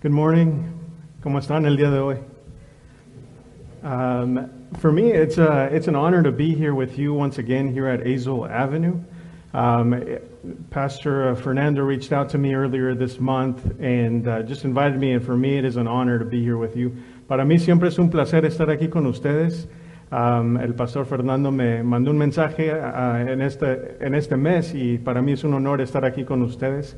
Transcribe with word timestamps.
Good 0.00 0.12
morning. 0.12 0.62
¿Cómo 1.24 1.40
están 1.40 1.66
el 1.66 1.76
día 1.76 1.90
de 1.90 1.98
hoy? 1.98 2.18
Um, 3.82 4.48
for 4.78 4.92
me, 4.92 5.10
it's, 5.10 5.38
a, 5.38 5.64
it's 5.72 5.88
an 5.88 5.96
honor 5.96 6.22
to 6.22 6.30
be 6.30 6.54
here 6.54 6.72
with 6.72 6.96
you 6.96 7.12
once 7.12 7.38
again 7.38 7.72
here 7.72 7.88
at 7.88 8.04
Azle 8.04 8.48
Avenue. 8.48 8.94
Um, 9.54 10.04
Pastor 10.70 11.30
uh, 11.30 11.34
Fernando 11.34 11.82
reached 11.82 12.12
out 12.12 12.28
to 12.28 12.38
me 12.38 12.54
earlier 12.54 12.94
this 12.94 13.18
month 13.18 13.64
and 13.80 14.28
uh, 14.28 14.44
just 14.44 14.64
invited 14.64 15.00
me, 15.00 15.14
and 15.14 15.24
for 15.26 15.36
me, 15.36 15.58
it 15.58 15.64
is 15.64 15.76
an 15.76 15.88
honor 15.88 16.16
to 16.20 16.24
be 16.24 16.44
here 16.44 16.58
with 16.58 16.76
you. 16.76 16.96
Para 17.26 17.44
mí 17.44 17.58
siempre 17.58 17.88
es 17.88 17.98
un 17.98 18.08
placer 18.08 18.42
estar 18.42 18.68
aquí 18.68 18.88
con 18.88 19.04
ustedes. 19.04 19.66
Um, 20.12 20.58
el 20.58 20.74
pastor 20.74 21.06
Fernando 21.06 21.50
me 21.50 21.82
mandó 21.82 22.12
un 22.12 22.18
mensaje 22.18 22.72
uh, 22.72 23.16
en, 23.28 23.42
este, 23.42 23.96
en 24.00 24.14
este 24.14 24.36
mes 24.36 24.72
y 24.76 24.98
para 24.98 25.20
mí 25.20 25.32
es 25.32 25.42
un 25.42 25.54
honor 25.54 25.80
estar 25.80 26.04
aquí 26.04 26.22
con 26.22 26.42
ustedes. 26.42 26.96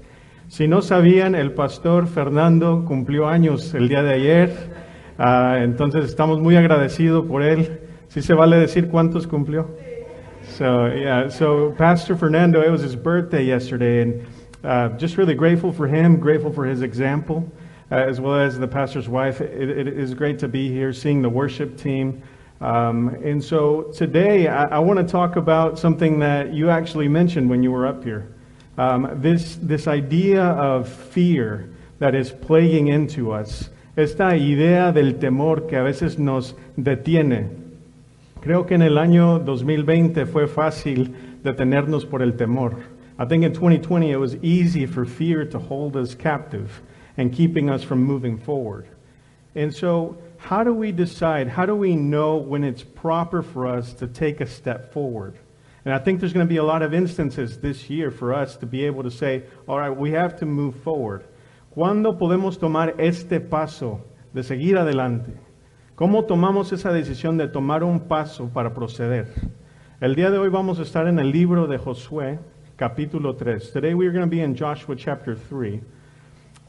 Si 0.50 0.66
no 0.66 0.82
sabían, 0.82 1.36
el 1.36 1.52
pastor 1.52 2.08
Fernando 2.08 2.84
cumplió 2.84 3.28
años 3.28 3.72
el 3.72 3.88
día 3.88 4.02
de 4.02 4.14
ayer, 4.14 4.50
uh, 5.16 5.62
entonces 5.62 6.04
estamos 6.06 6.40
muy 6.40 6.56
agradecidos 6.56 7.24
por 7.24 7.44
él. 7.44 7.78
¿Sí 8.08 8.20
se 8.20 8.34
vale 8.34 8.56
decir 8.56 8.88
cuántos 8.88 9.28
cumplió? 9.28 9.68
So, 10.42 10.88
yeah, 10.88 11.28
so 11.28 11.72
Pastor 11.78 12.16
Fernando, 12.16 12.62
it 12.62 12.68
was 12.68 12.82
his 12.82 12.96
birthday 12.96 13.44
yesterday, 13.44 14.02
and 14.02 14.26
uh, 14.64 14.88
just 14.98 15.16
really 15.16 15.36
grateful 15.36 15.72
for 15.72 15.86
him, 15.86 16.18
grateful 16.18 16.52
for 16.52 16.66
his 16.66 16.82
example, 16.82 17.44
uh, 17.92 17.94
as 17.94 18.20
well 18.20 18.34
as 18.34 18.58
the 18.58 18.66
pastor's 18.66 19.08
wife. 19.08 19.40
It, 19.40 19.70
it 19.70 19.86
is 19.86 20.14
great 20.14 20.40
to 20.40 20.48
be 20.48 20.68
here, 20.68 20.92
seeing 20.92 21.22
the 21.22 21.30
worship 21.30 21.76
team. 21.76 22.24
Um, 22.60 23.10
and 23.22 23.42
so 23.42 23.92
today, 23.94 24.48
I, 24.48 24.64
I 24.64 24.78
want 24.80 24.98
to 24.98 25.06
talk 25.06 25.36
about 25.36 25.78
something 25.78 26.18
that 26.18 26.52
you 26.52 26.70
actually 26.70 27.06
mentioned 27.06 27.48
when 27.48 27.62
you 27.62 27.70
were 27.70 27.86
up 27.86 28.02
here. 28.02 28.34
Um, 28.80 29.20
this, 29.20 29.58
this 29.60 29.86
idea 29.86 30.42
of 30.42 30.88
fear 30.88 31.68
that 31.98 32.14
is 32.14 32.30
plaguing 32.30 32.88
into 32.88 33.30
us, 33.30 33.68
esta 33.94 34.32
idea 34.32 34.90
del 34.90 35.18
temor 35.18 35.68
que 35.68 35.76
a 35.76 35.82
veces 35.82 36.18
nos 36.18 36.54
detiene. 36.78 37.50
Creo 38.40 38.66
que 38.66 38.74
en 38.74 38.80
el 38.80 38.96
año 38.96 39.38
2020 39.44 40.24
fue 40.24 40.46
fácil 40.46 41.14
detenernos 41.42 42.08
por 42.08 42.22
el 42.22 42.32
temor. 42.38 42.82
I 43.18 43.26
think 43.26 43.44
in 43.44 43.52
2020 43.52 44.12
it 44.12 44.16
was 44.16 44.36
easy 44.36 44.86
for 44.86 45.04
fear 45.04 45.44
to 45.44 45.58
hold 45.58 45.94
us 45.94 46.14
captive 46.14 46.80
and 47.18 47.34
keeping 47.34 47.68
us 47.68 47.82
from 47.82 48.02
moving 48.02 48.38
forward. 48.38 48.86
And 49.54 49.74
so, 49.74 50.16
how 50.38 50.64
do 50.64 50.72
we 50.72 50.90
decide? 50.90 51.48
How 51.48 51.66
do 51.66 51.76
we 51.76 51.96
know 51.96 52.36
when 52.36 52.64
it's 52.64 52.82
proper 52.82 53.42
for 53.42 53.66
us 53.66 53.92
to 53.92 54.06
take 54.06 54.40
a 54.40 54.46
step 54.46 54.90
forward? 54.94 55.34
And 55.84 55.94
I 55.94 55.98
think 55.98 56.20
there's 56.20 56.32
going 56.32 56.46
to 56.46 56.50
be 56.50 56.58
a 56.58 56.64
lot 56.64 56.82
of 56.82 56.92
instances 56.92 57.58
this 57.58 57.88
year 57.88 58.10
for 58.10 58.34
us 58.34 58.56
to 58.58 58.66
be 58.66 58.84
able 58.84 59.02
to 59.02 59.10
say, 59.10 59.44
all 59.66 59.78
right, 59.78 59.90
we 59.90 60.10
have 60.10 60.36
to 60.40 60.46
move 60.46 60.74
forward. 60.82 61.24
¿Cuándo 61.74 62.18
podemos 62.18 62.58
tomar 62.58 63.00
este 63.00 63.40
paso 63.40 64.02
de 64.34 64.42
seguir 64.42 64.76
adelante? 64.76 65.38
¿Cómo 65.96 66.26
tomamos 66.26 66.72
esa 66.72 66.90
decisión 66.90 67.38
de 67.38 67.48
tomar 67.48 67.82
un 67.82 68.00
paso 68.00 68.50
para 68.52 68.74
proceder? 68.74 69.26
El 70.00 70.14
día 70.14 70.30
de 70.30 70.38
hoy 70.38 70.48
vamos 70.48 70.78
a 70.78 70.82
estar 70.82 71.06
en 71.06 71.18
el 71.18 71.30
libro 71.30 71.66
de 71.66 71.78
Josué, 71.78 72.38
capítulo 72.76 73.36
3. 73.36 73.72
Today 73.72 73.94
we're 73.94 74.12
going 74.12 74.24
to 74.24 74.30
be 74.30 74.42
in 74.42 74.54
Joshua 74.54 74.96
chapter 74.96 75.34
3. 75.34 75.80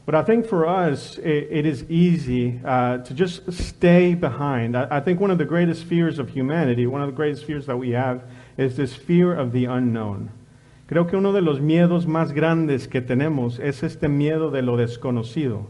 But 0.04 0.14
I 0.14 0.22
think 0.22 0.46
for 0.46 0.66
us, 0.66 1.16
it, 1.18 1.48
it 1.50 1.66
is 1.66 1.84
easy 1.88 2.60
uh, 2.64 2.98
to 2.98 3.14
just 3.14 3.52
stay 3.52 4.14
behind. 4.14 4.76
I, 4.76 4.88
I 4.90 5.00
think 5.00 5.20
one 5.20 5.30
of 5.30 5.38
the 5.38 5.44
greatest 5.44 5.84
fears 5.84 6.18
of 6.18 6.28
humanity, 6.28 6.86
one 6.86 7.02
of 7.02 7.06
the 7.06 7.16
greatest 7.16 7.44
fears 7.44 7.66
that 7.66 7.76
we 7.76 7.90
have, 7.90 8.24
is 8.56 8.76
this 8.76 8.94
fear 8.94 9.32
of 9.32 9.52
the 9.52 9.66
unknown. 9.66 10.30
Creo 10.86 11.06
que 11.06 11.16
uno 11.16 11.32
de 11.32 11.40
los 11.40 11.60
miedos 11.60 12.06
más 12.06 12.32
grandes 12.32 12.86
que 12.86 13.00
tenemos 13.00 13.58
es 13.58 13.82
este 13.82 14.08
miedo 14.08 14.50
de 14.50 14.62
lo 14.62 14.76
desconocido, 14.76 15.66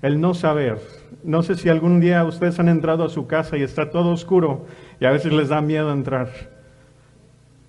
el 0.00 0.20
no 0.20 0.32
saber. 0.32 0.78
No 1.22 1.42
sé 1.42 1.56
si 1.56 1.68
algún 1.68 2.00
día 2.00 2.24
ustedes 2.24 2.58
han 2.58 2.68
entrado 2.68 3.04
a 3.04 3.08
su 3.08 3.26
casa 3.26 3.56
y 3.56 3.62
está 3.62 3.90
todo 3.90 4.10
oscuro 4.10 4.66
y 5.00 5.04
a 5.04 5.10
veces 5.10 5.32
les 5.32 5.48
da 5.48 5.60
miedo 5.60 5.92
entrar. 5.92 6.28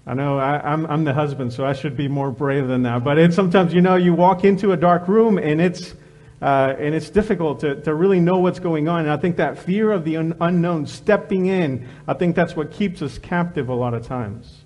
I 0.07 0.13
know 0.13 0.39
I, 0.39 0.59
I'm, 0.63 0.85
I'm 0.88 1.03
the 1.03 1.13
husband, 1.13 1.51
so 1.53 1.66
I 1.66 1.73
should 1.73 1.95
be 1.95 2.07
more 2.07 2.31
brave 2.31 2.67
than 2.67 2.81
that. 2.83 3.03
But 3.03 3.19
it's 3.19 3.35
sometimes, 3.35 3.73
you 3.73 3.81
know, 3.81 3.95
you 3.95 4.13
walk 4.13 4.44
into 4.44 4.72
a 4.72 4.78
dark 4.78 5.07
room 5.07 5.38
and 5.38 5.61
it's, 5.61 5.94
uh, 6.41 6.75
and 6.77 6.95
it's 6.95 7.09
difficult 7.09 7.59
to, 7.61 7.81
to 7.81 7.94
really 7.94 8.19
know 8.19 8.39
what's 8.39 8.59
going 8.59 8.88
on. 8.88 9.01
And 9.01 9.11
I 9.11 9.17
think 9.17 9.38
that 9.38 9.57
fear 9.57 9.91
of 9.91 10.05
the 10.05 10.17
un- 10.17 10.38
unknown, 10.39 10.88
stepping 10.88 11.47
in, 11.47 11.88
I 12.07 12.13
think 12.13 12.35
that's 12.35 12.55
what 12.55 12.72
keeps 12.72 13.01
us 13.01 13.17
captive 13.17 13.69
a 13.69 13.75
lot 13.75 13.94
of 13.94 14.05
times. 14.05 14.63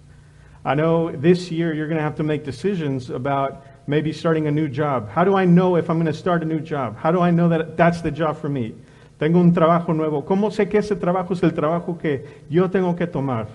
I 0.66 0.76
know 0.76 1.12
this 1.12 1.52
year 1.52 1.74
you're 1.74 1.88
going 1.88 1.98
to 1.98 2.04
have 2.04 2.16
to 2.18 2.24
make 2.24 2.44
decisions 2.44 3.10
about 3.10 3.66
maybe 3.86 4.14
starting 4.14 4.48
a 4.48 4.52
new 4.52 4.68
job. 4.68 5.10
How 5.10 5.24
do 5.24 5.36
I 5.36 5.46
know 5.46 5.76
if 5.76 5.90
I'm 5.90 5.98
going 5.98 6.12
to 6.12 6.18
start 6.18 6.42
a 6.42 6.46
new 6.46 6.60
job? 6.60 6.96
How 6.98 7.12
do 7.12 7.20
I 7.20 7.32
know 7.32 7.50
that 7.50 7.76
that's 7.76 8.02
the 8.02 8.12
job 8.12 8.40
for 8.40 8.50
me? 8.50 8.76
Tengo 9.20 9.40
un 9.40 9.54
trabajo 9.54 9.96
nuevo. 9.96 10.24
¿Cómo 10.24 10.52
sé 10.52 10.70
que 10.70 10.80
ese 10.80 10.96
trabajo 10.96 11.34
es 11.34 11.44
el 11.44 11.52
trabajo 11.52 12.00
que 12.00 12.26
yo 12.50 12.68
tengo 12.68 12.94
que 12.94 13.08
tomar? 13.08 13.48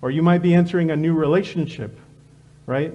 Or 0.00 0.10
you 0.10 0.22
might 0.22 0.42
be 0.42 0.54
entering 0.54 0.90
a 0.90 0.96
new 0.96 1.14
relationship, 1.14 1.96
right? 2.66 2.92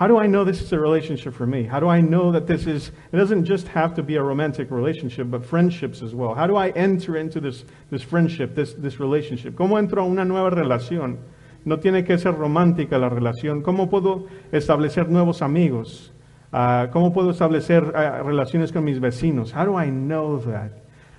How 0.00 0.08
do 0.08 0.16
I 0.16 0.26
know 0.26 0.44
this 0.44 0.62
is 0.62 0.72
a 0.72 0.78
relationship 0.78 1.34
for 1.34 1.46
me? 1.46 1.64
How 1.64 1.78
do 1.78 1.86
I 1.86 2.00
know 2.00 2.32
that 2.32 2.46
this 2.46 2.66
is, 2.66 2.90
it 3.12 3.18
doesn't 3.18 3.44
just 3.44 3.68
have 3.68 3.92
to 3.96 4.02
be 4.02 4.16
a 4.16 4.22
romantic 4.22 4.70
relationship, 4.70 5.30
but 5.30 5.44
friendships 5.44 6.00
as 6.00 6.14
well. 6.14 6.34
How 6.34 6.46
do 6.46 6.56
I 6.56 6.70
enter 6.70 7.18
into 7.18 7.38
this, 7.38 7.66
this 7.90 8.02
friendship, 8.02 8.54
this, 8.54 8.72
this 8.72 8.98
relationship? 8.98 9.54
¿Cómo 9.56 9.78
entro 9.78 10.00
a 10.00 10.06
una 10.06 10.24
nueva 10.24 10.48
relación? 10.52 11.18
No 11.66 11.76
tiene 11.76 12.02
que 12.02 12.16
ser 12.16 12.32
romántica 12.32 12.98
la 12.98 13.10
relación. 13.10 13.62
¿Cómo 13.62 13.90
puedo 13.90 14.26
establecer 14.52 15.10
nuevos 15.10 15.42
amigos? 15.42 16.12
Uh, 16.50 16.86
¿Cómo 16.90 17.12
puedo 17.12 17.28
establecer 17.28 17.82
uh, 17.82 18.24
relaciones 18.24 18.72
con 18.72 18.84
mis 18.84 18.98
vecinos? 18.98 19.52
How 19.52 19.66
do 19.66 19.76
I 19.76 19.90
know 19.90 20.38
that? 20.38 20.72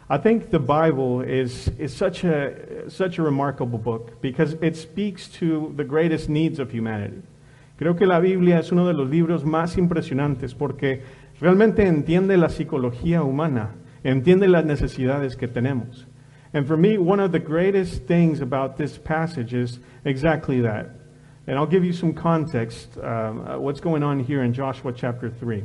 I 0.10 0.18
think 0.18 0.50
the 0.50 0.58
Bible 0.58 1.22
is, 1.22 1.68
is 1.78 1.96
such, 1.96 2.24
a, 2.24 2.90
such 2.90 3.20
a 3.20 3.22
remarkable 3.22 3.78
book 3.78 4.20
because 4.22 4.54
it 4.54 4.76
speaks 4.76 5.28
to 5.40 5.72
the 5.76 5.84
greatest 5.84 6.30
needs 6.30 6.58
of 6.58 6.72
humanity. 6.72 7.22
Creo 7.82 7.96
que 7.96 8.06
la 8.06 8.20
Biblia 8.20 8.60
es 8.60 8.72
uno 8.72 8.86
de 8.86 8.94
los 8.94 9.10
libros 9.10 9.44
más 9.44 9.76
impresionantes 9.76 10.54
porque 10.54 11.02
realmente 11.40 11.88
entiende 11.88 12.38
la 12.38 12.50
psicología 12.50 13.24
humana, 13.24 13.72
entiende 14.04 14.48
las 14.48 14.66
necesidades 14.66 15.36
que 15.36 15.48
tenemos. 15.48 16.06
And 16.54 16.68
for 16.68 16.78
me, 16.78 17.00
one 17.00 17.20
of 17.20 17.32
the 17.32 17.40
greatest 17.40 18.06
things 18.06 18.40
about 18.40 18.78
this 18.78 19.00
passage 19.00 19.56
is 19.56 19.80
exactly 20.06 20.62
that. 20.62 20.92
And 21.48 21.58
I'll 21.58 21.66
give 21.66 21.84
you 21.84 21.92
some 21.92 22.14
context, 22.14 23.00
um, 23.00 23.40
what's 23.60 23.82
going 23.82 24.04
on 24.04 24.20
here 24.20 24.44
in 24.44 24.54
Joshua 24.54 24.94
chapter 24.94 25.32
3. 25.32 25.64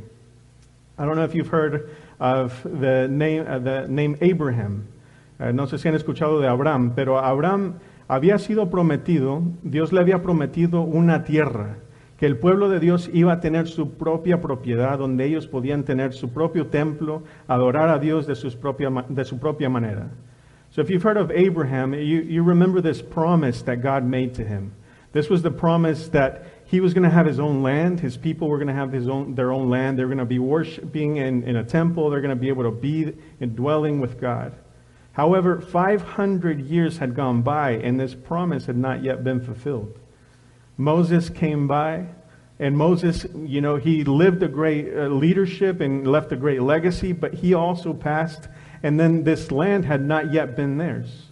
I 0.97 1.05
don't 1.05 1.17
know 1.17 1.23
if 1.23 1.35
you've 1.35 1.51
heard 1.51 1.87
of 2.19 2.63
the 2.63 3.07
name, 3.07 3.45
uh, 3.47 3.59
the 3.59 3.85
name 3.87 4.17
Abraham. 4.21 4.87
Uh, 5.39 5.51
no 5.51 5.67
sé 5.67 5.77
si 5.77 5.87
han 5.87 5.93
escuchado 5.93 6.41
de 6.41 6.47
Abraham, 6.47 6.93
pero 6.95 7.19
Abraham 7.19 7.75
había 8.09 8.39
sido 8.39 8.71
prometido, 8.71 9.43
Dios 9.61 9.93
le 9.93 9.99
había 9.99 10.23
prometido 10.23 10.81
una 10.81 11.23
tierra, 11.23 11.77
que 12.17 12.25
el 12.25 12.37
pueblo 12.37 12.67
de 12.69 12.79
Dios 12.79 13.09
iba 13.13 13.33
a 13.33 13.39
tener 13.39 13.67
su 13.67 13.93
propia 13.93 14.41
propiedad, 14.41 14.97
donde 14.97 15.25
ellos 15.25 15.47
podían 15.47 15.83
tener 15.83 16.13
su 16.13 16.29
propio 16.29 16.67
templo, 16.67 17.23
adorar 17.47 17.89
a 17.89 17.99
Dios 17.99 18.25
de, 18.25 18.35
sus 18.35 18.55
propia, 18.55 18.89
de 19.07 19.23
su 19.23 19.37
propia 19.37 19.69
manera. 19.69 20.09
So 20.71 20.81
if 20.81 20.89
you've 20.89 21.03
heard 21.03 21.17
of 21.17 21.31
Abraham, 21.31 21.93
you, 21.93 22.21
you 22.21 22.43
remember 22.43 22.81
this 22.81 23.01
promise 23.01 23.61
that 23.63 23.81
God 23.81 24.03
made 24.03 24.33
to 24.35 24.43
him. 24.43 24.73
This 25.13 25.29
was 25.29 25.41
the 25.41 25.51
promise 25.51 26.09
that 26.09 26.45
he 26.65 26.79
was 26.79 26.93
going 26.93 27.03
to 27.03 27.09
have 27.09 27.25
his 27.25 27.39
own 27.39 27.63
land. 27.63 27.99
His 27.99 28.17
people 28.17 28.49
were 28.49 28.57
going 28.57 28.67
to 28.67 28.73
have 28.73 28.91
his 28.91 29.07
own, 29.07 29.35
their 29.35 29.53
own 29.53 29.69
land. 29.69 29.97
They're 29.97 30.07
going 30.07 30.17
to 30.17 30.25
be 30.25 30.39
worshiping 30.39 31.17
in, 31.17 31.43
in 31.43 31.55
a 31.55 31.63
temple. 31.63 32.09
They're 32.09 32.21
going 32.21 32.35
to 32.35 32.39
be 32.39 32.49
able 32.49 32.63
to 32.63 32.71
be 32.71 33.13
in 33.39 33.55
dwelling 33.55 34.01
with 34.01 34.19
God. 34.19 34.53
However, 35.13 35.61
500 35.61 36.59
years 36.61 36.97
had 36.97 37.15
gone 37.15 37.41
by, 37.41 37.71
and 37.71 37.99
this 37.99 38.13
promise 38.13 38.65
had 38.65 38.77
not 38.77 39.03
yet 39.03 39.23
been 39.23 39.39
fulfilled. 39.39 39.97
Moses 40.77 41.29
came 41.29 41.67
by, 41.67 42.05
and 42.59 42.77
Moses, 42.77 43.25
you 43.35 43.61
know, 43.61 43.75
he 43.75 44.03
lived 44.03 44.41
a 44.43 44.47
great 44.47 44.87
uh, 44.95 45.07
leadership 45.07 45.81
and 45.81 46.07
left 46.07 46.31
a 46.31 46.35
great 46.35 46.61
legacy, 46.61 47.13
but 47.13 47.33
he 47.33 47.53
also 47.53 47.93
passed, 47.93 48.47
and 48.83 48.99
then 48.99 49.23
this 49.23 49.51
land 49.51 49.85
had 49.85 50.01
not 50.01 50.31
yet 50.31 50.55
been 50.55 50.77
theirs. 50.77 51.31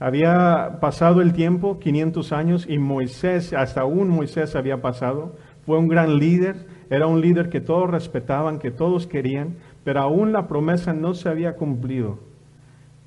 Había 0.00 0.78
pasado 0.80 1.22
el 1.22 1.32
tiempo, 1.32 1.78
500 1.80 2.32
años, 2.32 2.66
y 2.68 2.76
Moisés, 2.76 3.54
hasta 3.54 3.86
un 3.86 4.10
Moisés 4.10 4.54
había 4.54 4.82
pasado, 4.82 5.36
fue 5.64 5.78
un 5.78 5.88
gran 5.88 6.18
líder, 6.18 6.56
era 6.90 7.06
un 7.06 7.20
líder 7.20 7.48
que 7.48 7.60
todos 7.60 7.90
respetaban, 7.90 8.58
que 8.58 8.70
todos 8.70 9.06
querían, 9.06 9.56
pero 9.84 10.00
aún 10.00 10.32
la 10.32 10.48
promesa 10.48 10.92
no 10.92 11.14
se 11.14 11.28
había 11.28 11.56
cumplido. 11.56 12.18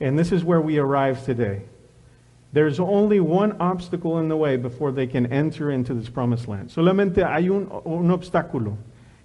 And 0.02 0.18
this 0.18 0.32
is 0.32 0.44
where 0.44 0.62
we 0.62 0.80
arrive 0.80 1.24
today. 1.26 1.66
There's 2.52 2.80
only 2.80 3.20
one 3.20 3.56
obstacle 3.60 4.20
in 4.20 4.28
the 4.28 4.36
way 4.36 4.58
before 4.58 4.92
they 4.92 5.06
can 5.06 5.32
enter 5.32 5.72
into 5.72 5.94
this 5.94 6.10
promised 6.10 6.48
land. 6.48 6.70
Solamente 6.70 7.24
hay 7.24 7.50
un, 7.50 7.70
un 7.86 8.10
obstáculo 8.10 8.76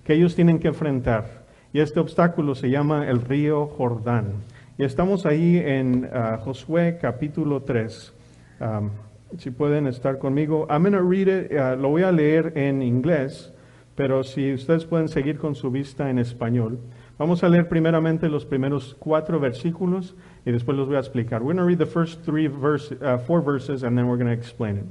que 0.05 0.15
ellos 0.15 0.35
tienen 0.35 0.59
que 0.59 0.69
enfrentar. 0.69 1.45
Y 1.73 1.81
este 1.81 2.01
obstáculo 2.01 2.55
se 2.55 2.69
llama 2.69 3.09
el 3.09 3.21
río 3.23 3.67
Jordán. 3.67 4.35
Y 4.77 4.85
estamos 4.85 5.25
ahí 5.25 5.57
en 5.57 6.05
uh, 6.05 6.39
Josué 6.45 6.99
capítulo 7.01 7.63
3. 7.63 8.13
Um, 8.61 8.91
si 9.39 9.51
pueden 9.51 9.87
estar 9.87 10.19
conmigo. 10.19 10.67
I'm 10.69 10.83
going 10.83 10.93
to 10.93 11.03
read 11.03 11.29
it, 11.29 11.53
uh, 11.53 11.77
lo 11.81 11.89
voy 11.89 12.03
a 12.03 12.13
leer 12.13 12.53
en 12.57 12.83
inglés, 12.83 13.53
pero 13.95 14.23
si 14.23 14.53
ustedes 14.53 14.85
pueden 14.85 15.09
seguir 15.09 15.39
con 15.39 15.55
su 15.55 15.71
vista 15.71 16.11
en 16.11 16.19
español. 16.19 16.79
Vamos 17.19 17.45
a 17.45 17.49
leer 17.49 17.69
primeramente 17.69 18.29
los 18.29 18.45
primeros 18.45 18.97
cuatro 18.99 19.39
versículos 19.39 20.15
y 20.45 20.53
después 20.53 20.77
los 20.77 20.89
voy 20.89 20.97
a 20.97 21.01
explicar. 21.01 21.41
We're 21.41 21.55
going 21.55 21.57
to 21.59 21.65
read 21.65 21.79
the 21.79 21.87
first 21.87 22.23
three 22.23 22.47
verse, 22.47 22.93
uh, 22.93 23.19
four 23.19 23.41
verses 23.41 23.83
and 23.83 23.97
then 23.97 24.07
we're 24.07 24.17
going 24.17 24.35
to 24.35 24.39
explain 24.39 24.77
it. 24.77 24.87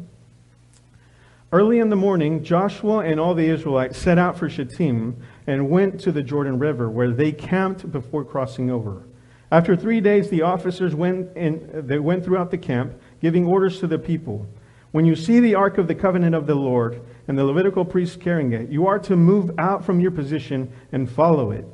Early 1.54 1.78
in 1.78 1.90
the 1.90 1.96
morning, 1.96 2.44
Joshua 2.44 3.06
and 3.06 3.20
all 3.20 3.36
the 3.36 3.48
Israelites 3.48 4.00
set 4.00 4.18
out 4.18 4.40
for 4.40 4.50
Shittim 4.50 5.16
and 5.46 5.70
went 5.70 6.00
to 6.00 6.12
the 6.12 6.24
Jordan 6.24 6.58
River, 6.58 6.90
where 6.90 7.12
they 7.12 7.32
camped 7.32 7.92
before 7.92 8.26
crossing 8.26 8.72
over. 8.72 9.04
After 9.52 9.76
three 9.76 10.02
days, 10.02 10.32
the 10.32 10.42
officers 10.42 10.96
went, 10.96 11.38
in, 11.38 11.86
they 11.86 12.00
went 12.00 12.26
throughout 12.26 12.50
the 12.50 12.58
camp, 12.58 13.00
giving 13.22 13.46
orders 13.46 13.80
to 13.82 13.88
the 13.88 14.00
people. 14.00 14.48
When 14.94 15.06
you 15.06 15.16
see 15.16 15.40
the 15.40 15.54
ark 15.54 15.78
of 15.78 15.88
the 15.88 15.94
covenant 15.94 16.34
of 16.34 16.48
the 16.48 16.56
Lord 16.56 17.00
and 17.28 17.38
the 17.38 17.46
Levitical 17.46 17.86
priests 17.86 18.16
carrying 18.16 18.54
it, 18.54 18.70
you 18.70 18.88
are 18.88 18.98
to 19.00 19.16
move 19.16 19.52
out 19.60 19.86
from 19.86 20.00
your 20.00 20.10
position 20.10 20.72
and 20.92 21.08
follow 21.08 21.52
it. 21.52 21.68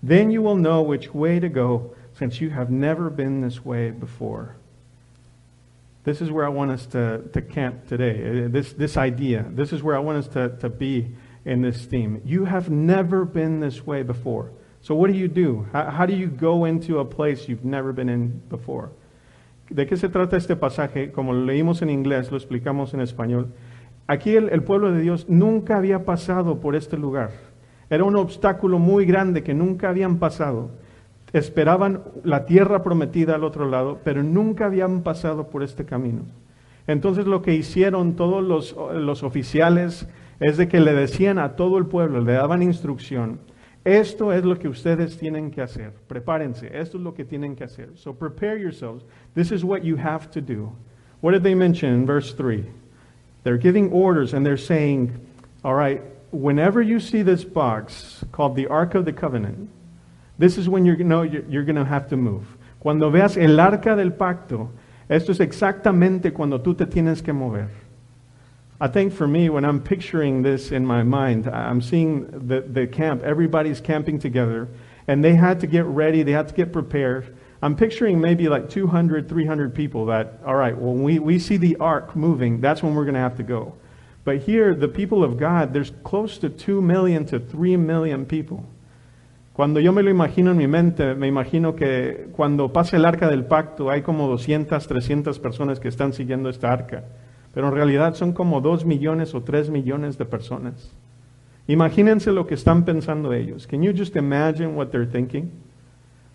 Then 0.00 0.30
you 0.30 0.42
will 0.42 0.54
know 0.54 0.82
which 0.82 1.12
way 1.12 1.40
to 1.40 1.48
go, 1.48 1.96
since 2.16 2.40
you 2.40 2.50
have 2.50 2.70
never 2.70 3.10
been 3.10 3.40
this 3.40 3.64
way 3.64 3.90
before. 3.90 4.56
This 6.04 6.20
is 6.20 6.30
where 6.30 6.44
I 6.44 6.50
want 6.50 6.70
us 6.70 6.86
to, 6.86 7.22
to 7.32 7.40
camp 7.40 7.88
today. 7.88 8.44
Uh, 8.44 8.48
this, 8.48 8.72
this 8.74 8.96
idea. 8.96 9.46
This 9.48 9.72
is 9.72 9.82
where 9.82 9.96
I 9.96 9.98
want 9.98 10.18
us 10.18 10.28
to, 10.34 10.50
to 10.60 10.68
be 10.68 11.08
in 11.44 11.62
this 11.62 11.86
theme. 11.86 12.20
You 12.24 12.44
have 12.44 12.70
never 12.70 13.24
been 13.24 13.60
this 13.60 13.86
way 13.86 14.02
before. 14.02 14.50
So, 14.82 14.94
what 14.94 15.10
do 15.10 15.16
you 15.16 15.28
do? 15.28 15.66
How, 15.72 15.90
how, 15.90 16.06
do 16.06 16.14
you 16.14 16.26
go 16.26 16.66
into 16.66 16.98
a 16.98 17.04
place 17.06 17.48
you've 17.48 17.64
never 17.64 17.92
been 17.92 18.10
in 18.10 18.42
before? 18.50 18.90
¿De 19.70 19.86
qué 19.86 19.96
se 19.96 20.08
trata 20.08 20.36
este 20.36 20.56
pasaje? 20.56 21.10
Como 21.10 21.32
lo 21.32 21.46
leímos 21.46 21.80
en 21.80 21.88
inglés, 21.88 22.30
lo 22.30 22.36
explicamos 22.36 22.92
en 22.92 23.00
español. 23.00 23.48
Aquí 24.06 24.36
el, 24.36 24.50
el 24.50 24.62
pueblo 24.62 24.92
de 24.92 25.00
Dios 25.00 25.26
nunca 25.26 25.78
había 25.78 26.04
pasado 26.04 26.60
por 26.60 26.76
este 26.76 26.98
lugar. 26.98 27.30
Era 27.88 28.04
un 28.04 28.16
obstáculo 28.16 28.78
muy 28.78 29.06
grande 29.06 29.42
que 29.42 29.54
nunca 29.54 29.88
habían 29.88 30.18
pasado 30.18 30.70
esperaban 31.34 32.02
la 32.22 32.46
tierra 32.46 32.82
prometida 32.82 33.34
al 33.34 33.44
otro 33.44 33.68
lado, 33.68 33.98
pero 34.04 34.22
nunca 34.22 34.66
habían 34.66 35.02
pasado 35.02 35.48
por 35.48 35.62
este 35.62 35.84
camino. 35.84 36.22
Entonces 36.86 37.26
lo 37.26 37.42
que 37.42 37.54
hicieron 37.54 38.14
todos 38.14 38.42
los, 38.42 38.76
los 38.94 39.22
oficiales 39.24 40.06
es 40.38 40.56
de 40.56 40.68
que 40.68 40.80
le 40.80 40.94
decían 40.94 41.38
a 41.38 41.56
todo 41.56 41.76
el 41.76 41.86
pueblo, 41.86 42.20
le 42.20 42.34
daban 42.34 42.62
instrucción, 42.62 43.40
esto 43.84 44.32
es 44.32 44.44
lo 44.44 44.58
que 44.58 44.68
ustedes 44.68 45.18
tienen 45.18 45.50
que 45.50 45.60
hacer. 45.60 45.92
Prepárense, 46.06 46.70
esto 46.72 46.96
es 46.96 47.02
lo 47.02 47.14
que 47.14 47.24
tienen 47.24 47.54
que 47.56 47.64
hacer. 47.64 47.90
So 47.96 48.14
prepare 48.14 48.58
yourselves. 48.58 49.04
This 49.34 49.50
is 49.50 49.62
what 49.62 49.82
you 49.82 49.96
have 49.96 50.30
to 50.30 50.40
do. 50.40 50.72
What 51.20 51.32
did 51.32 51.42
they 51.42 51.54
mention 51.54 51.92
in 51.92 52.06
verse 52.06 52.32
3? 52.32 52.64
They're 53.42 53.58
giving 53.58 53.92
orders 53.92 54.32
and 54.32 54.46
they're 54.46 54.56
saying, 54.56 55.12
all 55.64 55.74
right, 55.74 56.00
whenever 56.30 56.80
you 56.80 57.00
see 57.00 57.22
this 57.22 57.44
box 57.44 58.24
called 58.32 58.56
the 58.56 58.68
Ark 58.68 58.94
of 58.94 59.04
the 59.04 59.12
Covenant, 59.12 59.68
This 60.38 60.58
is 60.58 60.68
when 60.68 60.84
you 60.84 60.96
know 60.96 61.22
you're 61.22 61.64
going 61.64 61.76
to 61.76 61.84
have 61.84 62.08
to 62.08 62.16
move. 62.16 62.46
Cuando 62.80 63.10
veas 63.10 63.36
el 63.36 63.58
arca 63.60 63.96
del 63.96 64.10
pacto, 64.10 64.70
esto 65.08 65.32
es 65.32 65.40
exactamente 65.40 66.32
cuando 66.32 66.58
tú 66.58 66.76
te 66.76 66.86
tienes 66.86 67.22
que 67.22 67.32
mover. 67.32 67.68
I 68.80 68.88
think 68.88 69.12
for 69.12 69.28
me, 69.28 69.48
when 69.48 69.64
I'm 69.64 69.80
picturing 69.80 70.42
this 70.42 70.72
in 70.72 70.84
my 70.84 71.02
mind, 71.02 71.46
I'm 71.46 71.80
seeing 71.80 72.26
the, 72.48 72.60
the 72.60 72.86
camp, 72.86 73.22
everybody's 73.22 73.80
camping 73.80 74.18
together, 74.18 74.68
and 75.06 75.24
they 75.24 75.34
had 75.34 75.60
to 75.60 75.66
get 75.66 75.84
ready, 75.84 76.22
they 76.22 76.32
had 76.32 76.48
to 76.48 76.54
get 76.54 76.72
prepared. 76.72 77.36
I'm 77.62 77.76
picturing 77.76 78.20
maybe 78.20 78.48
like 78.48 78.68
200, 78.68 79.28
300 79.28 79.74
people 79.74 80.06
that, 80.06 80.40
all 80.44 80.56
right, 80.56 80.76
when 80.76 81.02
we, 81.02 81.18
we 81.18 81.38
see 81.38 81.56
the 81.56 81.76
ark 81.76 82.16
moving, 82.16 82.60
that's 82.60 82.82
when 82.82 82.94
we're 82.94 83.04
going 83.04 83.14
to 83.14 83.20
have 83.20 83.36
to 83.36 83.42
go. 83.42 83.74
But 84.24 84.38
here, 84.38 84.74
the 84.74 84.88
people 84.88 85.22
of 85.22 85.38
God, 85.38 85.72
there's 85.72 85.92
close 86.02 86.36
to 86.38 86.48
2 86.48 86.82
million 86.82 87.24
to 87.26 87.38
3 87.38 87.76
million 87.76 88.26
people. 88.26 88.66
Cuando 89.54 89.78
yo 89.78 89.92
me 89.92 90.02
lo 90.02 90.10
imagino 90.10 90.50
en 90.50 90.56
mi 90.56 90.66
mente, 90.66 91.14
me 91.14 91.28
imagino 91.28 91.76
que 91.76 92.26
cuando 92.32 92.72
pase 92.72 92.96
el 92.96 93.04
arca 93.04 93.28
del 93.28 93.44
pacto 93.44 93.88
hay 93.88 94.02
como 94.02 94.26
200, 94.26 94.84
300 94.84 95.38
personas 95.38 95.78
que 95.78 95.86
están 95.86 96.12
siguiendo 96.12 96.48
esta 96.48 96.72
arca, 96.72 97.04
pero 97.54 97.68
en 97.68 97.74
realidad 97.74 98.14
son 98.14 98.32
como 98.32 98.60
2 98.60 98.84
millones 98.84 99.32
o 99.32 99.44
3 99.44 99.70
millones 99.70 100.18
de 100.18 100.24
personas. 100.24 100.92
Imagínense 101.68 102.32
lo 102.32 102.48
que 102.48 102.54
están 102.54 102.84
pensando 102.84 103.32
ellos. 103.32 103.68
Can 103.68 103.80
you 103.84 103.92
just 103.96 104.16
imagine 104.16 104.74
what 104.74 104.88
they're 104.88 105.06
thinking? 105.06 105.52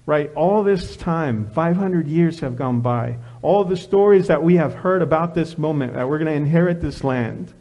Right, 0.06 0.32
all 0.34 0.64
this 0.64 0.96
time, 0.96 1.52
500 1.54 2.08
years 2.08 2.40
have 2.40 2.56
gone 2.56 2.80
by. 2.80 3.18
All 3.42 3.66
the 3.66 3.76
stories 3.76 4.28
that 4.28 4.42
we 4.42 4.56
have 4.56 4.76
heard 4.76 5.02
about 5.02 5.36
this 5.36 5.58
moment, 5.58 5.94
that 5.94 6.08
we're 6.08 6.20
going 6.20 6.32
to 6.32 6.38
inherit 6.38 6.80
this 6.80 7.04
land. 7.04 7.54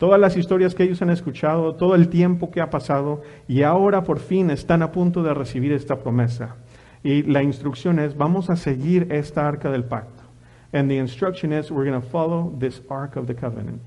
Todas 0.00 0.18
las 0.18 0.34
historias 0.38 0.74
que 0.74 0.82
ellos 0.82 1.02
han 1.02 1.10
escuchado, 1.10 1.74
todo 1.74 1.94
el 1.94 2.08
tiempo 2.08 2.50
que 2.50 2.62
ha 2.62 2.70
pasado 2.70 3.20
y 3.46 3.64
ahora 3.64 4.02
por 4.02 4.18
fin 4.18 4.50
están 4.50 4.82
a 4.82 4.92
punto 4.92 5.22
de 5.22 5.34
recibir 5.34 5.72
esta 5.72 5.98
promesa. 5.98 6.56
Y 7.04 7.22
la 7.24 7.42
instrucción 7.42 7.98
es, 7.98 8.16
vamos 8.16 8.48
a 8.48 8.56
seguir 8.56 9.08
esta 9.12 9.46
arca 9.46 9.70
del 9.70 9.84
pacto. 9.84 10.22
And 10.72 10.88
the 10.88 10.96
instruction 10.96 11.52
is, 11.52 11.70
we're 11.70 11.84
going 11.84 12.00
to 12.00 12.08
follow 12.08 12.50
this 12.58 12.80
ark 12.88 13.16
of 13.16 13.26
the 13.26 13.34
covenant. 13.34 13.82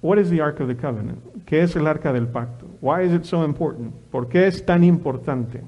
What 0.00 0.18
is 0.18 0.28
the 0.28 0.40
ark 0.40 0.58
of 0.58 0.66
the 0.66 0.74
covenant? 0.74 1.20
¿Qué 1.46 1.62
es 1.62 1.76
el 1.76 1.86
arca 1.86 2.12
del 2.12 2.26
pacto? 2.26 2.66
Why 2.80 3.02
is 3.02 3.12
it 3.12 3.24
so 3.24 3.44
important? 3.44 3.94
¿Por 4.10 4.26
qué 4.28 4.48
es 4.48 4.64
tan 4.66 4.82
importante? 4.82 5.62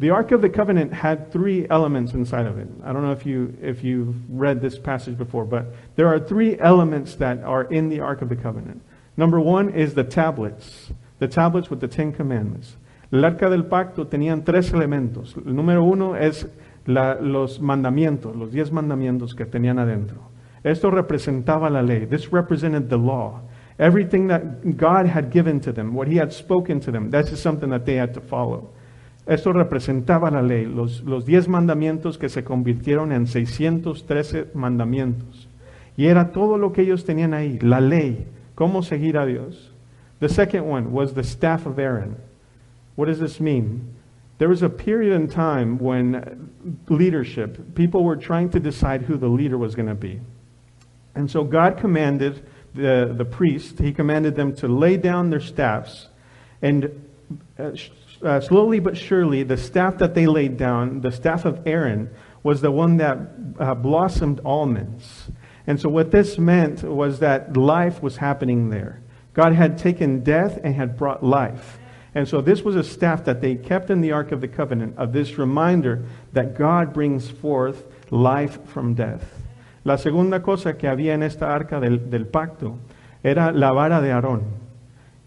The 0.00 0.08
Ark 0.08 0.32
of 0.32 0.40
the 0.40 0.48
Covenant 0.48 0.94
had 0.94 1.30
three 1.30 1.66
elements 1.68 2.14
inside 2.14 2.46
of 2.46 2.56
it. 2.56 2.66
I 2.82 2.90
don't 2.90 3.02
know 3.02 3.12
if, 3.12 3.26
you, 3.26 3.54
if 3.60 3.84
you've 3.84 4.16
read 4.30 4.62
this 4.62 4.78
passage 4.78 5.18
before, 5.18 5.44
but 5.44 5.74
there 5.96 6.08
are 6.08 6.18
three 6.18 6.58
elements 6.58 7.16
that 7.16 7.42
are 7.44 7.64
in 7.64 7.90
the 7.90 8.00
Ark 8.00 8.22
of 8.22 8.30
the 8.30 8.36
Covenant. 8.36 8.80
Number 9.18 9.38
one 9.38 9.68
is 9.68 9.92
the 9.92 10.02
tablets, 10.02 10.90
the 11.18 11.28
tablets 11.28 11.68
with 11.68 11.80
the 11.80 11.88
Ten 11.88 12.14
Commandments. 12.14 12.76
El 13.12 13.26
Arca 13.26 13.50
del 13.50 13.64
Pacto 13.64 14.06
tenían 14.06 14.42
tres 14.42 14.72
elementos. 14.72 15.36
El 15.36 15.52
número 15.52 15.84
uno 15.84 16.14
es 16.14 16.46
la, 16.86 17.18
los 17.20 17.58
mandamientos, 17.60 18.34
los 18.34 18.52
diez 18.52 18.70
mandamientos 18.70 19.34
que 19.34 19.44
tenían 19.44 19.78
adentro. 19.78 20.30
Esto 20.64 20.90
representaba 20.90 21.68
la 21.68 21.82
ley. 21.82 22.06
This 22.06 22.32
represented 22.32 22.88
the 22.88 22.96
law. 22.96 23.42
Everything 23.78 24.28
that 24.28 24.78
God 24.78 25.04
had 25.04 25.30
given 25.30 25.60
to 25.60 25.72
them, 25.72 25.92
what 25.92 26.08
He 26.08 26.16
had 26.16 26.32
spoken 26.32 26.80
to 26.80 26.90
them, 26.90 27.10
this 27.10 27.30
is 27.32 27.42
something 27.42 27.68
that 27.68 27.84
they 27.84 27.96
had 27.96 28.14
to 28.14 28.22
follow. 28.22 28.70
Esto 29.26 29.52
representaba 29.52 30.30
la 30.30 30.42
ley, 30.42 30.66
los, 30.66 31.02
los 31.02 31.26
diez 31.26 31.48
mandamientos 31.48 32.18
que 32.18 32.28
se 32.28 32.42
convirtieron 32.42 33.12
en 33.12 33.26
613 33.26 34.48
mandamientos. 34.54 35.48
Y 35.96 36.06
era 36.06 36.32
todo 36.32 36.58
lo 36.58 36.72
que 36.72 36.82
ellos 36.82 37.04
tenían 37.04 37.34
ahí, 37.34 37.58
la 37.60 37.80
ley, 37.80 38.26
cómo 38.54 38.82
seguir 38.82 39.18
a 39.18 39.26
Dios. 39.26 39.72
The 40.20 40.28
second 40.28 40.64
one 40.70 40.92
was 40.92 41.14
the 41.14 41.22
staff 41.22 41.66
of 41.66 41.78
Aaron. 41.78 42.16
What 42.96 43.06
does 43.06 43.20
this 43.20 43.40
mean? 43.40 43.94
There 44.38 44.48
was 44.48 44.62
a 44.62 44.70
period 44.70 45.14
in 45.14 45.28
time 45.28 45.78
when 45.78 46.50
leadership, 46.88 47.74
people 47.74 48.02
were 48.04 48.16
trying 48.16 48.50
to 48.50 48.60
decide 48.60 49.02
who 49.02 49.16
the 49.18 49.28
leader 49.28 49.58
was 49.58 49.74
going 49.74 49.88
to 49.88 49.94
be. 49.94 50.20
And 51.14 51.30
so 51.30 51.44
God 51.44 51.76
commanded 51.78 52.42
the, 52.74 53.12
the 53.16 53.24
priest, 53.24 53.78
he 53.78 53.92
commanded 53.92 54.36
them 54.36 54.54
to 54.56 54.68
lay 54.68 54.96
down 54.96 55.30
their 55.30 55.40
staffs 55.40 56.08
and 56.62 56.90
uh, 57.58 57.72
uh, 58.22 58.40
slowly 58.40 58.80
but 58.80 58.96
surely, 58.96 59.42
the 59.42 59.56
staff 59.56 59.98
that 59.98 60.14
they 60.14 60.26
laid 60.26 60.56
down, 60.56 61.00
the 61.00 61.12
staff 61.12 61.44
of 61.44 61.66
Aaron, 61.66 62.10
was 62.42 62.60
the 62.60 62.70
one 62.70 62.96
that 62.98 63.18
uh, 63.58 63.74
blossomed 63.74 64.40
almonds. 64.44 65.30
And 65.66 65.80
so, 65.80 65.88
what 65.88 66.10
this 66.10 66.38
meant 66.38 66.82
was 66.82 67.20
that 67.20 67.56
life 67.56 68.02
was 68.02 68.16
happening 68.16 68.70
there. 68.70 69.00
God 69.32 69.54
had 69.54 69.78
taken 69.78 70.22
death 70.22 70.58
and 70.62 70.74
had 70.74 70.96
brought 70.96 71.22
life. 71.22 71.78
And 72.14 72.26
so, 72.26 72.40
this 72.40 72.62
was 72.62 72.76
a 72.76 72.82
staff 72.82 73.24
that 73.24 73.40
they 73.40 73.54
kept 73.54 73.90
in 73.90 74.00
the 74.00 74.12
Ark 74.12 74.32
of 74.32 74.40
the 74.40 74.48
Covenant, 74.48 74.98
of 74.98 75.12
this 75.12 75.38
reminder 75.38 76.04
that 76.32 76.58
God 76.58 76.92
brings 76.92 77.30
forth 77.30 77.84
life 78.10 78.64
from 78.66 78.94
death. 78.94 79.24
La 79.84 79.96
segunda 79.96 80.40
cosa 80.40 80.74
que 80.74 80.88
había 80.88 81.14
en 81.14 81.22
esta 81.22 81.46
arca 81.46 81.80
del, 81.80 82.10
del 82.10 82.26
pacto 82.26 82.78
era 83.22 83.52
la 83.52 83.72
vara 83.72 84.00
de 84.00 84.10
Aarón. 84.12 84.59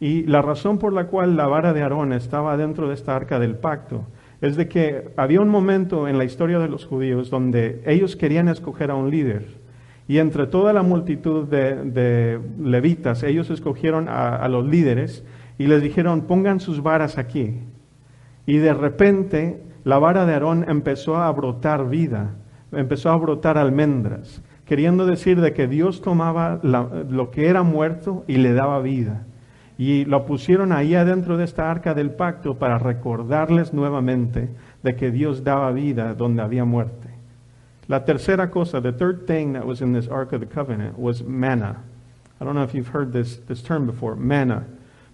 Y 0.04 0.24
la 0.24 0.42
razón 0.42 0.80
por 0.80 0.92
la 0.92 1.08
cual 1.08 1.38
la 1.38 1.48
vara 1.48 1.72
de 1.72 1.82
Aarón 1.82 2.12
estaba 2.12 2.58
dentro 2.58 2.90
de 2.90 2.94
esta 2.94 3.16
arca 3.16 3.40
del 3.40 3.56
pacto 3.56 4.04
es 4.42 4.58
de 4.58 4.68
que 4.68 5.12
había 5.16 5.40
un 5.40 5.48
momento 5.48 6.10
en 6.10 6.18
la 6.18 6.26
historia 6.26 6.60
de 6.60 6.68
los 6.68 6.86
judíos 6.86 7.30
donde 7.30 7.82
ellos 7.86 8.18
querían 8.18 8.50
escoger 8.50 8.92
a 8.92 8.96
un 8.96 9.10
líder. 9.10 9.46
Y 10.10 10.18
entre 10.18 10.46
toda 10.46 10.74
la 10.74 10.84
multitud 10.84 11.48
de, 11.48 12.38
levitas, 12.60 13.24
ellos 13.24 13.50
escogieron 13.50 14.10
a, 14.10 14.46
los 14.50 14.66
líderes 14.66 15.24
y 15.58 15.68
les 15.68 15.82
dijeron, 15.82 16.24
pongan 16.24 16.60
sus 16.60 16.84
varas 16.84 17.18
aquí. 17.18 17.62
Y 18.46 18.58
de 18.58 18.74
repente 18.74 19.64
la 19.86 20.00
vara 20.00 20.26
de 20.26 20.34
Aarón 20.34 20.66
empezó 20.68 21.16
a 21.16 21.32
brotar 21.32 21.88
vida, 21.88 22.32
empezó 22.74 23.10
a 23.10 23.16
brotar 23.16 23.58
almendras, 23.58 24.42
queriendo 24.66 25.06
decir 25.06 25.40
de 25.40 25.54
que 25.54 25.70
Dios 25.70 26.02
tomaba 26.02 26.60
lo 26.62 27.32
que 27.32 27.48
era 27.48 27.64
muerto 27.64 28.26
y 28.28 28.36
le 28.36 28.52
daba 28.52 28.82
vida. 28.82 29.28
Y 29.78 30.06
lo 30.06 30.26
pusieron 30.26 30.72
ahí 30.72 30.96
adentro 30.96 31.38
de 31.38 31.46
esta 31.46 31.70
arca 31.72 31.94
del 31.94 32.12
pacto 32.12 32.56
para 32.56 32.78
recordarles 32.78 33.74
nuevamente 33.74 34.50
de 34.84 34.96
que 34.96 35.12
Dios 35.12 35.44
daba 35.44 35.72
vida 35.72 36.14
donde 36.14 36.44
había 36.44 36.66
muerte. 36.66 37.10
La 37.88 38.06
tercera 38.06 38.50
cosa, 38.50 38.82
the 38.82 38.94
third 38.94 39.26
thing 39.26 39.54
that 39.54 39.66
was 39.66 39.82
in 39.82 39.94
this 39.94 40.08
Ark 40.08 40.32
of 40.34 40.40
the 40.40 40.46
Covenant 40.46 40.98
was 40.98 41.24
manna. 41.24 41.84
I 42.40 42.46
don't 42.46 42.56
know 42.56 42.64
if 42.64 42.74
you've 42.74 42.94
heard 42.94 43.12
this, 43.12 43.38
this 43.48 43.62
term 43.62 43.86
before, 43.86 44.16
manna. 44.16 44.66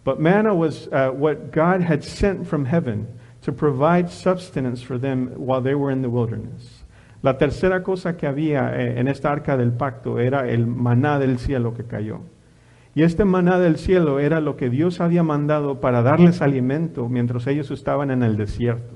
But 0.04 0.20
manna 0.20 0.54
was 0.54 0.88
uh, 0.92 1.10
what 1.10 1.52
God 1.52 1.82
had 1.82 2.04
sent 2.04 2.48
from 2.48 2.66
heaven 2.66 3.08
to 3.42 3.52
provide 3.52 4.10
sustenance 4.10 4.82
for 4.82 4.98
them 4.98 5.28
while 5.36 5.62
they 5.62 5.76
were 5.76 5.92
in 5.92 6.02
the 6.02 6.10
wilderness. 6.10 6.84
La 7.22 7.38
tercera 7.38 7.84
cosa 7.84 8.16
que 8.16 8.28
había 8.28 8.74
eh, 8.76 9.00
en 9.00 9.08
esta 9.08 9.32
arca 9.32 9.58
del 9.58 9.72
pacto 9.72 10.20
era 10.20 10.50
el 10.50 10.68
maná 10.68 11.20
del 11.20 11.38
cielo 11.38 11.74
que 11.74 11.84
cayó. 11.84 12.22
Y 13.00 13.04
este 13.04 13.24
maná 13.24 13.58
del 13.60 13.78
cielo 13.78 14.20
era 14.20 14.42
lo 14.42 14.58
que 14.58 14.70
Dios 14.70 15.00
había 15.00 15.24
mandado 15.24 15.80
para 15.80 16.02
darles 16.02 16.42
alimento 16.42 17.08
mientras 17.08 17.48
ellos 17.48 17.72
estaban 17.72 18.12
en 18.12 18.24
el 18.24 18.36
desierto. 18.36 18.94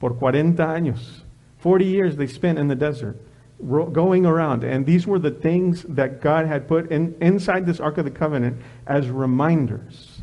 Por 0.00 0.16
40 0.16 0.68
años. 0.68 1.24
40 1.62 1.84
years 1.84 2.16
they 2.16 2.26
spent 2.26 2.58
in 2.58 2.66
the 2.66 2.74
desert 2.74 3.14
going 3.60 4.26
around. 4.26 4.64
And 4.64 4.84
these 4.84 5.06
were 5.06 5.20
the 5.20 5.30
things 5.30 5.84
that 5.84 6.20
God 6.20 6.46
had 6.46 6.66
put 6.66 6.90
in, 6.90 7.14
inside 7.20 7.66
this 7.66 7.78
Ark 7.78 7.98
of 7.98 8.04
the 8.04 8.10
Covenant 8.10 8.56
as 8.84 9.08
reminders. 9.10 10.22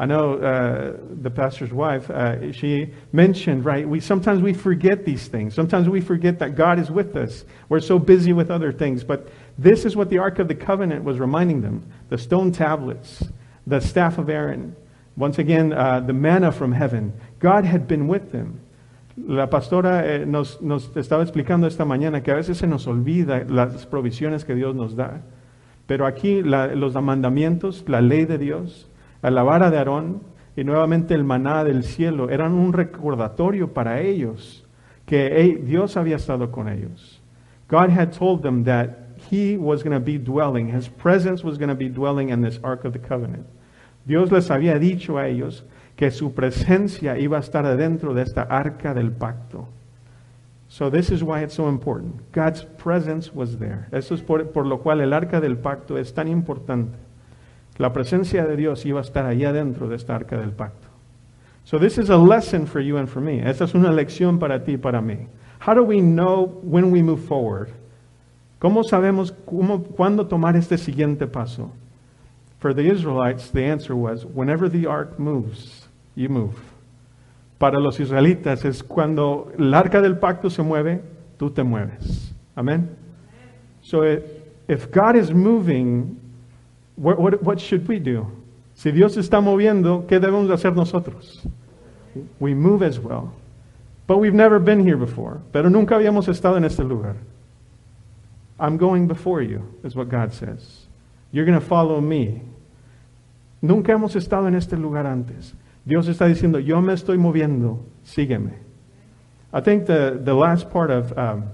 I 0.00 0.06
know 0.06 0.34
uh, 0.34 0.96
the 1.22 1.30
pastor's 1.30 1.74
wife, 1.74 2.10
uh, 2.10 2.52
she 2.52 2.92
mentioned, 3.12 3.66
right, 3.66 3.86
we 3.86 4.00
sometimes 4.00 4.42
we 4.42 4.54
forget 4.54 5.04
these 5.04 5.28
things. 5.28 5.54
Sometimes 5.54 5.88
we 5.90 6.00
forget 6.00 6.38
that 6.38 6.56
God 6.56 6.78
is 6.78 6.90
with 6.90 7.16
us. 7.16 7.44
We're 7.68 7.80
so 7.80 7.98
busy 7.98 8.32
with 8.32 8.50
other 8.50 8.72
things. 8.72 9.04
But 9.04 9.28
this 9.60 9.84
is 9.84 9.94
what 9.94 10.08
the 10.08 10.18
Ark 10.18 10.38
of 10.38 10.48
the 10.48 10.54
Covenant 10.54 11.04
was 11.04 11.18
reminding 11.18 11.60
them. 11.60 11.82
The 12.08 12.18
stone 12.18 12.50
tablets, 12.50 13.22
the 13.66 13.80
staff 13.80 14.18
of 14.18 14.30
Aaron, 14.30 14.74
once 15.16 15.38
again, 15.38 15.72
uh, 15.72 16.00
the 16.00 16.14
manna 16.14 16.50
from 16.50 16.72
heaven. 16.72 17.12
God 17.38 17.64
had 17.64 17.86
been 17.86 18.08
with 18.08 18.32
them. 18.32 18.60
La 19.16 19.48
pastora 19.48 20.06
eh, 20.06 20.24
nos, 20.24 20.58
estaba 20.96 21.22
explicando 21.22 21.66
esta 21.66 21.84
mañana 21.84 22.22
que 22.22 22.32
a 22.32 22.36
veces 22.36 22.56
se 22.56 22.66
nos 22.66 22.86
olvida 22.86 23.44
las 23.44 23.84
provisiones 23.84 24.46
que 24.46 24.54
Dios 24.54 24.74
nos 24.74 24.96
da. 24.96 25.20
Pero 25.86 26.06
aquí 26.06 26.42
los 26.42 26.94
mandamientos, 26.94 27.84
la 27.86 28.00
ley 28.00 28.24
de 28.24 28.38
Dios, 28.38 28.88
la 29.22 29.42
vara 29.42 29.70
de 29.70 29.76
Aarón 29.76 30.22
y 30.56 30.64
nuevamente 30.64 31.14
el 31.14 31.24
maná 31.24 31.64
del 31.64 31.82
cielo 31.82 32.30
eran 32.30 32.52
un 32.52 32.72
recordatorio 32.72 33.74
para 33.74 34.00
ellos 34.00 34.64
que 35.04 35.60
Dios 35.62 35.96
había 35.96 36.16
estado 36.16 36.50
con 36.50 36.68
ellos. 36.68 37.20
God 37.68 37.90
had 37.90 38.12
told 38.12 38.42
them 38.42 38.64
that 38.64 38.99
he 39.30 39.56
was 39.56 39.84
going 39.84 39.94
to 39.94 40.00
be 40.00 40.18
dwelling, 40.18 40.68
his 40.68 40.88
presence 40.88 41.44
was 41.44 41.56
going 41.56 41.68
to 41.68 41.74
be 41.76 41.88
dwelling 41.88 42.30
in 42.30 42.42
this 42.42 42.58
Ark 42.64 42.84
of 42.84 42.92
the 42.92 42.98
Covenant. 42.98 43.46
Dios 44.04 44.32
les 44.32 44.48
había 44.48 44.78
dicho 44.80 45.18
a 45.18 45.28
ellos 45.28 45.62
que 45.96 46.10
su 46.10 46.32
presencia 46.32 47.16
iba 47.16 47.36
a 47.36 47.40
estar 47.40 47.64
adentro 47.64 48.12
de 48.12 48.22
esta 48.22 48.42
arca 48.42 48.92
del 48.92 49.12
pacto. 49.12 49.68
So 50.68 50.90
this 50.90 51.10
is 51.10 51.22
why 51.22 51.42
it's 51.42 51.54
so 51.54 51.68
important. 51.68 52.32
God's 52.32 52.64
presence 52.78 53.32
was 53.32 53.58
there. 53.58 53.86
Eso 53.92 54.14
es 54.14 54.22
por, 54.22 54.44
por 54.46 54.66
lo 54.66 54.78
cual 54.78 55.00
el 55.00 55.12
arca 55.12 55.40
del 55.40 55.58
pacto 55.58 55.96
es 55.96 56.12
tan 56.12 56.26
importante. 56.26 56.98
La 57.78 57.92
presencia 57.92 58.44
de 58.44 58.56
Dios 58.56 58.84
iba 58.84 58.98
a 59.00 59.02
estar 59.02 59.26
allá 59.26 59.50
adentro 59.50 59.88
de 59.88 59.96
esta 59.96 60.16
arca 60.16 60.38
del 60.38 60.52
pacto. 60.52 60.88
So 61.64 61.78
this 61.78 61.98
is 61.98 62.10
a 62.10 62.16
lesson 62.16 62.66
for 62.66 62.80
you 62.80 62.96
and 62.96 63.08
for 63.08 63.20
me. 63.20 63.40
Esta 63.48 63.64
es 63.64 63.74
una 63.74 63.92
lección 63.92 64.40
para 64.40 64.64
ti 64.64 64.72
y 64.72 64.76
para 64.76 65.00
mí. 65.00 65.28
How 65.60 65.74
do 65.74 65.84
we 65.84 66.00
know 66.00 66.60
when 66.62 66.90
we 66.90 67.02
move 67.02 67.20
forward? 67.26 67.70
¿Cómo 68.60 68.84
sabemos 68.84 69.32
cómo, 69.46 69.82
cuándo 69.82 70.26
tomar 70.26 70.54
este 70.54 70.76
siguiente 70.76 71.26
paso? 71.26 71.72
For 72.58 72.74
the 72.74 72.82
Israelites, 72.82 73.50
the 73.50 73.64
answer 73.64 73.96
was, 73.96 74.26
whenever 74.26 74.68
the 74.68 74.86
ark 74.86 75.18
moves, 75.18 75.88
you 76.14 76.28
move. 76.28 76.54
Para 77.58 77.80
los 77.80 77.98
israelitas 77.98 78.66
es 78.66 78.82
cuando 78.82 79.50
el 79.58 79.72
arca 79.72 80.02
del 80.02 80.18
pacto 80.18 80.50
se 80.50 80.62
mueve, 80.62 81.00
tú 81.38 81.50
te 81.50 81.62
mueves. 81.62 82.34
Amen? 82.54 82.90
So 83.80 84.02
if 84.68 84.90
God 84.90 85.16
is 85.16 85.32
moving, 85.32 86.20
what, 86.96 87.18
what, 87.18 87.42
what 87.42 87.58
should 87.58 87.88
we 87.88 87.98
do? 87.98 88.26
Si 88.74 88.90
Dios 88.90 89.16
está 89.16 89.40
moviendo, 89.40 90.06
¿qué 90.06 90.20
debemos 90.20 90.50
hacer 90.50 90.74
nosotros? 90.74 91.42
We 92.38 92.54
move 92.54 92.82
as 92.82 92.98
well. 92.98 93.32
But 94.06 94.18
we've 94.18 94.34
never 94.34 94.58
been 94.58 94.80
here 94.80 94.96
before. 94.96 95.40
Pero 95.50 95.70
nunca 95.70 95.94
habíamos 95.94 96.28
estado 96.28 96.58
en 96.58 96.64
este 96.64 96.84
lugar. 96.84 97.16
I'm 98.60 98.76
going 98.76 99.08
before 99.08 99.42
you, 99.42 99.74
is 99.82 99.96
what 99.96 100.08
God 100.08 100.32
says. 100.32 100.86
You're 101.32 101.46
going 101.46 101.58
to 101.58 101.66
follow 101.66 102.00
me. 102.00 102.42
Nunca 103.62 103.92
hemos 103.92 104.14
estado 104.14 104.46
en 104.46 104.54
este 104.54 104.72
lugar 104.72 105.06
antes. 105.06 105.54
Dios 105.86 106.06
está 106.06 106.26
diciendo, 106.26 106.64
yo 106.64 106.80
me 106.80 106.92
estoy 106.92 107.16
moviendo, 107.16 107.82
sígueme. 108.04 108.54
I 109.52 109.60
think 109.60 109.86
the, 109.86 110.20
the 110.22 110.34
last 110.34 110.70
part 110.70 110.90
of 110.90 111.16
um, 111.18 111.50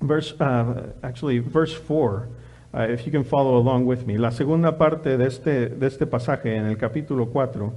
verse, 0.00 0.32
uh, 0.40 0.92
actually, 1.02 1.38
verse 1.38 1.72
4 1.72 2.28
Uh, 2.74 2.88
if 2.90 3.06
you 3.06 3.12
can 3.12 3.22
follow 3.22 3.56
along 3.56 3.86
with 3.86 4.04
me. 4.04 4.18
La 4.18 4.30
segunda 4.30 4.72
parte 4.72 5.16
de 5.16 5.26
este, 5.26 5.68
de 5.68 5.86
este 5.86 6.06
pasaje 6.06 6.56
en 6.56 6.66
el 6.66 6.74
capítulo 6.74 7.32
4, 7.32 7.72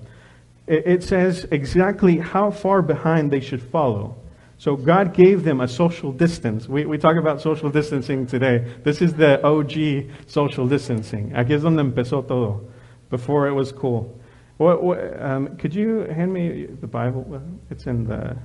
it, 0.66 0.88
it 0.88 1.04
says 1.04 1.46
exactly 1.52 2.18
how 2.18 2.50
far 2.50 2.82
behind 2.82 3.30
they 3.30 3.40
should 3.40 3.62
follow. 3.62 4.16
So 4.60 4.76
God 4.76 5.14
gave 5.14 5.44
them 5.44 5.62
a 5.62 5.68
social 5.68 6.12
distance. 6.12 6.68
We, 6.68 6.86
we 6.86 6.98
talk 6.98 7.16
about 7.16 7.42
social 7.42 7.70
distancing 7.70 8.26
today. 8.26 8.66
This 8.84 9.02
is 9.02 9.14
the 9.14 9.44
OG 9.46 10.30
social 10.30 10.68
distancing. 10.68 11.32
Aquí 11.32 11.52
es 11.52 11.62
donde 11.62 11.80
empezó 11.80 12.28
todo, 12.28 12.68
before 13.10 13.48
it 13.48 13.54
was 13.54 13.72
cool. 13.72 14.20
What, 14.58 14.82
what, 14.82 15.22
um, 15.22 15.58
could 15.58 15.76
you 15.76 16.00
hand 16.00 16.34
me 16.34 16.66
the 16.66 16.88
Bible? 16.88 17.42
It's 17.70 17.86
in 17.86 18.06
the. 18.06 18.36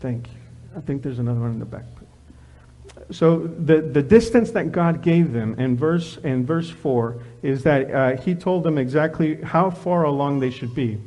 Thank 0.00 0.26
you. 0.28 0.34
I 0.76 0.80
think 0.80 1.02
there's 1.02 1.18
another 1.18 1.40
one 1.40 1.52
in 1.52 1.58
the 1.58 1.64
back 1.64 1.84
so 3.10 3.46
the, 3.46 3.80
the 3.80 4.02
distance 4.02 4.50
that 4.52 4.72
God 4.72 5.02
gave 5.02 5.32
them 5.32 5.58
in 5.58 5.76
verse, 5.76 6.18
in 6.18 6.44
verse 6.44 6.70
4 6.70 7.22
is 7.42 7.62
that 7.62 7.90
uh, 7.90 8.20
he 8.20 8.34
told 8.34 8.64
them 8.64 8.78
exactly 8.78 9.40
how 9.42 9.70
far 9.70 10.04
along 10.04 10.40
they 10.40 10.50
should 10.50 10.74
be. 10.74 10.98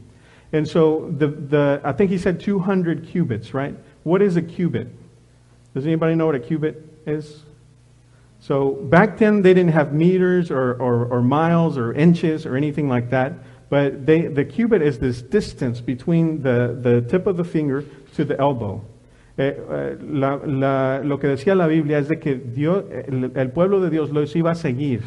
And 0.51 0.68
so 0.68 1.13
the, 1.18 1.27
the, 1.27 1.82
I 1.84 1.91
think 1.91 2.10
he 2.10 2.18
said 2.18 2.39
200 2.39 3.08
cubits, 3.08 3.53
right? 3.53 3.75
What 4.03 4.22
is 4.22 4.36
a 4.36 4.41
cubit? 4.41 4.88
Does 5.74 5.86
anybody 5.86 6.15
know 6.15 6.25
what 6.25 6.36
a 6.36 6.39
cubit 6.39 6.84
is? 7.06 7.44
So 8.39 8.72
back 8.72 9.18
then 9.18 9.41
they 9.41 9.53
didn't 9.53 9.74
have 9.74 9.94
meters 9.94 10.50
or, 10.50 10.74
or, 10.74 11.06
or 11.06 11.22
miles 11.22 11.77
or 11.77 11.94
inches 11.94 12.46
or 12.46 12.56
anything 12.56 12.89
like 12.89 13.10
that. 13.12 13.34
But 13.70 14.06
they, 14.06 14.22
the 14.22 14.46
cubit 14.46 14.82
is 14.82 14.98
this 14.98 15.22
distance 15.22 15.82
between 15.82 16.41
the, 16.41 16.77
the 16.82 17.01
tip 17.01 17.27
of 17.27 17.38
the 17.38 17.44
finger 17.44 17.86
to 18.15 18.25
the 18.25 18.39
elbow. 18.39 18.84
Eh, 19.38 19.44
eh, 19.44 19.96
la, 20.01 20.36
la, 20.44 21.01
lo 21.03 21.18
que 21.18 21.29
decía 21.29 21.56
la 21.56 21.68
Biblia 21.68 22.00
es 22.00 22.10
de 22.10 22.20
que 22.20 22.36
Dios, 22.36 22.84
el, 22.89 23.32
el, 23.36 23.51
pueblo 23.51 23.79
de 23.79 23.89
Dios 23.89 24.10
los 24.10 24.36
iba 24.36 24.51
a 24.51 24.56
seguir 24.56 25.01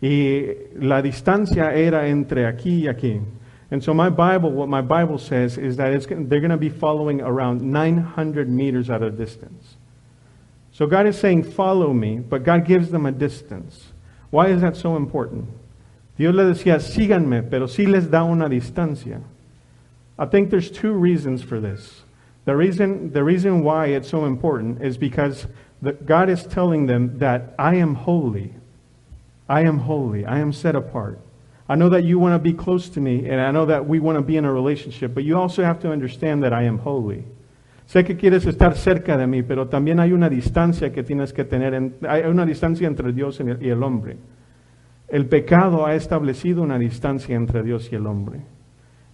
y 0.00 0.46
la 0.78 1.02
distancia 1.02 1.74
era 1.74 2.06
entre 2.06 2.46
aquí 2.46 2.84
y 2.84 2.88
aquí. 2.88 3.20
And 3.72 3.82
so 3.82 3.94
my 3.94 4.10
Bible, 4.10 4.50
what 4.50 4.68
my 4.68 4.82
Bible 4.82 5.16
says 5.16 5.56
is 5.56 5.78
that 5.78 5.94
it's, 5.94 6.04
they're 6.06 6.40
going 6.40 6.50
to 6.50 6.58
be 6.58 6.68
following 6.68 7.22
around 7.22 7.62
900 7.62 8.46
meters 8.46 8.90
at 8.90 9.02
a 9.02 9.10
distance. 9.10 9.76
So 10.72 10.86
God 10.86 11.06
is 11.06 11.18
saying, 11.18 11.44
follow 11.44 11.94
me, 11.94 12.18
but 12.18 12.44
God 12.44 12.66
gives 12.66 12.90
them 12.90 13.06
a 13.06 13.12
distance. 13.12 13.92
Why 14.28 14.48
is 14.48 14.60
that 14.60 14.76
so 14.76 14.94
important? 14.94 15.48
Dios 16.18 16.34
le 16.34 16.44
decía, 16.44 16.80
síganme, 16.80 17.48
pero 17.50 17.66
sí 17.66 17.90
les 17.90 18.08
da 18.08 18.24
una 18.24 18.46
distancia. 18.46 19.22
I 20.18 20.26
think 20.26 20.50
there's 20.50 20.70
two 20.70 20.92
reasons 20.92 21.42
for 21.42 21.58
this. 21.58 22.02
The 22.44 22.54
reason, 22.54 23.14
the 23.14 23.24
reason 23.24 23.64
why 23.64 23.86
it's 23.86 24.08
so 24.10 24.26
important 24.26 24.82
is 24.82 24.98
because 24.98 25.46
the, 25.80 25.92
God 25.92 26.28
is 26.28 26.44
telling 26.44 26.88
them 26.88 27.18
that 27.20 27.54
I 27.58 27.76
am 27.76 27.94
holy. 27.94 28.52
I 29.48 29.62
am 29.62 29.78
holy. 29.78 30.26
I 30.26 30.40
am 30.40 30.52
set 30.52 30.76
apart. 30.76 31.18
I 31.68 31.76
know 31.76 31.88
that 31.90 32.04
you 32.04 32.18
want 32.18 32.34
to 32.34 32.38
be 32.38 32.52
close 32.52 32.88
to 32.90 33.00
me, 33.00 33.28
and 33.28 33.40
I 33.40 33.50
know 33.52 33.66
that 33.66 33.86
we 33.86 34.00
want 34.00 34.18
to 34.18 34.22
be 34.22 34.36
in 34.36 34.44
a 34.44 34.52
relationship, 34.52 35.14
but 35.14 35.24
you 35.24 35.38
also 35.38 35.62
have 35.62 35.78
to 35.80 35.92
understand 35.92 36.42
that 36.42 36.52
I 36.52 36.64
am 36.64 36.78
holy. 36.78 37.24
Sé 37.86 38.04
que 38.04 38.16
quieres 38.16 38.46
estar 38.46 38.74
cerca 38.74 39.16
de 39.16 39.26
mí, 39.26 39.42
pero 39.42 39.68
también 39.68 40.00
hay 40.00 40.12
una 40.12 40.28
distancia 40.28 40.92
que 40.92 41.02
tienes 41.02 41.32
que 41.32 41.44
tener. 41.44 41.74
En, 41.74 41.94
hay 42.08 42.22
una 42.22 42.46
distancia 42.46 42.86
entre 42.86 43.12
Dios 43.12 43.40
y 43.60 43.68
el, 43.68 43.82
hombre. 43.82 44.16
El 45.08 45.26
pecado 45.26 45.84
ha 45.84 45.94
establecido 45.94 46.62
una 46.62 46.78
distancia 46.78 47.36
entre 47.36 47.62
Dios 47.62 47.92
y 47.92 47.96
el 47.96 48.06
hombre. 48.06 48.40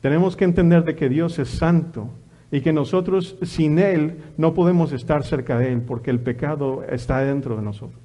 Tenemos 0.01 0.37
que 0.37 0.45
entender 0.45 0.85
de 0.85 0.95
que 0.95 1.09
Dios 1.09 1.41
es 1.41 1.49
santo 1.49 2.11
y 2.53 2.61
que 2.61 2.73
nosotros 2.73 3.37
sin 3.43 3.81
Él 3.81 4.19
no 4.37 4.55
podemos 4.55 4.93
estar 4.93 5.25
cerca 5.25 5.59
de 5.59 5.73
Él 5.73 5.81
porque 5.81 6.11
el 6.11 6.21
pecado 6.21 6.85
está 6.89 7.19
dentro 7.19 7.57
de 7.57 7.63
nosotros. 7.63 8.01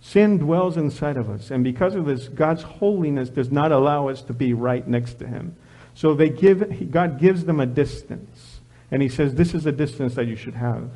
Sin 0.00 0.38
dwells 0.38 0.76
inside 0.76 1.16
of 1.16 1.28
us, 1.28 1.50
and 1.50 1.64
because 1.64 1.94
of 1.94 2.06
this, 2.06 2.28
God's 2.28 2.62
holiness 2.62 3.28
does 3.28 3.50
not 3.50 3.72
allow 3.72 4.08
us 4.08 4.22
to 4.22 4.32
be 4.32 4.52
right 4.52 4.86
next 4.86 5.14
to 5.14 5.26
Him. 5.26 5.56
So 5.94 6.14
they 6.14 6.28
give, 6.28 6.90
God 6.90 7.18
gives 7.18 7.44
them 7.44 7.58
a 7.58 7.66
distance, 7.66 8.60
and 8.90 9.02
He 9.02 9.08
says, 9.08 9.34
This 9.34 9.54
is 9.54 9.66
a 9.66 9.72
distance 9.72 10.14
that 10.14 10.26
you 10.26 10.36
should 10.36 10.54
have. 10.54 10.90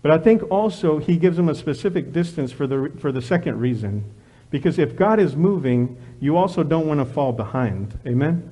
But 0.00 0.12
I 0.12 0.18
think 0.18 0.48
also 0.50 0.98
He 0.98 1.16
gives 1.16 1.36
them 1.36 1.48
a 1.48 1.54
specific 1.54 2.12
distance 2.12 2.52
for 2.52 2.66
the, 2.66 2.92
for 2.98 3.12
the 3.12 3.20
second 3.22 3.58
reason. 3.60 4.04
Because 4.50 4.78
if 4.78 4.96
God 4.96 5.20
is 5.20 5.36
moving, 5.36 5.98
you 6.20 6.36
also 6.36 6.62
don't 6.62 6.86
want 6.86 7.00
to 7.00 7.04
fall 7.04 7.32
behind. 7.32 7.98
Amen? 8.06 8.48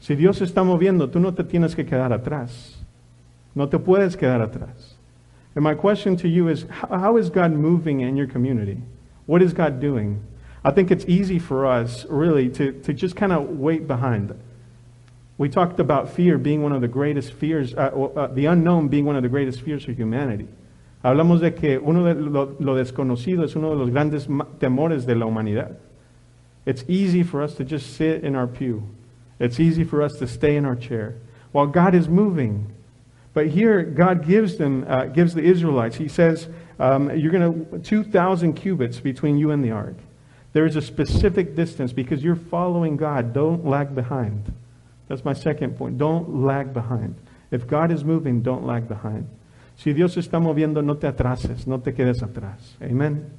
Si 0.00 0.16
Dios 0.16 0.40
está 0.40 0.64
moviendo, 0.64 1.08
tú 1.08 1.20
no 1.20 1.32
te 1.32 1.44
tienes 1.44 1.76
que 1.76 1.84
quedar 1.84 2.12
atrás. 2.12 2.74
No 3.54 3.68
te 3.68 3.78
puedes 3.78 4.16
quedar 4.16 4.40
atrás. 4.40 4.94
And 5.54 5.62
my 5.62 5.74
question 5.74 6.16
to 6.16 6.28
you 6.28 6.48
is 6.48 6.66
how 6.70 7.18
is 7.18 7.30
God 7.30 7.52
moving 7.52 8.00
in 8.00 8.16
your 8.16 8.26
community? 8.26 8.80
What 9.26 9.42
is 9.42 9.52
God 9.52 9.80
doing? 9.80 10.22
I 10.64 10.70
think 10.70 10.90
it's 10.90 11.04
easy 11.06 11.38
for 11.38 11.66
us, 11.66 12.04
really, 12.06 12.48
to, 12.50 12.72
to 12.82 12.92
just 12.92 13.16
kind 13.16 13.32
of 13.32 13.58
wait 13.58 13.86
behind. 13.86 14.38
We 15.38 15.48
talked 15.48 15.80
about 15.80 16.10
fear 16.10 16.38
being 16.38 16.62
one 16.62 16.72
of 16.72 16.80
the 16.80 16.88
greatest 16.88 17.32
fears, 17.32 17.74
uh, 17.74 17.78
uh, 17.78 18.26
the 18.28 18.46
unknown 18.46 18.88
being 18.88 19.04
one 19.04 19.16
of 19.16 19.22
the 19.22 19.28
greatest 19.28 19.60
fears 19.62 19.84
for 19.84 19.92
humanity. 19.92 20.46
Hablamos 21.04 21.40
de 21.40 21.50
que 21.50 21.80
uno 21.80 22.04
de 22.04 22.14
lo, 22.14 22.56
lo 22.60 22.74
desconocido 22.74 23.42
es 23.42 23.56
uno 23.56 23.70
de 23.70 23.76
los 23.76 23.90
grandes 23.90 24.26
temores 24.60 25.04
de 25.04 25.16
la 25.16 25.26
humanidad. 25.26 25.76
It's 26.64 26.84
easy 26.86 27.24
for 27.24 27.42
us 27.42 27.54
to 27.56 27.64
just 27.64 27.96
sit 27.96 28.22
in 28.22 28.36
our 28.36 28.46
pew. 28.46 28.88
It's 29.40 29.58
easy 29.58 29.82
for 29.82 30.00
us 30.02 30.18
to 30.18 30.28
stay 30.28 30.56
in 30.56 30.64
our 30.64 30.76
chair 30.76 31.16
while 31.50 31.66
God 31.66 31.94
is 31.94 32.08
moving. 32.08 32.72
But 33.34 33.48
here, 33.48 33.82
God 33.82 34.26
gives 34.26 34.58
them, 34.58 34.84
uh, 34.86 35.06
gives 35.06 35.34
the 35.34 35.42
Israelites, 35.42 35.96
He 35.96 36.06
says, 36.06 36.48
um, 36.78 37.16
you're 37.16 37.32
going 37.32 37.66
to, 37.70 37.78
2,000 37.78 38.54
cubits 38.54 39.00
between 39.00 39.38
you 39.38 39.50
and 39.50 39.64
the 39.64 39.70
ark. 39.70 39.96
There 40.52 40.66
is 40.66 40.76
a 40.76 40.82
specific 40.82 41.54
distance 41.54 41.92
because 41.92 42.22
you're 42.22 42.36
following 42.36 42.96
God. 42.96 43.32
Don't 43.32 43.64
lag 43.64 43.94
behind. 43.94 44.52
That's 45.08 45.24
my 45.24 45.32
second 45.32 45.76
point. 45.76 45.98
Don't 45.98 46.44
lag 46.44 46.72
behind. 46.72 47.16
If 47.50 47.66
God 47.66 47.90
is 47.90 48.04
moving, 48.04 48.42
don't 48.42 48.66
lag 48.66 48.88
behind. 48.88 49.28
Si 49.76 49.92
Dios 49.92 50.16
está 50.16 50.40
moviendo, 50.40 50.84
no 50.84 50.94
te 50.94 51.06
atrases, 51.06 51.66
no 51.66 51.78
te 51.78 51.92
quedes 51.92 52.22
atrás. 52.22 52.76
Amen. 52.82 53.30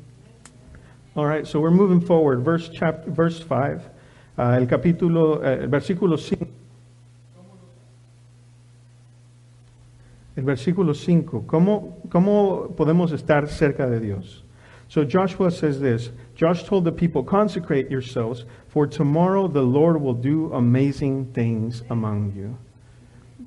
All 1.16 1.26
right, 1.26 1.46
so 1.46 1.60
we're 1.60 1.72
moving 1.72 2.02
forward. 2.02 2.44
Verse 2.44 2.70
chapter, 2.74 3.10
verse 3.12 3.40
5. 3.40 3.84
Uh, 4.36 4.42
el 4.60 4.66
capítulo, 4.66 5.38
uh, 5.38 5.68
versículo 5.68 6.18
5. 6.18 6.48
El 10.36 10.44
versículo 10.44 10.94
5. 10.94 11.46
¿Cómo, 11.46 11.98
¿Cómo 12.10 12.74
podemos 12.76 13.12
estar 13.12 13.48
cerca 13.48 13.88
de 13.88 14.00
Dios? 14.00 14.44
So 14.88 15.04
Joshua 15.04 15.50
says 15.50 15.80
this 15.80 16.12
Josh 16.36 16.64
told 16.64 16.86
the 16.86 16.92
people, 16.92 17.24
Consecrate 17.24 17.90
yourselves, 17.90 18.46
for 18.68 18.88
tomorrow 18.88 19.48
the 19.48 19.62
Lord 19.62 20.02
will 20.02 20.14
do 20.14 20.52
amazing 20.54 21.32
things 21.34 21.84
among 21.90 22.34
you. 22.36 22.58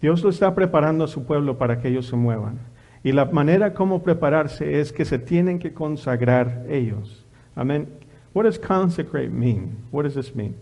Dios 0.00 0.23
lo 0.23 0.31
está 0.31 0.55
preparando 0.55 1.05
a 1.05 1.09
su 1.09 1.25
pueblo 1.25 1.55
para 1.55 1.76
que 1.76 1.88
ellos 1.88 2.07
se 2.07 2.16
muevan. 2.16 2.59
Y 3.05 3.12
la 3.12 3.26
manera 3.26 3.73
como 3.75 4.02
prepararse 4.02 4.81
es 4.81 4.93
que 4.93 5.05
se 5.05 5.19
tienen 5.19 5.59
que 5.59 5.73
consagrar 5.73 6.66
ellos. 6.69 7.25
Amen. 7.57 7.87
What 8.33 8.45
does 8.45 8.59
consecrate 8.59 9.31
mean? 9.31 9.85
What 9.90 10.02
does 10.02 10.14
this 10.14 10.35
mean? 10.35 10.57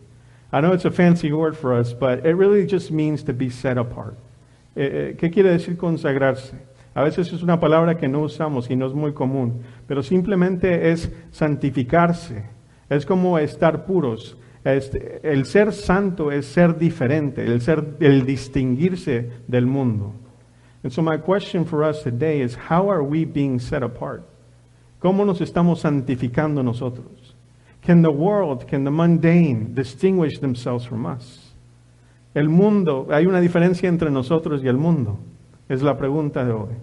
I 0.53 0.61
know 0.61 0.73
it's 0.73 0.85
a 0.85 0.91
fancy 0.91 1.33
word 1.33 1.57
for 1.57 1.75
us, 1.75 1.93
but 1.93 2.25
it 2.25 2.35
really 2.35 2.67
just 2.67 2.91
means 2.91 3.25
to 3.25 3.33
be 3.33 3.51
set 3.51 3.77
apart. 3.77 4.17
Eh, 4.77 5.11
eh, 5.13 5.17
¿Qué 5.19 5.31
quiere 5.31 5.51
decir 5.51 5.77
consagrarse? 5.77 6.57
A 6.95 7.03
veces 7.03 7.33
es 7.33 7.43
una 7.43 7.59
palabra 7.59 7.97
que 7.97 8.09
no 8.09 8.21
usamos 8.21 8.71
y 8.71 8.77
no 8.77 8.87
es 8.87 8.95
muy 8.95 9.13
común, 9.13 9.63
pero 9.87 10.03
simplemente 10.03 10.91
es 10.91 11.11
santificarse. 11.31 12.45
Es 12.89 13.05
como 13.05 13.39
estar 13.39 13.85
puros. 13.85 14.37
Este, 14.65 15.21
el 15.23 15.45
ser 15.45 15.73
santo 15.73 16.31
es 16.31 16.47
ser 16.47 16.79
diferente, 16.79 17.45
el, 17.45 17.61
ser, 17.61 17.97
el 18.01 18.25
distinguirse 18.25 19.31
del 19.47 19.67
mundo. 19.67 20.15
And 20.83 20.93
so 20.93 21.03
my 21.03 21.19
question 21.19 21.65
for 21.65 21.83
us 21.83 22.03
today 22.03 22.43
is, 22.43 22.57
how 22.71 22.91
are 22.91 23.03
we 23.03 23.25
being 23.25 23.59
set 23.59 23.83
apart? 23.83 24.23
¿Cómo 25.01 25.27
nos 25.27 25.41
estamos 25.41 25.81
santificando 25.81 26.63
nosotros? 26.63 27.35
Can 27.83 28.03
the 28.03 28.11
world, 28.11 28.67
can 28.67 28.85
the 28.85 28.91
mundane 28.91 29.75
distinguish 29.75 30.39
themselves 30.41 30.87
from 30.87 31.05
us? 31.05 31.44
El 32.35 32.49
mundo, 32.49 33.07
hay 33.11 33.27
una 33.27 33.41
diferencia 33.41 33.89
entre 33.89 34.11
nosotros 34.11 34.63
y 34.63 34.69
el 34.69 34.77
mundo. 34.77 35.19
Es 35.69 35.83
la 35.83 35.97
pregunta 35.97 36.45
de 36.45 36.53
hoy. 36.53 36.75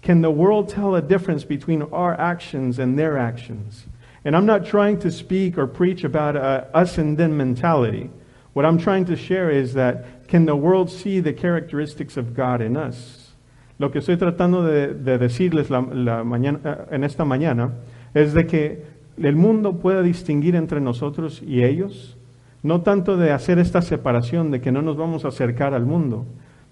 Can 0.00 0.22
the 0.22 0.30
world 0.30 0.68
tell 0.68 0.94
a 0.94 1.02
difference 1.02 1.44
between 1.44 1.82
our 1.82 2.14
actions 2.20 2.78
and 2.78 2.96
their 2.96 3.18
actions? 3.18 3.86
And 4.24 4.36
I'm 4.36 4.46
not 4.46 4.64
trying 4.64 4.98
to 5.00 5.10
speak 5.10 5.58
or 5.58 5.66
preach 5.66 6.04
about 6.04 6.36
a 6.36 6.68
us 6.72 6.98
and 6.98 7.16
them 7.18 7.36
mentality. 7.36 8.10
What 8.52 8.64
I'm 8.64 8.78
trying 8.78 9.06
to 9.06 9.16
share 9.16 9.50
is 9.50 9.74
that 9.74 10.28
can 10.28 10.46
the 10.46 10.54
world 10.54 10.90
see 10.90 11.20
the 11.20 11.32
characteristics 11.32 12.16
of 12.16 12.34
God 12.34 12.60
in 12.60 12.76
us? 12.76 13.32
Lo 13.78 13.90
que 13.90 14.00
estoy 14.00 14.16
tratando 14.16 14.64
de, 14.64 14.94
de 14.94 15.18
decirles 15.18 15.68
la, 15.68 15.80
la 15.80 16.22
mañana, 16.22 16.86
en 16.90 17.02
esta 17.02 17.24
mañana 17.24 17.72
es 18.14 18.32
de 18.32 18.46
que 18.46 18.84
el 19.20 19.34
mundo 19.34 19.72
pueda 19.72 20.02
distinguir 20.02 20.54
entre 20.54 20.80
nosotros 20.80 21.42
y 21.42 21.64
ellos 21.64 22.16
no 22.64 22.80
tanto 22.80 23.18
de 23.18 23.30
hacer 23.30 23.58
esta 23.58 23.82
separación 23.82 24.50
de 24.50 24.62
que 24.62 24.72
no 24.72 24.80
nos 24.80 24.96
vamos 24.96 25.24
a 25.24 25.28
acercar 25.28 25.74
al 25.74 25.84
mundo, 25.84 26.24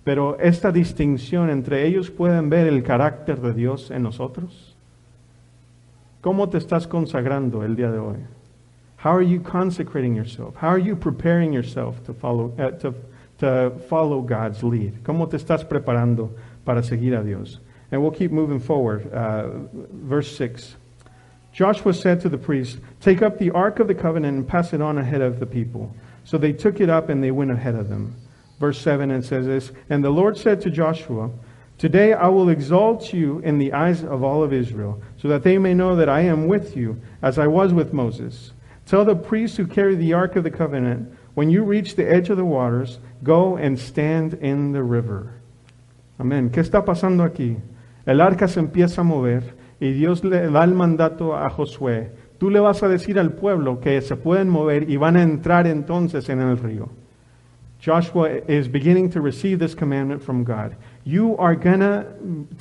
pero 0.04 0.38
esta 0.40 0.72
distinción 0.72 1.50
entre 1.50 1.86
ellos 1.86 2.10
pueden 2.10 2.48
ver 2.48 2.66
el 2.66 2.82
carácter 2.82 3.40
de 3.40 3.52
Dios 3.52 3.90
en 3.90 4.02
nosotros. 4.02 4.74
¿Cómo 6.22 6.48
te 6.48 6.56
estás 6.56 6.86
consagrando 6.86 7.62
el 7.62 7.76
día 7.76 7.90
de 7.90 7.98
hoy? 7.98 8.16
How 9.04 9.16
are 9.16 9.26
you 9.26 9.42
consecrating 9.42 10.16
yourself? 10.16 10.56
How 10.56 10.70
are 10.70 10.82
you 10.82 10.96
preparing 10.96 11.52
yourself 11.52 12.02
to 12.06 12.14
follow, 12.14 12.54
uh, 12.58 12.70
to, 12.78 12.94
to 13.38 13.72
follow 13.90 14.22
God's 14.22 14.62
lead? 14.62 14.94
¿Cómo 15.04 15.28
te 15.28 15.36
estás 15.36 15.62
preparando 15.62 16.30
para 16.64 16.82
seguir 16.82 17.14
a 17.14 17.22
Dios? 17.22 17.60
And 17.90 18.00
we'll 18.00 18.12
keep 18.12 18.30
moving 18.30 18.60
forward. 18.60 19.12
Uh, 19.12 19.68
verse 19.92 20.34
6. 20.38 20.76
Joshua 21.52 21.92
said 21.92 22.20
to 22.22 22.28
the 22.28 22.38
priests, 22.38 22.78
Take 23.00 23.22
up 23.22 23.38
the 23.38 23.50
ark 23.50 23.78
of 23.78 23.88
the 23.88 23.94
covenant 23.94 24.38
and 24.38 24.48
pass 24.48 24.72
it 24.72 24.80
on 24.80 24.98
ahead 24.98 25.20
of 25.20 25.38
the 25.38 25.46
people. 25.46 25.94
So 26.24 26.38
they 26.38 26.52
took 26.52 26.80
it 26.80 26.88
up 26.88 27.08
and 27.08 27.22
they 27.22 27.30
went 27.30 27.50
ahead 27.50 27.74
of 27.74 27.88
them. 27.88 28.16
Verse 28.58 28.80
7 28.80 29.10
and 29.10 29.24
says 29.24 29.46
this 29.46 29.72
And 29.90 30.02
the 30.02 30.10
Lord 30.10 30.38
said 30.38 30.60
to 30.62 30.70
Joshua, 30.70 31.30
Today 31.78 32.12
I 32.12 32.28
will 32.28 32.48
exalt 32.48 33.12
you 33.12 33.40
in 33.40 33.58
the 33.58 33.72
eyes 33.72 34.04
of 34.04 34.22
all 34.22 34.42
of 34.42 34.52
Israel, 34.52 35.02
so 35.16 35.28
that 35.28 35.42
they 35.42 35.58
may 35.58 35.74
know 35.74 35.96
that 35.96 36.08
I 36.08 36.20
am 36.20 36.46
with 36.46 36.76
you, 36.76 37.00
as 37.20 37.38
I 37.38 37.48
was 37.48 37.72
with 37.72 37.92
Moses. 37.92 38.52
Tell 38.86 39.04
the 39.04 39.16
priests 39.16 39.56
who 39.56 39.66
carry 39.66 39.96
the 39.96 40.12
ark 40.12 40.36
of 40.36 40.44
the 40.44 40.50
covenant, 40.50 41.12
when 41.34 41.50
you 41.50 41.64
reach 41.64 41.96
the 41.96 42.08
edge 42.08 42.30
of 42.30 42.36
the 42.36 42.44
waters, 42.44 42.98
go 43.22 43.56
and 43.56 43.78
stand 43.78 44.34
in 44.34 44.72
the 44.72 44.82
river. 44.82 45.34
Amén. 46.18 46.50
¿Qué 46.50 46.62
está 46.62 46.84
pasando 46.84 47.24
aquí? 47.24 47.60
El 48.06 48.20
arca 48.20 48.46
se 48.46 48.60
empieza 48.60 49.00
a 49.00 49.04
mover. 49.04 49.42
Y 49.82 49.94
Dios 49.94 50.22
le 50.22 50.48
da 50.48 50.62
el 50.62 50.74
mandato 50.74 51.34
a 51.34 51.50
Josué. 51.50 52.12
Tú 52.38 52.50
le 52.50 52.60
vas 52.60 52.84
a 52.84 52.88
decir 52.88 53.18
al 53.18 53.32
pueblo 53.32 53.80
que 53.80 54.00
se 54.00 54.14
pueden 54.14 54.48
mover 54.48 54.88
y 54.88 54.96
van 54.96 55.16
a 55.16 55.22
entrar 55.24 55.66
entonces 55.66 56.28
en 56.28 56.40
el 56.40 56.56
río. 56.56 56.88
Joshua 57.84 58.28
is 58.46 58.68
beginning 58.68 59.10
to 59.10 59.20
receive 59.20 59.58
this 59.58 59.74
commandment 59.74 60.22
from 60.22 60.44
God. 60.44 60.76
You 61.02 61.36
are 61.36 61.56
going 61.56 61.80
to 61.80 62.04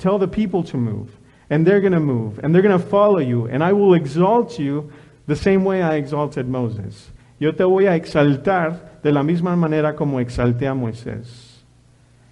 tell 0.00 0.18
the 0.18 0.26
people 0.26 0.64
to 0.64 0.76
move, 0.76 1.16
and 1.48 1.64
they're 1.64 1.80
going 1.80 1.92
to 1.92 2.00
move, 2.00 2.40
and 2.42 2.52
they're 2.52 2.60
going 2.60 2.76
to 2.76 2.84
follow 2.84 3.20
you, 3.20 3.46
and 3.46 3.62
I 3.62 3.72
will 3.72 3.94
exalt 3.94 4.58
you 4.58 4.90
the 5.28 5.36
same 5.36 5.64
way 5.64 5.80
I 5.80 5.98
exalted 5.98 6.48
Moses. 6.48 7.12
Yo 7.38 7.52
te 7.52 7.62
voy 7.62 7.86
a 7.86 7.94
exaltar 7.94 9.00
de 9.00 9.12
la 9.12 9.22
misma 9.22 9.54
manera 9.54 9.94
como 9.94 10.18
exalté 10.18 10.66
a 10.66 10.74
Moisés. 10.74 11.62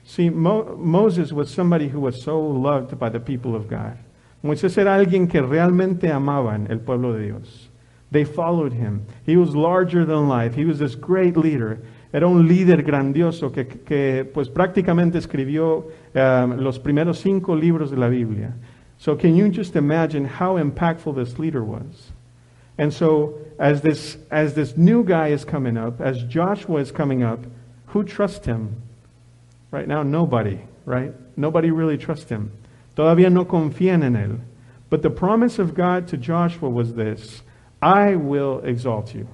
See, 0.03 0.31
Mo 0.31 0.77
Moses 0.77 1.33
was 1.33 1.49
somebody 1.49 1.87
who 1.87 2.01
was 2.01 2.25
so 2.25 2.41
loved 2.41 2.99
by 2.99 3.09
the 3.09 3.21
people 3.21 3.55
of 3.55 3.69
God. 3.69 3.97
Moisés 4.43 4.77
era 4.79 4.95
alguien 4.95 5.29
que 5.29 5.43
realmente 5.43 6.11
amaban 6.11 6.67
el 6.71 6.81
pueblo 6.81 7.13
de 7.13 7.27
Dios. 7.27 7.69
They 8.11 8.25
followed 8.25 8.73
him. 8.73 9.07
He 9.25 9.37
was 9.37 9.55
larger 9.55 10.05
than 10.05 10.29
life. 10.29 10.55
He 10.55 10.65
was 10.65 10.79
this 10.79 10.97
great 10.97 11.37
leader. 11.37 11.79
Era 12.13 12.27
un 12.27 12.49
líder 12.49 12.83
grandioso 12.83 13.53
que, 13.53 13.67
que 13.67 14.25
pues 14.25 14.49
prácticamente 14.49 15.19
escribió 15.19 15.87
um, 16.15 16.57
los 16.59 16.79
primeros 16.79 17.21
cinco 17.21 17.55
libros 17.55 17.91
de 17.91 17.97
la 17.97 18.09
Biblia. 18.09 18.53
So 18.99 19.15
can 19.15 19.37
you 19.37 19.49
just 19.49 19.77
imagine 19.77 20.25
how 20.25 20.59
impactful 20.59 21.15
this 21.15 21.39
leader 21.39 21.63
was? 21.63 22.13
And 22.79 22.93
so 22.93 23.39
as 23.59 23.83
this, 23.83 24.17
as 24.31 24.55
this 24.55 24.77
new 24.77 25.05
guy 25.05 25.29
is 25.29 25.45
coming 25.45 25.77
up, 25.77 26.01
as 26.01 26.23
Joshua 26.25 26.81
is 26.81 26.91
coming 26.91 27.23
up, 27.23 27.41
who 27.89 28.03
trusts 28.03 28.47
him? 28.47 28.83
Right 29.71 29.87
now, 29.87 30.03
nobody, 30.03 30.59
right? 30.85 31.13
Nobody 31.37 31.71
really 31.71 31.97
trusts 31.97 32.29
him. 32.29 32.51
Todavía 32.97 33.31
no 33.31 33.45
confían 33.45 34.03
en 34.03 34.15
él. 34.15 34.41
But 34.89 35.03
the 35.03 35.11
promise 35.11 35.59
of 35.59 35.75
God 35.75 36.09
to 36.09 36.17
Joshua 36.17 36.69
was 36.69 36.95
this 36.95 37.43
I 37.81 38.17
will 38.17 38.61
exalt 38.61 39.15
you. 39.15 39.29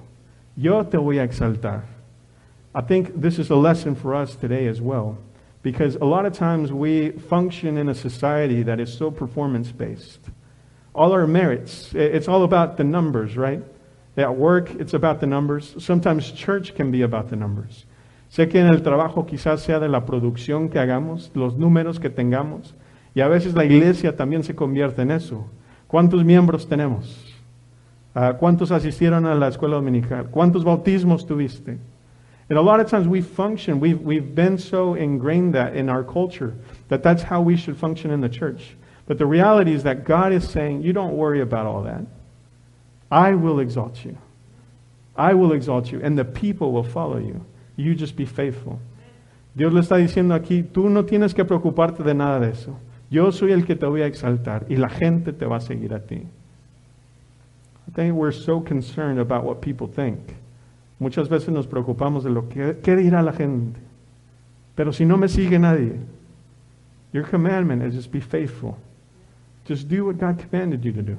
Yo 0.55 0.83
te 0.83 0.97
voy 0.97 1.19
a 1.19 1.27
exaltar. 1.27 1.83
I 2.73 2.81
think 2.81 3.19
this 3.19 3.39
is 3.39 3.49
a 3.49 3.55
lesson 3.55 3.95
for 3.95 4.15
us 4.15 4.35
today 4.35 4.67
as 4.67 4.81
well. 4.81 5.17
Because 5.63 5.95
a 5.95 6.05
lot 6.05 6.25
of 6.25 6.33
times 6.33 6.71
we 6.71 7.11
function 7.11 7.77
in 7.77 7.89
a 7.89 7.95
society 7.95 8.63
that 8.63 8.79
is 8.79 8.93
so 8.93 9.11
performance 9.11 9.71
based. 9.71 10.19
All 10.93 11.11
our 11.11 11.27
merits, 11.27 11.93
it's 11.93 12.27
all 12.27 12.43
about 12.43 12.77
the 12.77 12.83
numbers, 12.83 13.35
right? 13.35 13.61
At 14.15 14.35
work, 14.35 14.71
it's 14.75 14.93
about 14.93 15.19
the 15.19 15.27
numbers. 15.27 15.75
Sometimes 15.83 16.31
church 16.31 16.73
can 16.75 16.89
be 16.91 17.01
about 17.01 17.29
the 17.29 17.35
numbers. 17.35 17.85
Sé 18.31 18.49
que 18.49 18.59
en 18.59 18.67
el 18.67 18.81
trabajo 18.81 19.27
quizás 19.27 19.59
sea 19.59 19.79
de 19.79 19.87
la 19.87 20.01
producción 20.01 20.71
que 20.71 20.79
hagamos, 20.79 21.29
los 21.35 21.53
números 21.53 21.99
que 21.99 22.09
tengamos. 22.09 22.73
Y 23.17 23.21
a 23.21 23.27
veces 23.27 23.55
la 23.55 23.65
iglesia 23.65 24.15
también 24.15 24.43
se 24.43 24.53
convierte 24.53 25.01
en 25.01 25.09
eso. 25.09 25.43
¿Cuántos 25.87 26.23
miembros 26.23 26.69
tenemos? 26.69 27.35
Uh, 28.15 28.37
¿Cuántos 28.37 28.69
asistieron 28.69 29.25
a 29.25 29.33
la 29.33 29.47
escuela 29.47 29.77
dominical? 29.77 30.27
¿Cuántos 30.29 30.63
bautismos 30.63 31.25
tuviste? 31.25 31.79
And 32.47 32.59
a 32.59 32.61
lot 32.61 32.79
of 32.79 32.87
times 32.87 33.07
we 33.07 33.23
function, 33.23 33.79
we've, 33.79 33.99
we've 34.01 34.35
been 34.35 34.59
so 34.59 34.93
ingrained 34.93 35.55
that 35.55 35.75
in 35.75 35.89
our 35.89 36.03
culture 36.03 36.53
that 36.89 37.01
that's 37.01 37.23
how 37.23 37.41
we 37.41 37.57
should 37.57 37.75
function 37.75 38.11
in 38.11 38.21
the 38.21 38.29
church. 38.29 38.77
But 39.07 39.17
the 39.17 39.25
reality 39.25 39.73
is 39.73 39.81
that 39.81 40.05
God 40.05 40.31
is 40.31 40.47
saying, 40.47 40.83
you 40.83 40.93
don't 40.93 41.17
worry 41.17 41.41
about 41.41 41.65
all 41.65 41.81
that. 41.85 42.05
I 43.09 43.33
will 43.33 43.59
exalt 43.59 44.05
you. 44.05 44.15
I 45.15 45.33
will 45.33 45.53
exalt 45.53 45.91
you, 45.91 45.99
and 46.03 46.19
the 46.19 46.23
people 46.23 46.71
will 46.71 46.83
follow 46.83 47.17
you. 47.17 47.43
You 47.77 47.95
just 47.95 48.15
be 48.15 48.27
faithful. 48.27 48.79
Dios 49.55 49.73
le 49.73 49.81
está 49.81 49.97
diciendo 49.97 50.35
aquí, 50.35 50.61
tú 50.61 50.87
no 50.87 51.03
tienes 51.03 51.33
que 51.33 51.43
preocuparte 51.43 52.03
de 52.03 52.13
nada 52.13 52.39
de 52.41 52.51
eso. 52.51 52.77
Yo 53.09 53.31
soy 53.31 53.51
el 53.51 53.65
que 53.65 53.75
te 53.75 53.85
voy 53.85 54.01
a 54.01 54.07
exaltar 54.07 54.65
y 54.69 54.75
la 54.75 54.89
gente 54.89 55.33
te 55.33 55.45
va 55.45 55.57
a 55.57 55.61
seguir 55.61 55.93
a 55.93 55.99
ti. 55.99 56.15
I 57.87 57.91
think 57.93 58.15
we're 58.15 58.33
so 58.33 58.61
concerned 58.61 59.19
about 59.19 59.45
what 59.45 59.61
people 59.61 59.87
think. 59.87 60.19
Muchas 60.99 61.29
veces 61.29 61.49
nos 61.49 61.67
preocupamos 61.67 62.23
de 62.23 62.29
lo 62.29 62.49
que 62.49 62.79
qué 62.83 62.95
dirá 62.95 63.21
la 63.21 63.33
gente. 63.33 63.79
Pero 64.75 64.91
si 64.91 65.05
no 65.05 65.17
me 65.17 65.27
sigue 65.27 65.57
nadie, 65.57 65.99
your 67.13 67.23
commandment 67.23 67.83
is 67.83 67.95
just 67.95 68.11
be 68.11 68.19
faithful. 68.19 68.77
Just 69.65 69.87
do 69.87 70.05
what 70.05 70.17
God 70.17 70.37
commanded 70.37 70.83
you 70.83 70.91
to 70.93 71.01
do. 71.01 71.17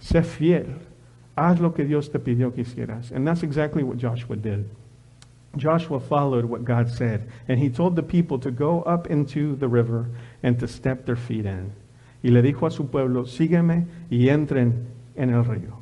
Sé 0.00 0.22
fiel. 0.22 0.66
Haz 1.36 1.60
lo 1.60 1.72
que 1.72 1.84
Dios 1.84 2.10
te 2.10 2.18
pidió 2.18 2.52
que 2.54 2.62
hicieras. 2.62 3.12
And 3.12 3.26
that's 3.26 3.42
exactly 3.42 3.82
what 3.82 3.96
Joshua 3.96 4.36
did. 4.36 4.64
Joshua 5.58 6.00
followed 6.00 6.44
what 6.44 6.64
God 6.64 6.90
said, 6.90 7.30
and 7.46 7.58
he 7.58 7.68
told 7.68 7.96
the 7.96 8.02
people 8.02 8.38
to 8.40 8.50
go 8.50 8.82
up 8.82 9.06
into 9.08 9.56
the 9.56 9.68
river 9.68 10.10
and 10.42 10.58
to 10.60 10.68
step 10.68 11.06
their 11.06 11.16
feet 11.16 11.46
in. 11.46 11.72
Y 12.22 12.30
le 12.30 12.42
dijo 12.42 12.66
a 12.66 12.70
su 12.70 12.84
pueblo, 12.84 13.24
sígueme 13.24 13.86
y 14.10 14.28
entren 14.28 14.86
en 15.16 15.30
el 15.30 15.44
río. 15.44 15.74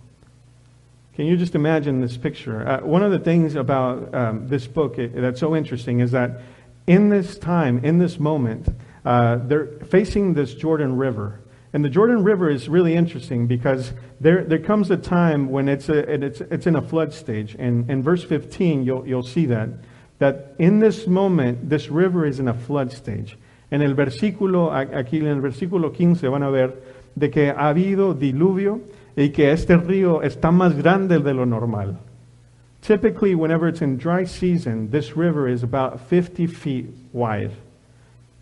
Can 1.14 1.24
you 1.24 1.36
just 1.36 1.54
imagine 1.54 2.02
this 2.02 2.18
picture? 2.18 2.68
Uh, 2.68 2.80
one 2.80 3.02
of 3.02 3.10
the 3.10 3.18
things 3.18 3.54
about 3.54 4.14
um, 4.14 4.48
this 4.48 4.66
book 4.66 4.96
that's 4.96 5.40
so 5.40 5.56
interesting 5.56 6.00
is 6.00 6.10
that 6.10 6.42
in 6.86 7.08
this 7.08 7.38
time, 7.38 7.82
in 7.84 7.98
this 7.98 8.20
moment, 8.20 8.68
uh, 9.04 9.36
they're 9.36 9.66
facing 9.88 10.34
this 10.34 10.54
Jordan 10.54 10.96
River. 10.96 11.40
And 11.76 11.84
the 11.84 11.90
Jordan 11.90 12.24
River 12.24 12.48
is 12.48 12.70
really 12.70 12.94
interesting 12.94 13.46
because 13.46 13.92
there, 14.18 14.44
there 14.44 14.58
comes 14.58 14.90
a 14.90 14.96
time 14.96 15.50
when 15.50 15.68
it's, 15.68 15.90
a, 15.90 16.10
it's, 16.10 16.40
it's 16.40 16.66
in 16.66 16.74
a 16.74 16.80
flood 16.80 17.12
stage. 17.12 17.54
And 17.58 17.90
in 17.90 18.02
verse 18.02 18.24
15, 18.24 18.82
you'll, 18.82 19.06
you'll 19.06 19.22
see 19.22 19.44
that, 19.44 19.68
that 20.18 20.54
in 20.58 20.78
this 20.80 21.06
moment, 21.06 21.68
this 21.68 21.90
river 21.90 22.24
is 22.24 22.40
in 22.40 22.48
a 22.48 22.54
flood 22.54 22.92
stage. 22.92 23.36
En 23.70 23.82
el 23.82 23.92
versículo, 23.92 24.72
aquí 24.72 25.18
en 25.18 25.26
el 25.26 25.42
versículo 25.42 25.92
15 25.92 26.26
van 26.28 26.44
a 26.44 26.50
ver 26.50 26.72
de 27.14 27.28
que 27.28 27.50
ha 27.50 27.68
habido 27.68 28.14
diluvio 28.14 28.80
y 29.14 29.28
que 29.28 29.50
este 29.50 29.76
río 29.76 30.22
está 30.22 30.50
más 30.50 30.74
grande 30.74 31.18
de 31.18 31.34
lo 31.34 31.44
normal. 31.44 31.98
Typically, 32.80 33.34
whenever 33.34 33.68
it's 33.68 33.82
in 33.82 33.98
dry 33.98 34.24
season, 34.24 34.90
this 34.90 35.14
river 35.14 35.46
is 35.46 35.62
about 35.62 36.00
50 36.08 36.46
feet 36.46 36.86
wide. 37.12 37.52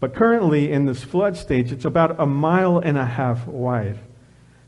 But 0.05 0.12
currently, 0.12 0.71
in 0.71 0.85
this 0.85 1.03
flood 1.03 1.35
stage, 1.35 1.73
it's 1.73 1.87
about 1.87 2.21
a 2.21 2.27
mile 2.27 2.79
and 2.79 2.99
a 2.99 3.07
half 3.07 3.47
wide. 3.47 3.97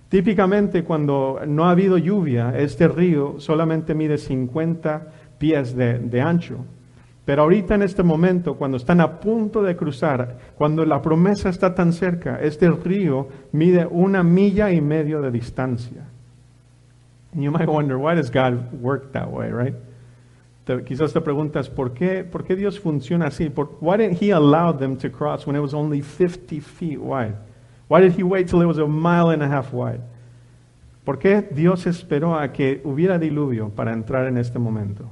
Típicamente, 0.08 0.82
cuando 0.82 1.44
no 1.46 1.64
ha 1.64 1.72
habido 1.72 1.98
lluvia, 1.98 2.56
este 2.56 2.88
río 2.88 3.38
solamente 3.38 3.94
mide 3.94 4.16
50 4.16 5.12
pies 5.38 5.76
de, 5.76 5.98
de 5.98 6.22
ancho. 6.22 6.64
Pero 7.26 7.42
ahorita 7.42 7.74
en 7.74 7.82
este 7.82 8.02
momento, 8.02 8.54
cuando 8.54 8.78
están 8.78 9.02
a 9.02 9.20
punto 9.20 9.62
de 9.62 9.76
cruzar, 9.76 10.38
cuando 10.56 10.86
la 10.86 11.02
promesa 11.02 11.50
está 11.50 11.74
tan 11.74 11.92
cerca, 11.92 12.40
este 12.40 12.70
río 12.70 13.28
mide 13.52 13.86
una 13.90 14.22
milla 14.22 14.72
y 14.72 14.80
medio 14.80 15.20
de 15.20 15.30
distancia. 15.30 16.08
You 17.34 17.50
might 17.50 17.68
wonder, 17.68 17.98
why 17.98 18.14
does 18.14 18.30
God 18.30 18.72
work 18.80 19.12
that 19.12 19.30
way, 19.30 19.50
right? 19.50 19.74
Te, 20.66 20.82
quizás 20.82 21.12
te 21.12 21.20
preguntas, 21.20 21.70
¿por 21.70 21.92
qué, 21.92 22.24
¿por 22.24 22.42
qué 22.42 22.56
Dios 22.56 22.80
funciona 22.80 23.28
así? 23.28 23.48
Por, 23.50 23.78
why 23.80 23.96
didn't 23.96 24.20
He 24.20 24.32
allow 24.32 24.76
them 24.76 24.96
to 24.96 25.08
cross 25.08 25.46
when 25.46 25.54
it 25.54 25.60
was 25.60 25.72
only 25.72 26.02
50 26.02 26.58
feet 26.58 26.98
wide? 26.98 27.36
Why 27.88 28.00
did 28.00 28.18
He 28.18 28.24
wait 28.24 28.48
till 28.48 28.60
it 28.60 28.66
was 28.66 28.78
a 28.78 28.86
mile 28.86 29.30
and 29.30 29.44
a 29.44 29.48
half 29.48 29.72
wide? 29.72 30.00
¿Por 31.04 31.18
qué 31.18 31.40
Dios 31.52 31.86
esperó 31.86 32.36
a 32.36 32.52
que 32.52 32.80
hubiera 32.82 33.16
diluvio 33.16 33.70
para 33.70 33.92
entrar 33.92 34.26
en 34.26 34.38
este 34.38 34.58
momento? 34.58 35.08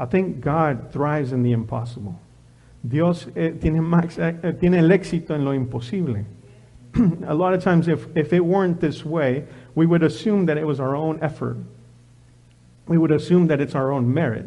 I 0.00 0.06
think 0.06 0.40
God 0.40 0.90
thrives 0.90 1.32
in 1.32 1.42
the 1.42 1.52
impossible. 1.52 2.14
Dios 2.82 3.28
eh, 3.36 3.50
tiene, 3.60 3.82
max, 3.82 4.18
eh, 4.18 4.38
eh 4.42 4.52
tiene 4.54 4.78
el 4.78 4.90
éxito 4.90 5.34
en 5.34 5.44
lo 5.44 5.52
imposible. 5.52 6.24
a 7.26 7.34
lot 7.34 7.52
of 7.52 7.62
times, 7.62 7.88
if, 7.88 8.06
if 8.16 8.32
it 8.32 8.40
weren't 8.40 8.80
this 8.80 9.04
way, 9.04 9.44
we 9.74 9.84
would 9.84 10.02
assume 10.02 10.46
that 10.46 10.56
it 10.56 10.66
was 10.66 10.80
our 10.80 10.96
own 10.96 11.18
effort. 11.20 11.58
We 12.86 12.96
would 12.96 13.12
assume 13.12 13.48
that 13.48 13.60
it's 13.60 13.74
our 13.74 13.92
own 13.92 14.12
merit. 14.12 14.46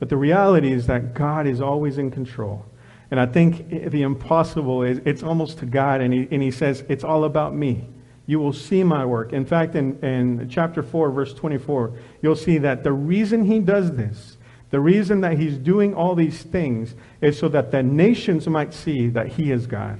But 0.00 0.08
the 0.08 0.16
reality 0.16 0.72
is 0.72 0.86
that 0.88 1.14
God 1.14 1.46
is 1.46 1.60
always 1.60 1.98
in 1.98 2.10
control. 2.10 2.66
And 3.12 3.20
I 3.20 3.26
think 3.26 3.68
the 3.68 4.02
impossible 4.02 4.82
is 4.82 5.00
it's 5.04 5.22
almost 5.22 5.58
to 5.58 5.66
God, 5.66 6.00
and 6.00 6.12
he, 6.12 6.26
and 6.32 6.42
he 6.42 6.50
says, 6.50 6.84
It's 6.88 7.04
all 7.04 7.24
about 7.24 7.54
me. 7.54 7.88
You 8.26 8.40
will 8.40 8.52
see 8.52 8.82
my 8.82 9.04
work. 9.04 9.32
In 9.32 9.44
fact, 9.44 9.76
in, 9.76 9.98
in 10.04 10.48
chapter 10.48 10.82
4, 10.82 11.10
verse 11.10 11.34
24, 11.34 11.92
you'll 12.22 12.34
see 12.34 12.58
that 12.58 12.82
the 12.82 12.92
reason 12.92 13.44
he 13.44 13.60
does 13.60 13.94
this 13.94 14.36
the 14.70 14.80
reason 14.80 15.20
that 15.22 15.36
he's 15.36 15.58
doing 15.58 15.94
all 15.94 16.14
these 16.14 16.42
things 16.44 16.94
is 17.20 17.36
so 17.36 17.48
that 17.48 17.72
the 17.72 17.82
nations 17.82 18.46
might 18.46 18.72
see 18.72 19.08
that 19.08 19.26
he 19.26 19.50
is 19.50 19.66
God. 19.66 19.98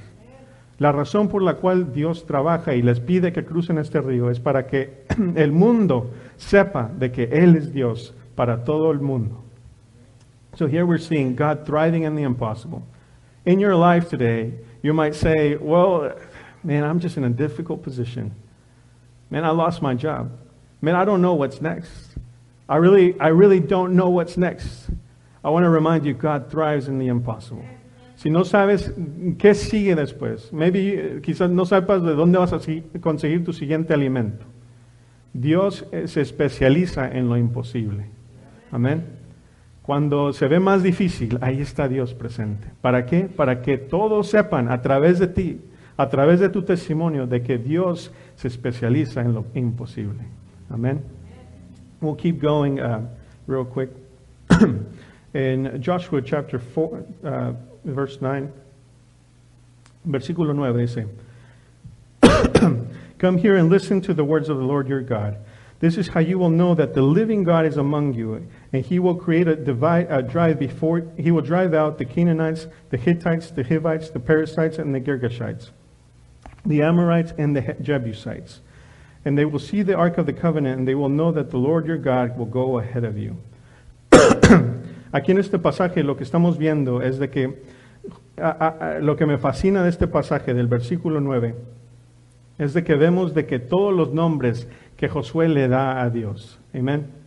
La 0.79 0.93
razón 0.93 1.29
por 1.29 1.43
la 1.43 1.55
cual 1.55 1.93
Dios 1.93 2.25
trabaja 2.25 2.69
y 2.69 2.81
les 2.81 3.01
pide 3.01 3.33
que 3.33 3.43
crucen 3.43 3.79
este 3.79 4.01
río 4.01 4.31
es 4.31 4.39
para 4.39 4.67
que 4.67 5.05
el 5.37 5.53
mundo 5.53 6.11
sepa 6.37 6.89
de 6.97 7.11
que 7.11 7.25
Él 7.25 7.57
es 7.57 7.73
Dios 7.73 8.15
para 8.35 8.65
todo 8.65 8.91
el 8.91 9.01
mundo. 9.01 9.45
So 10.57 10.67
here 10.67 10.85
we're 10.85 10.99
seeing 10.99 11.37
God 11.37 11.67
thriving 11.67 12.03
in 12.03 12.15
the 12.15 12.23
impossible. 12.23 12.87
In 13.45 13.61
your 13.61 13.77
life 13.77 14.09
today, 14.09 14.53
you 14.83 14.93
might 14.93 15.15
say, 15.15 15.57
well, 15.57 16.13
man, 16.63 16.85
I'm 16.85 17.01
just 17.01 17.17
in 17.17 17.25
a 17.25 17.31
difficult 17.31 17.83
position. 17.83 18.35
Man, 19.31 19.45
I 19.45 19.51
lost 19.51 19.81
my 19.81 19.95
job. 19.95 20.33
Man, 20.81 20.95
I 20.95 21.05
don't 21.05 21.23
know 21.23 21.35
what's 21.35 21.61
next. 21.61 22.17
I 22.69 22.77
really, 22.77 23.19
I 23.21 23.29
really 23.29 23.61
don't 23.61 23.95
know 23.95 24.09
what's 24.09 24.37
next. 24.37 24.91
I 25.43 25.51
want 25.51 25.65
to 25.65 25.71
remind 25.71 26.05
you, 26.05 26.15
God 26.15 26.51
thrives 26.51 26.89
in 26.89 26.99
the 26.99 27.09
impossible. 27.09 27.65
Si 28.17 28.29
no 28.29 28.41
sabes 28.45 28.93
qué 29.39 29.55
sigue 29.55 29.97
después, 29.97 30.53
maybe 30.53 31.21
quizás 31.23 31.51
no 31.51 31.65
sepas 31.65 32.03
de 32.05 32.15
dónde 32.15 32.39
vas 32.39 32.53
a 32.53 32.61
conseguir 33.01 33.45
tu 33.45 33.53
siguiente 33.53 33.95
alimento. 33.95 34.45
Dios 35.33 35.87
eh, 35.91 36.07
se 36.07 36.21
especializa 36.21 37.11
en 37.11 37.29
lo 37.29 37.37
imposible. 37.37 38.11
Amén. 38.71 39.20
Cuando 39.91 40.33
se 40.33 40.47
ve 40.47 40.61
más 40.61 40.85
difícil, 40.85 41.37
ahí 41.41 41.61
está 41.61 41.89
Dios 41.89 42.15
presente. 42.15 42.69
¿Para 42.81 43.07
qué? 43.07 43.23
Para 43.23 43.61
que 43.61 43.77
todos 43.77 44.29
sepan 44.29 44.71
a 44.71 44.83
través 44.83 45.19
de 45.19 45.27
ti, 45.27 45.61
a 45.97 46.09
través 46.09 46.39
de 46.39 46.49
tu 46.49 46.63
testimonio, 46.63 47.27
de 47.27 47.43
que 47.43 47.59
Dios 47.59 48.13
se 48.37 48.47
especializa 48.47 49.21
en 49.21 49.35
lo 49.35 49.45
imposible. 49.53 50.21
Amén. 50.71 51.03
We'll 52.01 52.15
keep 52.15 52.41
going 52.41 52.79
uh, 52.79 53.01
real 53.49 53.65
quick. 53.65 53.91
in 55.35 55.83
Joshua 55.83 56.23
chapter 56.23 56.61
4, 56.61 57.05
uh, 57.25 57.53
verse 57.85 58.21
9, 58.21 58.49
versículo 60.05 60.55
9 60.55 60.73
dice, 60.79 61.07
Come 63.19 63.39
here 63.39 63.57
and 63.57 63.69
listen 63.69 64.01
to 64.03 64.15
the 64.15 64.23
words 64.23 64.49
of 64.49 64.57
the 64.57 64.65
Lord 64.65 64.87
your 64.87 65.03
God. 65.03 65.39
This 65.81 65.97
is 65.97 66.09
how 66.09 66.21
you 66.21 66.39
will 66.39 66.51
know 66.51 66.75
that 66.75 66.95
the 66.95 67.03
living 67.03 67.43
God 67.43 67.65
is 67.65 67.79
among 67.79 68.13
you, 68.13 68.47
and 68.73 68.85
he 68.85 68.99
will 68.99 69.17
create 69.17 69.49
a, 69.49 69.57
divide, 69.57 70.07
a 70.11 70.23
drive 70.23 70.59
before 70.59 71.03
he 71.17 71.31
will 71.31 71.43
drive 71.43 71.75
out 71.75 71.99
the 71.99 72.05
Canaanites, 72.05 72.69
the 72.91 72.97
Hittites, 72.97 73.51
the 73.51 73.65
Hivites, 73.65 74.11
the 74.11 74.21
Perizzites, 74.21 74.79
and 74.79 74.95
the 74.95 75.01
Girgashites, 75.01 75.71
the 76.65 76.83
Amorites, 76.83 77.33
and 77.37 77.57
the 77.57 77.77
Jebusites. 77.83 78.61
And 79.25 79.37
they 79.37 79.45
will 79.45 79.59
see 79.59 79.83
the 79.83 79.95
Ark 79.95 80.19
of 80.19 80.27
the 80.27 80.33
Covenant, 80.33 80.79
and 80.79 80.89
they 80.89 80.95
will 80.95 81.09
know 81.09 81.33
that 81.33 81.51
the 81.51 81.59
Lord 81.59 81.87
your 81.87 81.99
God 81.99 82.39
will 82.39 82.47
go 82.47 82.79
ahead 82.79 83.05
of 83.05 83.19
you. 83.19 83.37
Aquí 85.13 85.33
en 85.33 85.39
este 85.39 85.59
pasaje 85.59 86.05
lo 86.05 86.15
que 86.15 86.25
estamos 86.25 86.57
viendo 86.57 87.03
es 87.03 87.19
de 87.19 87.29
que 87.29 87.59
a, 88.39 88.51
a, 88.51 88.99
lo 89.01 89.17
que 89.17 89.27
me 89.27 89.37
fascina 89.39 89.83
de 89.83 89.91
este 89.91 90.07
pasaje 90.07 90.55
del 90.55 90.69
versículo 90.69 91.21
9 91.21 91.55
es 92.59 92.75
de 92.75 92.85
que 92.85 92.95
vemos 92.95 93.35
de 93.35 93.47
que 93.47 93.59
todos 93.59 93.93
los 93.93 94.13
nombres 94.13 94.69
que 94.97 95.09
Josué 95.09 95.49
le 95.49 95.67
da 95.67 96.01
a 96.01 96.11
Dios. 96.11 96.61
Amen. 96.75 97.20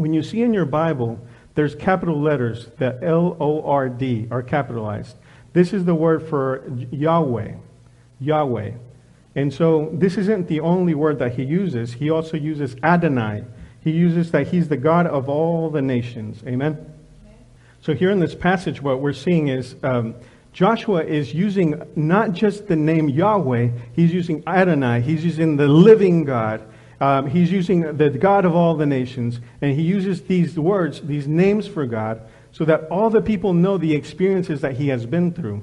When 0.00 0.14
you 0.14 0.22
see 0.22 0.42
in 0.42 0.54
your 0.54 0.64
Bible, 0.64 1.20
there's 1.54 1.74
capital 1.74 2.20
letters, 2.20 2.68
that 2.78 3.02
L 3.02 3.36
O 3.40 3.62
R 3.62 3.88
D 3.88 4.26
are 4.30 4.42
capitalized. 4.42 5.16
This 5.52 5.72
is 5.72 5.84
the 5.84 5.94
word 5.94 6.28
for 6.28 6.64
Yahweh. 6.90 7.54
Yahweh. 8.20 8.72
And 9.34 9.52
so 9.52 9.90
this 9.92 10.16
isn't 10.16 10.48
the 10.48 10.60
only 10.60 10.94
word 10.94 11.18
that 11.18 11.34
he 11.34 11.44
uses. 11.44 11.92
He 11.92 12.10
also 12.10 12.36
uses 12.36 12.76
Adonai. 12.82 13.44
He 13.82 13.90
uses 13.90 14.30
that 14.32 14.48
he's 14.48 14.68
the 14.68 14.76
God 14.76 15.06
of 15.06 15.28
all 15.28 15.70
the 15.70 15.82
nations. 15.82 16.42
Amen? 16.46 16.92
So 17.80 17.94
here 17.94 18.10
in 18.10 18.20
this 18.20 18.34
passage, 18.34 18.82
what 18.82 19.00
we're 19.00 19.12
seeing 19.12 19.48
is 19.48 19.74
um, 19.82 20.14
Joshua 20.52 21.02
is 21.02 21.32
using 21.32 21.80
not 21.96 22.32
just 22.32 22.66
the 22.66 22.76
name 22.76 23.08
Yahweh, 23.08 23.68
he's 23.94 24.12
using 24.12 24.42
Adonai, 24.46 25.00
he's 25.00 25.24
using 25.24 25.56
the 25.56 25.68
living 25.68 26.24
God. 26.24 26.62
Um, 27.00 27.26
he's 27.28 27.50
using 27.50 27.96
the 27.96 28.10
God 28.10 28.44
of 28.44 28.54
all 28.54 28.74
the 28.74 28.86
nations, 28.86 29.40
and 29.62 29.74
he 29.74 29.82
uses 29.82 30.22
these 30.22 30.58
words, 30.58 31.00
these 31.00 31.26
names 31.26 31.66
for 31.66 31.86
God, 31.86 32.20
so 32.52 32.64
that 32.66 32.88
all 32.90 33.08
the 33.08 33.22
people 33.22 33.54
know 33.54 33.78
the 33.78 33.94
experiences 33.94 34.60
that 34.60 34.76
he 34.76 34.88
has 34.88 35.06
been 35.06 35.32
through. 35.32 35.62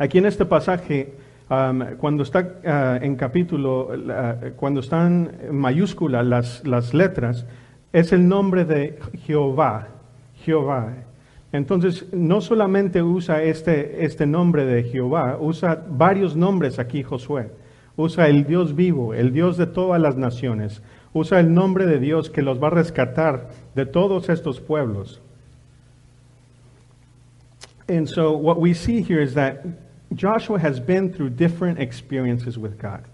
Aquí 0.00 0.16
en 0.16 0.26
este 0.26 0.46
pasaje, 0.46 1.12
Um, 1.52 1.96
cuando 1.98 2.22
está 2.22 2.40
uh, 2.40 3.04
en 3.04 3.14
capítulo, 3.14 3.90
uh, 3.90 4.56
cuando 4.56 4.80
están 4.80 5.36
en 5.42 5.54
mayúscula 5.54 6.22
las, 6.22 6.66
las 6.66 6.94
letras, 6.94 7.44
es 7.92 8.10
el 8.12 8.26
nombre 8.26 8.64
de 8.64 8.98
Jehová. 9.26 9.88
Jehová. 10.46 10.94
Entonces, 11.52 12.06
no 12.10 12.40
solamente 12.40 13.02
usa 13.02 13.42
este, 13.42 14.02
este 14.02 14.26
nombre 14.26 14.64
de 14.64 14.82
Jehová, 14.84 15.36
usa 15.38 15.78
varios 15.86 16.34
nombres 16.34 16.78
aquí 16.78 17.02
Josué. 17.02 17.50
Usa 17.96 18.28
el 18.28 18.44
Dios 18.44 18.74
vivo, 18.74 19.14
el 19.14 19.32
Dios 19.32 19.56
de 19.56 19.66
todas 19.66 20.00
las 20.00 20.16
naciones. 20.16 20.80
Usa 21.12 21.40
el 21.40 21.52
nombre 21.52 21.86
de 21.86 21.98
Dios 21.98 22.30
que 22.30 22.42
los 22.42 22.62
va 22.62 22.68
a 22.68 22.70
rescatar 22.70 23.50
de 23.74 23.84
todos 23.84 24.28
estos 24.28 24.60
pueblos. 24.60 25.20
And 27.88 28.08
so 28.08 28.32
what 28.32 28.58
we 28.58 28.72
see 28.72 29.02
here 29.02 29.20
is 29.20 29.34
that 29.34 29.64
Joshua 30.14 30.58
has 30.58 30.80
been 30.80 31.12
through 31.12 31.30
different 31.30 31.78
experiences 31.78 32.56
with 32.56 32.78
God. 32.78 33.04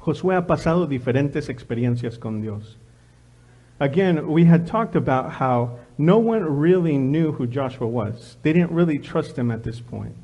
Josué 0.00 0.34
ha 0.36 0.46
pasado 0.46 0.86
diferentes 0.86 1.48
experiencias 1.48 2.18
con 2.18 2.40
Dios. 2.40 2.76
Again, 3.80 4.26
we 4.28 4.44
had 4.44 4.66
talked 4.66 4.96
about 4.96 5.32
how 5.32 5.78
no 5.96 6.18
one 6.18 6.42
really 6.44 6.98
knew 6.98 7.32
who 7.32 7.46
Joshua 7.46 7.86
was. 7.86 8.36
They 8.42 8.52
didn't 8.52 8.72
really 8.72 8.98
trust 8.98 9.38
him 9.38 9.50
at 9.50 9.62
this 9.62 9.80
point. 9.80 10.14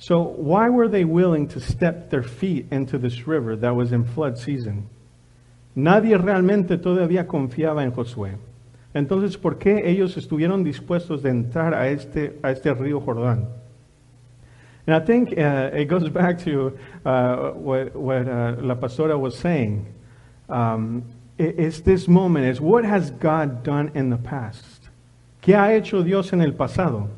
So, 0.00 0.22
why 0.22 0.70
were 0.70 0.88
they 0.88 1.04
willing 1.04 1.46
to 1.48 1.60
step 1.60 2.08
their 2.08 2.22
feet 2.22 2.66
into 2.70 2.96
this 2.96 3.26
river 3.26 3.54
that 3.56 3.76
was 3.76 3.92
in 3.92 4.04
flood 4.04 4.38
season? 4.38 4.88
Nadie 5.76 6.16
realmente 6.16 6.78
todavía 6.78 7.26
confiaba 7.26 7.82
en 7.82 7.92
Josué. 7.92 8.38
Entonces, 8.94 9.36
¿por 9.36 9.58
qué 9.58 9.82
ellos 9.84 10.16
estuvieron 10.16 10.64
dispuestos 10.64 11.22
de 11.22 11.28
entrar 11.28 11.74
a 11.74 11.88
este, 11.90 12.38
a 12.42 12.50
este 12.50 12.72
río 12.72 13.04
Jordán? 13.04 13.46
And 14.86 14.96
I 14.96 15.00
think 15.00 15.36
uh, 15.36 15.70
it 15.74 15.84
goes 15.84 16.08
back 16.12 16.38
to 16.44 16.78
uh, 17.04 17.50
what, 17.50 17.94
what 17.94 18.26
uh, 18.26 18.56
La 18.58 18.76
Pastora 18.76 19.18
was 19.18 19.38
saying. 19.38 19.84
Um, 20.48 21.04
it's 21.36 21.80
this 21.80 22.08
moment, 22.08 22.46
is 22.46 22.58
what 22.58 22.86
has 22.86 23.10
God 23.10 23.62
done 23.62 23.92
in 23.94 24.08
the 24.08 24.16
past? 24.16 24.88
¿Qué 25.42 25.54
ha 25.54 25.74
hecho 25.78 26.02
Dios 26.02 26.32
en 26.32 26.40
el 26.40 26.52
pasado? 26.52 27.10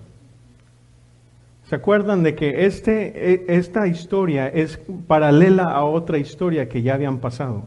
¿Se 1.73 1.77
acuerdan 1.77 2.23
de 2.23 2.35
que 2.35 2.67
este, 2.67 3.33
e, 3.33 3.47
esta 3.49 3.87
historia 3.87 4.47
es 4.47 4.79
paralela 5.07 5.73
a 5.73 5.87
otra 5.87 6.19
historia 6.19 6.69
que 6.69 6.83
ya 6.83 6.93
habían 6.93 7.19
pasado? 7.19 7.65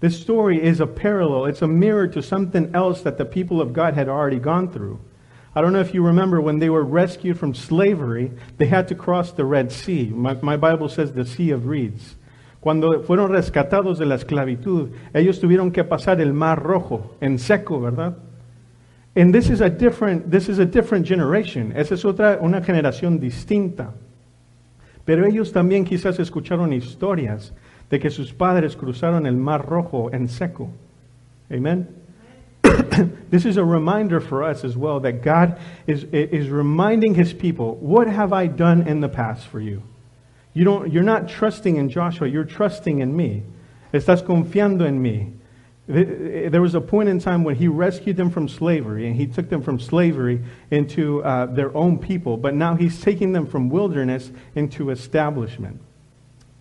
This 0.00 0.20
story 0.20 0.58
is 0.58 0.80
a 0.80 0.86
parallel, 0.86 1.46
it's 1.46 1.62
a 1.62 1.66
mirror 1.66 2.06
to 2.10 2.20
something 2.20 2.70
else 2.74 3.00
that 3.04 3.16
the 3.16 3.24
people 3.24 3.62
of 3.62 3.72
God 3.72 3.94
had 3.94 4.10
already 4.10 4.38
gone 4.38 4.68
through. 4.70 4.98
I 5.54 5.62
don't 5.62 5.72
know 5.72 5.80
if 5.80 5.94
you 5.94 6.04
remember 6.04 6.42
when 6.42 6.58
they 6.58 6.68
were 6.68 6.84
rescued 6.84 7.38
from 7.38 7.54
slavery, 7.54 8.32
they 8.58 8.66
had 8.66 8.86
to 8.88 8.94
cross 8.94 9.32
the 9.32 9.46
Red 9.46 9.72
Sea. 9.72 10.10
My, 10.14 10.34
my 10.42 10.58
Bible 10.58 10.90
says 10.90 11.14
the 11.14 11.24
Sea 11.24 11.52
of 11.52 11.64
Reeds. 11.66 12.16
Cuando 12.60 13.02
fueron 13.02 13.30
rescatados 13.30 13.96
de 13.96 14.04
la 14.04 14.16
esclavitud, 14.16 14.90
ellos 15.14 15.40
tuvieron 15.40 15.72
que 15.72 15.84
pasar 15.84 16.20
el 16.20 16.34
Mar 16.34 16.62
Rojo 16.62 17.16
en 17.22 17.38
seco, 17.38 17.80
¿verdad? 17.80 18.14
And 19.14 19.34
this 19.34 19.50
is 19.50 19.60
a 19.60 19.68
different, 19.68 20.30
this 20.30 20.48
is 20.48 20.58
a 20.58 20.64
different 20.64 21.06
generation. 21.06 21.72
Esa 21.76 21.94
es 21.94 22.04
otra, 22.04 22.40
una 22.42 22.62
generación 22.62 23.20
distinta. 23.20 23.92
Pero 25.04 25.26
ellos 25.26 25.52
también 25.52 25.84
quizás 25.84 26.18
escucharon 26.18 26.72
historias 26.72 27.52
de 27.90 27.98
que 27.98 28.10
sus 28.10 28.32
padres 28.32 28.76
cruzaron 28.76 29.26
el 29.26 29.36
Mar 29.36 29.66
Rojo 29.66 30.08
en 30.12 30.28
seco. 30.28 30.70
Amen. 31.50 31.88
this 33.30 33.44
is 33.44 33.58
a 33.58 33.64
reminder 33.64 34.20
for 34.20 34.42
us 34.42 34.64
as 34.64 34.76
well 34.76 35.00
that 35.00 35.22
God 35.22 35.58
is, 35.86 36.04
is 36.04 36.48
reminding 36.48 37.14
his 37.14 37.34
people, 37.34 37.76
what 37.76 38.06
have 38.06 38.32
I 38.32 38.46
done 38.46 38.86
in 38.86 39.00
the 39.00 39.08
past 39.08 39.46
for 39.46 39.60
you? 39.60 39.82
You 40.54 40.64
don't, 40.64 40.92
you're 40.92 41.02
not 41.02 41.28
trusting 41.28 41.76
in 41.76 41.90
Joshua, 41.90 42.28
you're 42.28 42.44
trusting 42.44 43.00
in 43.00 43.14
me. 43.14 43.42
Estás 43.92 44.22
confiando 44.22 44.86
en 44.86 45.02
mí. 45.02 45.32
There 45.88 46.62
was 46.62 46.74
a 46.76 46.80
point 46.80 47.08
in 47.08 47.18
time 47.18 47.42
when 47.42 47.56
he 47.56 47.66
rescued 47.66 48.16
them 48.16 48.30
from 48.30 48.48
slavery 48.48 49.08
and 49.08 49.16
he 49.16 49.26
took 49.26 49.48
them 49.48 49.62
from 49.62 49.80
slavery 49.80 50.40
into 50.70 51.22
uh, 51.24 51.46
their 51.46 51.76
own 51.76 51.98
people, 51.98 52.36
but 52.36 52.54
now 52.54 52.76
he's 52.76 53.00
taking 53.00 53.32
them 53.32 53.46
from 53.46 53.68
wilderness 53.68 54.30
into 54.54 54.90
establishment. 54.90 55.80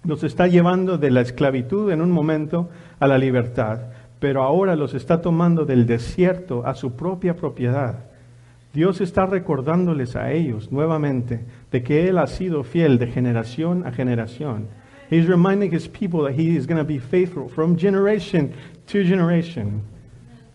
Los 0.04 0.24
está 0.24 0.48
llevando 0.48 0.98
de 0.98 1.12
la 1.12 1.22
esclavitud 1.22 1.92
en 1.92 2.02
un 2.02 2.12
momento 2.12 2.70
a 3.00 3.08
la 3.08 3.20
libertad, 3.20 3.92
pero 4.20 4.42
ahora 4.42 4.76
los 4.76 4.96
está 4.96 5.22
tomando 5.22 5.66
del 5.66 5.86
desierto 5.86 6.66
a 6.66 6.74
su 6.74 6.96
propia 6.96 7.36
propiedad. 7.36 8.06
Dios 8.74 9.02
está 9.02 9.28
recordándoles 9.28 10.16
a 10.16 10.32
ellos 10.32 10.72
nuevamente 10.72 11.46
de 11.72 11.84
que 11.84 12.08
Él 12.08 12.18
ha 12.18 12.26
sido 12.26 12.64
fiel 12.64 12.98
de 12.98 13.08
generación 13.08 13.86
a 13.86 13.92
generación. 13.92 14.68
He's 15.12 15.28
reminding 15.28 15.72
his 15.72 15.90
people 15.90 16.24
that 16.24 16.36
he 16.36 16.56
is 16.56 16.66
going 16.66 16.78
to 16.78 16.86
be 16.86 16.98
faithful 16.98 17.50
from 17.50 17.76
generation 17.76 18.56
to 18.88 19.04
generation. 19.04 19.86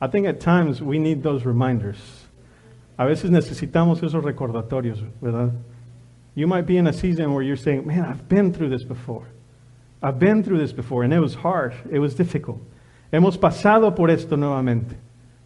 I 0.00 0.06
think 0.06 0.26
at 0.26 0.40
times 0.40 0.80
we 0.80 0.98
need 0.98 1.22
those 1.22 1.44
reminders. 1.44 1.98
A 2.98 3.04
veces 3.04 3.30
necesitamos 3.30 4.00
esos 4.02 4.24
recordatorios, 4.24 5.04
¿verdad? 5.22 5.52
You 6.34 6.46
might 6.46 6.62
be 6.62 6.78
in 6.78 6.86
a 6.86 6.92
season 6.92 7.34
where 7.34 7.42
you're 7.42 7.56
saying, 7.56 7.86
man, 7.86 8.06
I've 8.06 8.28
been 8.30 8.52
through 8.52 8.70
this 8.70 8.82
before. 8.82 9.26
I've 10.02 10.18
been 10.18 10.42
through 10.42 10.58
this 10.58 10.72
before 10.72 11.02
and 11.02 11.12
it 11.12 11.20
was 11.20 11.34
hard, 11.34 11.74
it 11.90 11.98
was 11.98 12.14
difficult. 12.14 12.60
Hemos 13.12 13.36
pasado 13.36 13.94
por 13.94 14.08
esto 14.08 14.36
nuevamente. 14.36 14.96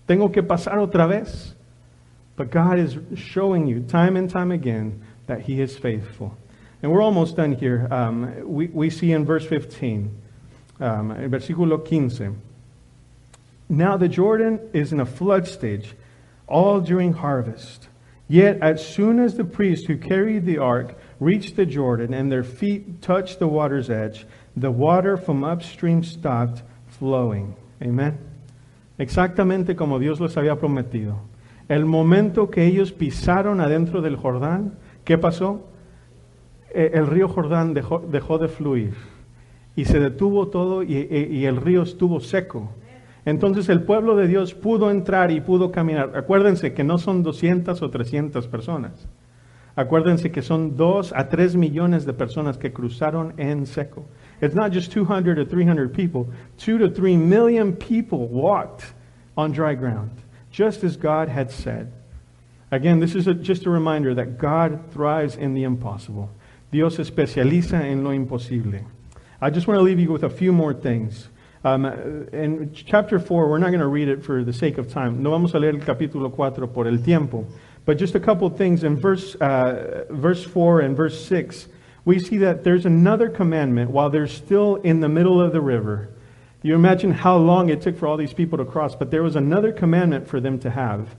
Tengo 0.07 0.29
que 0.29 0.43
pasar 0.43 0.79
otra 0.79 1.09
vez. 1.09 1.55
But 2.37 2.53
God 2.53 2.79
is 2.79 2.97
showing 3.17 3.67
you 3.67 3.81
time 3.81 4.17
and 4.17 4.31
time 4.31 4.53
again 4.53 5.05
that 5.27 5.41
He 5.43 5.61
is 5.61 5.77
faithful. 5.77 6.37
And 6.83 6.91
we're 6.91 7.03
almost 7.03 7.37
done 7.37 7.53
here. 7.53 7.87
Um, 7.91 8.33
we, 8.45 8.69
we 8.69 8.91
see 8.91 9.13
in 9.13 9.25
verse 9.25 9.45
15, 9.45 10.17
um, 10.81 11.11
versículo 11.31 11.87
15. 11.87 12.41
Now 13.69 13.97
the 13.97 14.09
Jordan 14.09 14.61
is 14.73 14.93
in 14.93 15.01
a 15.01 15.07
flood 15.07 15.47
stage, 15.47 15.95
all 16.47 16.81
during 16.81 17.13
harvest. 17.13 17.89
Yet 18.29 18.59
as 18.63 18.87
soon 18.87 19.19
as 19.19 19.37
the 19.37 19.45
priests 19.45 19.87
who 19.87 19.97
carried 19.97 20.47
the 20.47 20.59
ark 20.59 20.97
reached 21.19 21.57
the 21.57 21.67
Jordan 21.67 22.15
and 22.15 22.31
their 22.31 22.45
feet 22.45 23.03
touched 23.03 23.39
the 23.39 23.49
water's 23.49 23.91
edge, 23.91 24.27
the 24.57 24.71
water 24.71 25.17
from 25.17 25.45
upstream 25.45 26.03
stopped 26.03 26.63
flowing. 26.87 27.55
Amen. 27.83 28.19
Exactamente 28.99 29.77
como 29.77 29.99
Dios 29.99 30.21
les 30.21 30.37
había 30.37 30.59
prometido. 30.59 31.19
El 31.69 31.85
momento 31.87 32.51
que 32.51 32.65
ellos 32.65 32.93
pisaron 32.93 33.61
adentro 33.61 34.01
del 34.01 34.17
Jordán, 34.17 34.77
¿qué 35.05 35.17
pasó? 35.17 35.63
E, 36.73 36.91
el 36.95 37.07
río 37.07 37.29
Jordán 37.29 37.75
dejó, 37.75 37.99
dejó 37.99 38.39
de 38.39 38.49
fluir 38.49 38.95
y 39.77 39.85
se 39.85 40.01
detuvo 40.01 40.49
todo 40.49 40.83
y, 40.83 41.07
y 41.31 41.47
el 41.47 41.57
río 41.57 41.83
estuvo 41.83 42.21
seco. 42.21 42.71
Entonces 43.25 43.69
el 43.69 43.83
pueblo 43.83 44.17
de 44.17 44.27
Dios 44.27 44.55
pudo 44.55 44.91
entrar 44.91 45.31
y 45.31 45.41
pudo 45.41 45.71
caminar. 45.71 46.17
Acuérdense 46.17 46.73
que 46.73 46.85
no 46.85 46.99
son 46.99 47.23
200 47.23 47.81
o 47.83 47.91
300 47.91 48.49
personas. 48.49 49.09
Acuérdense 49.77 50.31
que 50.31 50.43
son 50.43 50.77
2 50.77 51.13
a 51.15 51.29
3 51.29 51.57
millones 51.57 52.05
de 52.05 52.13
personas 52.13 52.59
que 52.59 52.73
cruzaron 52.73 53.35
en 53.39 53.67
seco. 53.67 54.05
It's 54.41 54.55
not 54.55 54.73
just 54.73 54.93
200 54.93 55.39
or 55.39 55.45
300 55.45 55.93
people. 55.93 56.27
Two 56.59 56.79
to 56.79 56.91
three 56.91 57.17
million 57.17 57.75
people 57.75 58.29
walked 58.29 58.95
on 59.37 59.53
dry 59.53 59.75
ground, 59.75 60.11
just 60.51 60.83
as 60.83 60.97
God 60.97 61.29
had 61.29 61.51
said. 61.51 61.93
Again, 62.71 63.01
this 63.01 63.15
is 63.15 63.27
a, 63.27 63.35
just 63.35 63.67
a 63.67 63.71
reminder 63.71 64.15
that 64.15 64.39
God 64.39 64.93
thrives 64.93 65.37
in 65.37 65.55
the 65.55 65.65
impossible. 65.65 66.31
Dios 66.71 66.99
especializa 66.99 67.83
en 67.85 68.05
lo 68.05 68.11
imposible. 68.11 68.85
I 69.41 69.51
just 69.51 69.67
want 69.67 69.79
to 69.79 69.83
leave 69.83 69.99
you 69.99 70.13
with 70.13 70.25
a 70.25 70.31
few 70.31 70.53
more 70.53 70.75
things. 70.75 71.29
Um, 71.65 71.85
in 72.33 72.73
chapter 72.73 73.19
4, 73.19 73.49
we're 73.49 73.59
not 73.59 73.69
going 73.69 73.81
to 73.81 73.87
read 73.87 74.09
it 74.09 74.25
for 74.25 74.45
the 74.45 74.53
sake 74.53 74.79
of 74.79 74.91
time. 74.91 75.23
No 75.23 75.31
vamos 75.31 75.55
a 75.55 75.59
leer 75.59 75.75
el 75.75 75.81
capítulo 75.81 76.35
4 76.35 76.67
por 76.69 76.87
el 76.87 76.99
tiempo. 76.99 77.47
But 77.85 77.99
just 77.99 78.15
a 78.15 78.21
couple 78.21 78.47
of 78.47 78.57
things 78.57 78.85
in 78.85 78.97
verse, 78.97 79.35
uh, 79.37 80.05
verse 80.11 80.45
4 80.45 80.81
and 80.81 80.97
verse 80.97 81.25
6 81.27 81.69
we 82.05 82.19
see 82.19 82.39
that 82.39 82.65
there's 82.65 82.87
another 82.87 83.29
commandment 83.29 83.91
while 83.91 84.11
they're 84.11 84.27
still 84.27 84.77
in 84.77 85.01
the 85.01 85.09
middle 85.09 85.41
of 85.41 85.53
the 85.53 85.61
river. 85.61 86.09
You 86.63 86.75
imagine 86.75 87.13
how 87.13 87.37
long 87.37 87.69
it 87.69 87.83
took 87.83 87.99
for 87.99 88.07
all 88.07 88.17
these 88.17 88.35
people 88.35 88.59
to 88.59 88.65
cross, 88.65 88.95
but 88.95 89.11
there 89.11 89.23
was 89.23 89.37
another 89.37 89.73
commandment 89.73 90.29
for 90.29 90.41
them 90.41 90.59
to 90.61 90.71
have. 90.71 91.17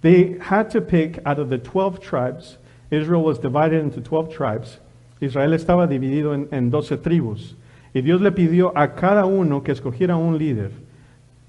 They 0.00 0.38
had 0.40 0.70
to 0.70 0.80
pick 0.80 1.18
out 1.26 1.38
of 1.38 1.50
the 1.50 1.58
12 1.58 2.00
tribes. 2.00 2.58
Israel 2.90 3.22
was 3.22 3.38
divided 3.38 3.80
into 3.80 4.00
12 4.00 4.32
tribes. 4.32 4.78
Israel 5.20 5.54
estaba 5.54 5.86
dividido 5.86 6.34
en, 6.34 6.70
12 6.70 6.98
tribus. 6.98 7.56
Y 7.94 8.02
Dios 8.02 8.20
le 8.20 8.32
pidió 8.32 8.72
a 8.76 8.94
cada 8.94 9.24
uno 9.24 9.62
que 9.62 9.72
escogiera 9.72 10.16
un 10.16 10.38
líder. 10.38 10.70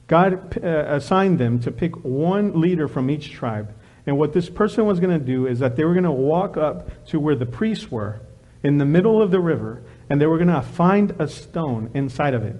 God 0.07 0.57
uh, 0.63 0.95
assigned 0.95 1.37
them 1.37 1.59
to 1.59 1.71
pick 1.71 1.93
one 2.03 2.59
leader 2.59 2.87
from 2.87 3.09
each 3.09 3.31
tribe. 3.31 3.73
And 4.07 4.17
what 4.17 4.33
this 4.33 4.49
person 4.49 4.85
was 4.85 4.99
going 4.99 5.17
to 5.17 5.23
do 5.23 5.45
is 5.45 5.59
that 5.59 5.75
they 5.75 5.83
were 5.83 5.93
going 5.93 6.03
to 6.03 6.11
walk 6.11 6.57
up 6.57 7.05
to 7.07 7.19
where 7.19 7.35
the 7.35 7.45
priests 7.45 7.91
were 7.91 8.21
in 8.63 8.79
the 8.79 8.85
middle 8.85 9.21
of 9.21 9.29
the 9.29 9.39
river, 9.39 9.83
and 10.09 10.19
they 10.19 10.25
were 10.25 10.37
going 10.37 10.47
to 10.47 10.61
find 10.61 11.13
a 11.19 11.27
stone 11.27 11.91
inside 11.93 12.33
of 12.33 12.43
it. 12.43 12.55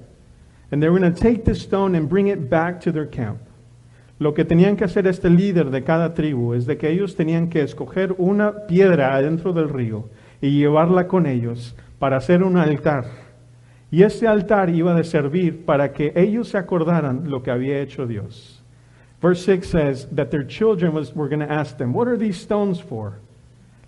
And 0.71 0.83
they 0.83 0.89
were 0.89 0.99
going 0.99 1.11
to 1.11 1.19
take 1.19 1.45
this 1.45 1.63
stone 1.63 1.95
and 1.95 2.07
bring 2.07 2.27
it 2.27 2.49
back 2.49 2.81
to 2.81 2.91
their 2.91 3.07
camp. 3.07 3.39
Lo 4.19 4.33
que 4.33 4.43
tenían 4.43 4.77
que 4.77 4.85
hacer 4.85 5.07
este 5.07 5.29
líder 5.29 5.71
de 5.71 5.81
cada 5.81 6.13
tribu 6.13 6.53
es 6.53 6.65
de 6.65 6.77
que 6.77 6.89
ellos 6.89 7.15
tenían 7.15 7.49
que 7.49 7.63
escoger 7.63 8.13
una 8.19 8.67
piedra 8.67 9.15
adentro 9.15 9.53
del 9.53 9.69
río 9.69 10.09
y 10.41 10.51
llevarla 10.51 11.07
con 11.07 11.25
ellos 11.25 11.75
para 11.99 12.17
hacer 12.17 12.43
un 12.43 12.57
altar. 12.57 13.05
Y 13.91 14.03
ese 14.03 14.27
altar 14.27 14.69
iba 14.69 14.95
a 14.95 15.03
servir 15.03 15.65
para 15.65 15.91
que 15.91 16.13
ellos 16.15 16.49
se 16.49 16.57
acordaran 16.57 17.29
lo 17.29 17.41
que 17.41 17.51
había 17.51 17.79
hecho 17.79 18.05
Dios. 18.05 18.63
Verse 19.21 19.43
6 19.43 19.69
says 19.69 20.07
that 20.15 20.29
their 20.31 20.45
children 20.45 20.93
was, 20.93 21.13
were 21.13 21.27
going 21.27 21.45
to 21.45 21.51
ask 21.51 21.77
them, 21.77 21.93
What 21.93 22.07
are 22.07 22.17
these 22.17 22.37
stones 22.37 22.79
for? 22.79 23.19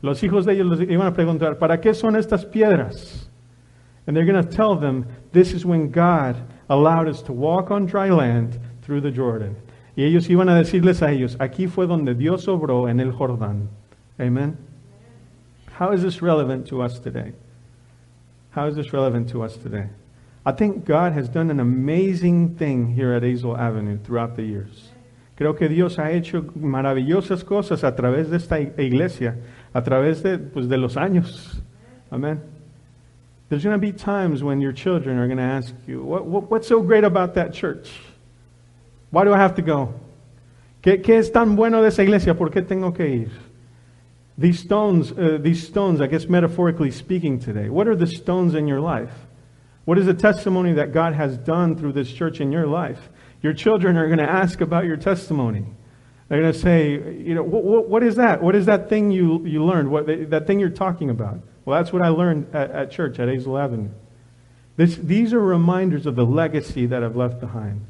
Los 0.02 0.22
hijos 0.24 0.46
de 0.46 0.54
ellos 0.54 0.80
les 0.80 0.90
iban 0.90 1.08
a 1.08 1.14
preguntar, 1.14 1.58
¿para 1.58 1.80
qué 1.80 1.94
son 1.94 2.16
estas 2.16 2.44
piedras? 2.46 3.28
And 4.08 4.18
they're 4.18 4.26
going 4.26 4.44
to 4.44 4.50
tell 4.50 4.76
them, 4.76 5.06
This 5.32 5.54
is 5.54 5.66
when 5.66 5.92
God 5.92 6.36
allowed 6.68 7.08
us 7.08 7.22
to 7.24 7.34
walk 7.34 7.72
on 7.72 7.86
dry 7.86 8.10
land 8.10 8.60
through 8.82 9.02
the 9.02 9.12
Jordan. 9.12 9.56
Y 9.96 10.04
ellos 10.04 10.28
iban 10.30 10.50
a 10.50 10.56
decirles 10.56 11.02
a 11.02 11.12
ellos, 11.12 11.38
aquí 11.40 11.68
fue 11.68 11.86
donde 11.86 12.16
Dios 12.16 12.48
obró 12.48 12.90
en 12.90 13.00
el 13.00 13.12
Jordán. 13.12 13.70
Amen. 14.20 14.58
How 15.74 15.92
is 15.92 16.02
this 16.02 16.22
relevant 16.22 16.68
to 16.68 16.82
us 16.82 17.00
today? 17.00 17.34
How 18.52 18.68
is 18.68 18.76
this 18.76 18.94
relevant 18.94 19.30
to 19.30 19.44
us 19.44 19.56
today? 19.58 19.88
I 20.46 20.52
think 20.52 20.86
God 20.86 21.14
has 21.14 21.30
done 21.30 21.50
an 21.50 21.60
amazing 21.60 22.56
thing 22.56 22.94
here 22.94 23.14
at 23.14 23.24
Azle 23.24 23.58
Avenue 23.58 23.98
throughout 24.04 24.36
the 24.36 24.44
years. 24.44 24.90
Creo 25.38 25.58
que 25.58 25.68
Dios 25.68 25.96
ha 25.98 26.12
hecho 26.12 26.44
maravillosas 26.56 27.44
cosas 27.44 27.84
a 27.84 27.96
través 27.96 28.30
de 28.30 28.38
esta 28.38 28.60
iglesia, 28.60 29.38
a 29.74 29.82
través 29.82 30.22
de, 30.22 30.38
pues, 30.38 30.68
de 30.68 30.78
los 30.78 30.96
años. 30.96 31.62
Amen. 32.12 32.42
There's 33.50 33.64
going 33.64 33.76
to 33.76 33.82
be 33.82 33.92
times 33.92 34.44
when 34.44 34.62
your 34.62 34.72
children 34.72 35.18
are 35.18 35.28
going 35.28 35.38
to 35.38 35.44
ask 35.44 35.74
you, 35.88 36.02
what, 36.04 36.26
what, 36.26 36.50
what's 36.50 36.68
so 36.68 36.82
great 36.82 37.04
about 37.04 37.34
that 37.36 37.54
church? 37.54 37.92
Why 39.10 39.24
do 39.24 39.34
I 39.34 39.38
have 39.38 39.56
to 39.56 39.62
go? 39.62 39.94
¿Qué, 40.82 41.02
¿Qué, 41.02 41.18
es 41.18 41.32
tan 41.32 41.56
bueno 41.56 41.82
de 41.82 41.90
esa 41.90 42.04
iglesia? 42.04 42.34
¿Por 42.34 42.50
qué 42.50 42.62
tengo 42.62 42.92
que 42.92 43.08
ir? 43.08 43.32
These 44.42 44.60
stones, 44.60 45.12
uh, 45.12 45.38
these 45.40 45.68
stones, 45.68 46.02
I 46.02 46.08
guess 46.08 46.26
metaphorically 46.26 46.90
speaking 46.90 47.40
today, 47.40 47.70
what 47.70 47.88
are 47.88 47.96
the 47.96 48.08
stones 48.08 48.56
in 48.56 48.68
your 48.68 48.80
life? 48.80 49.14
What 49.86 50.00
is 50.00 50.08
the 50.08 50.16
testimony 50.16 50.74
that 50.74 50.92
God 50.92 51.14
has 51.14 51.38
done 51.38 51.78
through 51.78 51.94
this 51.94 52.12
church 52.12 52.42
in 52.42 52.52
your 52.52 52.66
life? 52.66 53.10
Your 53.44 53.54
children 53.54 53.98
are 53.98 54.08
going 54.08 54.18
to 54.18 54.30
ask 54.30 54.60
about 54.60 54.86
your 54.86 54.98
testimony. 54.98 55.66
They're 56.28 56.42
going 56.42 56.54
to 56.54 56.60
say, 56.60 56.90
you 56.92 57.36
know, 57.36 57.44
what, 57.44 57.88
what 57.88 58.02
is 58.02 58.16
that? 58.16 58.42
What 58.42 58.56
is 58.56 58.66
that 58.66 58.90
thing 58.90 59.12
you, 59.12 59.46
you 59.46 59.64
learned? 59.64 59.92
What, 59.92 60.08
that 60.08 60.48
thing 60.48 60.60
you're 60.60 60.70
talking 60.70 61.12
about? 61.12 61.40
Well, 61.64 61.80
that's 61.80 61.94
what 61.94 62.02
I 62.02 62.08
learned 62.08 62.56
at, 62.56 62.72
at 62.72 62.92
church 62.92 63.20
at 63.20 63.28
Azle 63.28 63.64
Avenue. 63.64 63.92
This, 64.76 64.96
these 64.96 65.34
are 65.34 65.40
reminders 65.40 66.08
of 66.08 66.16
the 66.16 66.26
legacy 66.26 66.88
that 66.88 67.04
I've 67.04 67.16
left 67.16 67.40
behind. 67.40 67.86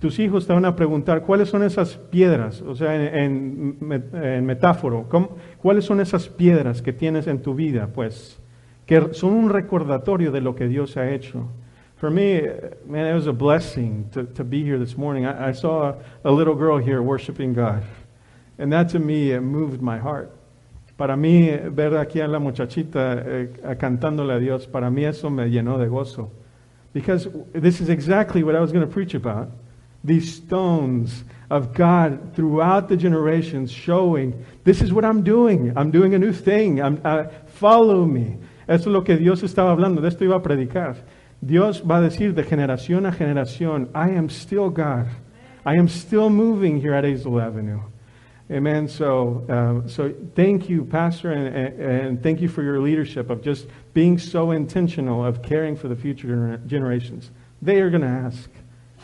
Tus 0.00 0.18
hijos 0.18 0.46
te 0.46 0.54
van 0.54 0.64
a 0.64 0.74
preguntar, 0.74 1.22
¿cuáles 1.22 1.50
son 1.50 1.62
esas 1.62 1.96
piedras? 1.96 2.62
O 2.62 2.74
sea, 2.74 2.96
en, 2.96 3.76
en, 3.80 4.46
metáforo, 4.46 5.06
¿cuáles 5.58 5.84
son 5.84 6.00
esas 6.00 6.26
piedras 6.26 6.80
que 6.80 6.94
tienes 6.94 7.26
en 7.26 7.42
tu 7.42 7.54
vida? 7.54 7.88
Pues, 7.92 8.40
que 8.86 9.12
son 9.12 9.34
un 9.34 9.50
recordatorio 9.50 10.32
de 10.32 10.40
lo 10.40 10.54
que 10.54 10.68
Dios 10.68 10.96
ha 10.96 11.10
hecho. 11.10 11.48
For 12.00 12.10
me, 12.10 12.40
man, 12.86 13.06
it 13.08 13.14
was 13.14 13.26
a 13.26 13.32
blessing 13.32 14.08
to, 14.12 14.42
be 14.42 14.64
here 14.64 14.78
this 14.78 14.96
morning. 14.96 15.26
I, 15.26 15.52
saw 15.52 15.96
a, 16.24 16.30
little 16.30 16.54
girl 16.54 16.78
here 16.78 17.02
worshiping 17.02 17.52
God. 17.52 17.82
And 18.58 18.72
that 18.72 18.88
to 18.92 18.98
me, 18.98 19.38
moved 19.38 19.82
my 19.82 19.98
heart. 19.98 20.34
Para 20.96 21.14
mí, 21.14 21.50
ver 21.70 21.98
aquí 21.98 22.20
a 22.22 22.26
la 22.26 22.38
muchachita 22.38 23.22
eh, 23.26 23.76
cantándole 23.78 24.32
a 24.32 24.38
Dios, 24.38 24.66
para 24.66 24.90
mí 24.90 25.04
eso 25.04 25.28
me 25.28 25.50
llenó 25.50 25.76
de 25.76 25.88
gozo. 25.88 26.30
Because 26.94 27.28
this 27.52 27.82
is 27.82 27.90
exactly 27.90 28.42
what 28.42 28.56
I 28.56 28.60
was 28.60 28.72
going 28.72 28.86
to 28.86 28.90
preach 28.90 29.14
about. 29.14 29.50
These 30.02 30.34
stones 30.34 31.24
of 31.50 31.74
God 31.74 32.34
throughout 32.34 32.88
the 32.88 32.96
generations 32.96 33.70
showing, 33.70 34.44
this 34.64 34.80
is 34.80 34.92
what 34.92 35.04
I'm 35.04 35.22
doing. 35.22 35.76
I'm 35.76 35.90
doing 35.90 36.14
a 36.14 36.18
new 36.18 36.32
thing. 36.32 36.80
I'm, 36.80 37.00
uh, 37.04 37.24
follow 37.46 38.04
me. 38.04 38.38
Eso 38.68 38.82
es 38.82 38.86
lo 38.86 39.02
que 39.02 39.16
Dios 39.16 39.42
estaba 39.42 39.72
hablando. 39.72 40.00
De 40.00 40.08
esto 40.08 40.24
iba 40.24 40.36
a 40.36 40.42
predicar. 40.42 40.96
Dios 41.42 41.80
va 41.80 41.96
a 41.96 42.00
decir 42.00 42.34
de 42.34 42.44
generación 42.44 43.06
a 43.06 43.12
generación, 43.12 43.90
I 43.94 44.10
am 44.10 44.28
still 44.28 44.70
God. 44.70 45.08
I 45.64 45.74
am 45.74 45.88
still 45.88 46.30
moving 46.30 46.80
here 46.80 46.94
at 46.94 47.04
Azle 47.04 47.42
Avenue. 47.42 47.80
Amen. 48.50 48.88
So, 48.88 49.44
uh, 49.48 49.88
so 49.88 50.12
thank 50.34 50.68
you, 50.68 50.84
Pastor, 50.84 51.30
and, 51.30 51.80
and, 51.80 52.22
thank 52.22 52.40
you 52.40 52.48
for 52.48 52.62
your 52.62 52.80
leadership 52.80 53.30
of 53.30 53.42
just 53.42 53.68
being 53.94 54.18
so 54.18 54.50
intentional 54.50 55.24
of 55.24 55.40
caring 55.40 55.76
for 55.76 55.88
the 55.88 55.94
future 55.94 56.60
generations. 56.66 57.30
They 57.62 57.80
are 57.80 57.90
going 57.90 58.02
to 58.02 58.08
ask. 58.08 58.50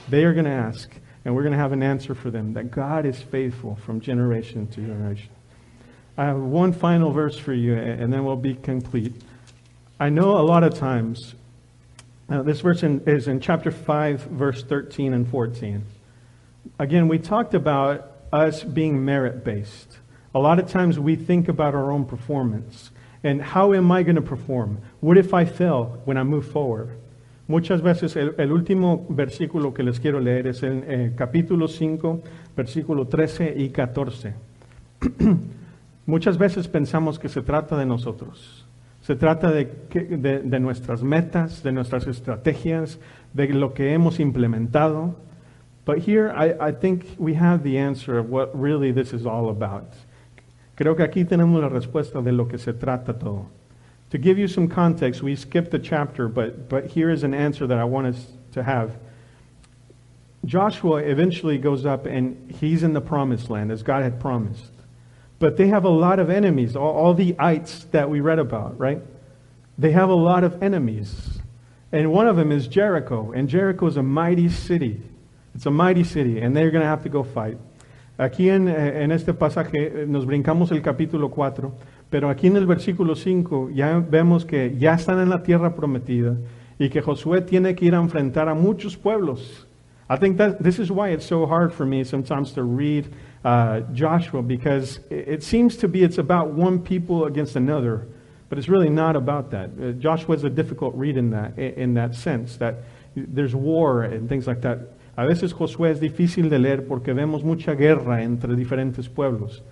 They 0.09 0.25
are 0.25 0.33
going 0.33 0.45
to 0.45 0.51
ask, 0.51 0.91
and 1.25 1.35
we're 1.35 1.43
going 1.43 1.53
to 1.53 1.59
have 1.59 1.73
an 1.73 1.83
answer 1.83 2.15
for 2.15 2.31
them 2.31 2.55
that 2.55 2.71
God 2.71 3.07
is 3.07 3.21
faithful 3.21 3.77
from 3.77 4.01
generation 4.01 4.67
to 4.69 4.81
generation. 4.81 5.31
I 6.17 6.25
have 6.25 6.39
one 6.39 6.73
final 6.73 7.11
verse 7.11 7.39
for 7.39 7.53
you, 7.53 7.75
and 7.75 8.13
then 8.13 8.25
we'll 8.25 8.37
be 8.37 8.55
complete. 8.55 9.15
I 9.99 10.09
know 10.09 10.39
a 10.39 10.43
lot 10.43 10.63
of 10.63 10.75
times 10.75 11.35
now, 12.29 12.43
this 12.43 12.61
verse 12.61 12.83
in, 12.83 13.03
is 13.07 13.29
in 13.29 13.41
chapter 13.41 13.71
5, 13.71 14.23
verse 14.23 14.63
13 14.65 15.15
and 15.15 15.29
14. 15.29 15.85
Again, 16.79 17.07
we 17.07 17.19
talked 17.19 17.55
about 17.55 18.11
us 18.33 18.65
being 18.65 19.05
merit 19.05 19.45
based. 19.45 19.99
A 20.35 20.41
lot 20.41 20.59
of 20.59 20.69
times 20.69 20.99
we 20.99 21.15
think 21.15 21.49
about 21.49 21.75
our 21.75 21.93
own 21.93 22.05
performance 22.05 22.91
and 23.23 23.41
how 23.41 23.73
am 23.73 23.91
I 23.93 24.03
going 24.03 24.17
to 24.17 24.23
perform? 24.23 24.79
What 25.01 25.17
if 25.17 25.33
I 25.33 25.45
fail 25.45 26.01
when 26.05 26.17
I 26.17 26.25
move 26.25 26.51
forward? 26.51 26.99
Muchas 27.49 27.81
veces 27.81 28.17
el, 28.17 28.35
el 28.39 28.51
último 28.51 29.07
versículo 29.09 29.73
que 29.73 29.85
les 29.85 30.01
quiero 30.01 30.19
leer 30.19 30.49
es 30.49 30.65
en 30.65 30.85
eh, 30.89 31.13
capítulo 31.15 31.69
5, 31.69 32.21
versículo 32.57 33.07
13 33.07 33.55
y 33.57 33.69
14. 33.69 34.35
Muchas 36.07 36.39
veces 36.39 36.67
pensamos 36.67 37.21
que 37.21 37.29
se 37.29 37.43
trata 37.43 37.77
de 37.77 37.87
nosotros. 37.87 38.67
Se 39.01 39.15
trata 39.15 39.53
de, 39.53 39.71
de, 39.93 40.41
de, 40.41 40.61
nuestras 40.61 41.05
metas, 41.05 41.63
de 41.63 41.71
nuestras 41.71 42.09
estrategias, 42.09 42.99
de 43.33 43.49
lo 43.51 43.75
que 43.75 43.93
hemos 43.93 44.19
implementado. 44.19 45.15
But 45.85 45.99
here 45.99 46.33
I 46.35 46.73
think 46.73 47.05
we 47.17 47.37
have 47.37 47.63
the 47.63 47.79
answer 47.79 48.19
of 48.19 48.29
what 48.29 48.51
really 48.55 48.93
this 48.93 49.13
is 49.13 49.25
all 49.25 49.49
about. 49.51 49.95
Creo 50.75 50.97
que 50.97 51.05
aquí 51.05 51.25
tenemos 51.25 51.63
la 51.63 51.69
respuesta 51.69 52.21
de 52.21 52.33
lo 52.33 52.49
que 52.49 52.59
se 52.59 52.73
trata 52.73 53.17
todo. 53.17 53.47
To 54.11 54.19
give 54.19 54.39
you 54.39 54.49
some 54.49 54.69
context, 54.69 55.23
we 55.23 55.35
skipped 55.35 55.71
the 55.71 55.79
chapter, 55.79 56.29
but, 56.29 56.69
but 56.69 56.87
here 56.87 57.11
is 57.11 57.25
an 57.25 57.35
answer 57.35 57.67
that 57.67 57.79
I 57.79 57.85
want 57.85 58.07
us 58.07 58.27
to 58.53 58.63
have. 58.63 58.97
Joshua 60.45 60.99
eventually 60.99 61.59
goes 61.59 61.85
up 61.85 62.07
and 62.07 62.53
he's 62.53 62.85
in 62.85 62.93
the 62.93 63.01
promised 63.01 63.51
land 63.51 63.73
as 63.73 63.83
God 63.83 64.03
had 64.05 64.21
promised. 64.21 64.73
But 65.39 65.57
they 65.57 65.69
have 65.69 65.85
a 65.85 65.91
lot 65.91 66.19
of 66.19 66.31
enemies, 66.31 66.77
all, 66.77 66.95
all 66.95 67.15
the 67.15 67.37
ites 67.39 67.85
that 67.91 68.09
we 68.09 68.21
read 68.21 68.39
about, 68.39 68.79
right? 68.79 69.03
They 69.77 69.91
have 69.91 70.09
a 70.09 70.15
lot 70.15 70.45
of 70.45 70.63
enemies. 70.63 71.39
And 71.93 72.13
one 72.13 72.29
of 72.29 72.37
them 72.37 72.53
is 72.53 72.69
Jericho. 72.69 73.33
And 73.33 73.49
Jericho 73.49 73.87
is 73.87 73.97
a 73.97 74.03
mighty 74.03 74.49
city. 74.49 75.03
It's 75.55 75.67
a 75.67 75.71
mighty 75.71 76.05
city, 76.05 76.41
and 76.41 76.55
they're 76.55 76.71
going 76.71 76.83
to 76.83 76.89
have 76.89 77.03
to 77.05 77.09
go 77.09 77.23
fight. 77.23 77.59
Aquí 78.19 78.51
en, 78.51 78.69
en 78.69 79.11
este 79.11 79.33
pasaje 79.35 80.07
nos 80.07 80.25
brincamos 80.25 80.71
el 80.71 80.81
capítulo 80.81 81.31
4, 81.31 81.73
pero 82.11 82.31
aquí 82.31 82.47
en 82.47 82.57
el 82.57 82.67
versículo 82.67 83.15
5 83.15 83.71
ya 83.71 83.99
vemos 83.99 84.45
que 84.45 84.77
ya 84.79 84.95
están 84.95 85.21
en 85.21 85.29
la 85.29 85.43
tierra 85.43 85.75
prometida 85.75 86.37
y 86.79 86.89
que 86.89 87.01
Josué 87.01 87.41
tiene 87.41 87.75
que 87.75 87.87
ir 87.87 87.95
a 87.95 87.99
enfrentar 87.99 88.49
a 88.49 88.55
muchos 88.55 88.97
pueblos. 88.97 89.67
I 90.09 90.17
think 90.17 90.37
that 90.39 90.63
this 90.63 90.79
is 90.79 90.91
why 90.91 91.11
it's 91.11 91.27
so 91.27 91.47
hard 91.47 91.73
for 91.73 91.85
me 91.85 92.05
sometimes 92.05 92.53
to 92.53 92.63
read 92.63 93.07
uh, 93.45 93.81
Joshua 93.93 94.43
because 94.43 95.01
it 95.11 95.43
seems 95.43 95.77
to 95.79 95.89
be 95.89 96.05
it's 96.05 96.19
about 96.19 96.53
one 96.53 96.79
people 96.79 97.25
against 97.25 97.57
another, 97.57 98.07
but 98.49 98.57
it's 98.59 98.69
really 98.69 98.91
not 98.91 99.17
about 99.17 99.51
that. 99.51 99.71
Uh, 99.71 99.93
Joshua 99.93 100.37
is 100.37 100.45
a 100.45 100.51
difficult 100.51 100.95
read 100.95 101.17
in 101.17 101.31
that, 101.31 101.59
in 101.59 101.95
that 101.95 102.15
sense, 102.15 102.57
that 102.59 102.85
there's 103.17 103.55
war 103.55 104.03
and 104.03 104.29
things 104.29 104.47
like 104.47 104.61
that. 104.61 104.79
A 105.17 105.27
veces 105.27 105.53
Josué 105.53 105.91
es 105.91 105.99
difícil 105.99 106.51
de 106.51 106.59
leer 106.59 106.87
porque 106.87 107.13
vemos 107.13 107.43
mucha 107.43 107.75
guerra 107.75 108.23
entre 108.23 108.55
diferentes 108.55 109.09
pueblos. 109.09 109.63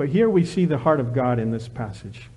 But 0.00 0.08
here 0.08 0.30
we 0.30 0.46
see 0.46 0.64
the 0.64 0.78
heart 0.78 0.98
of 0.98 1.12
God 1.12 1.38
in 1.38 1.50
this 1.50 1.68
passage. 1.68 2.30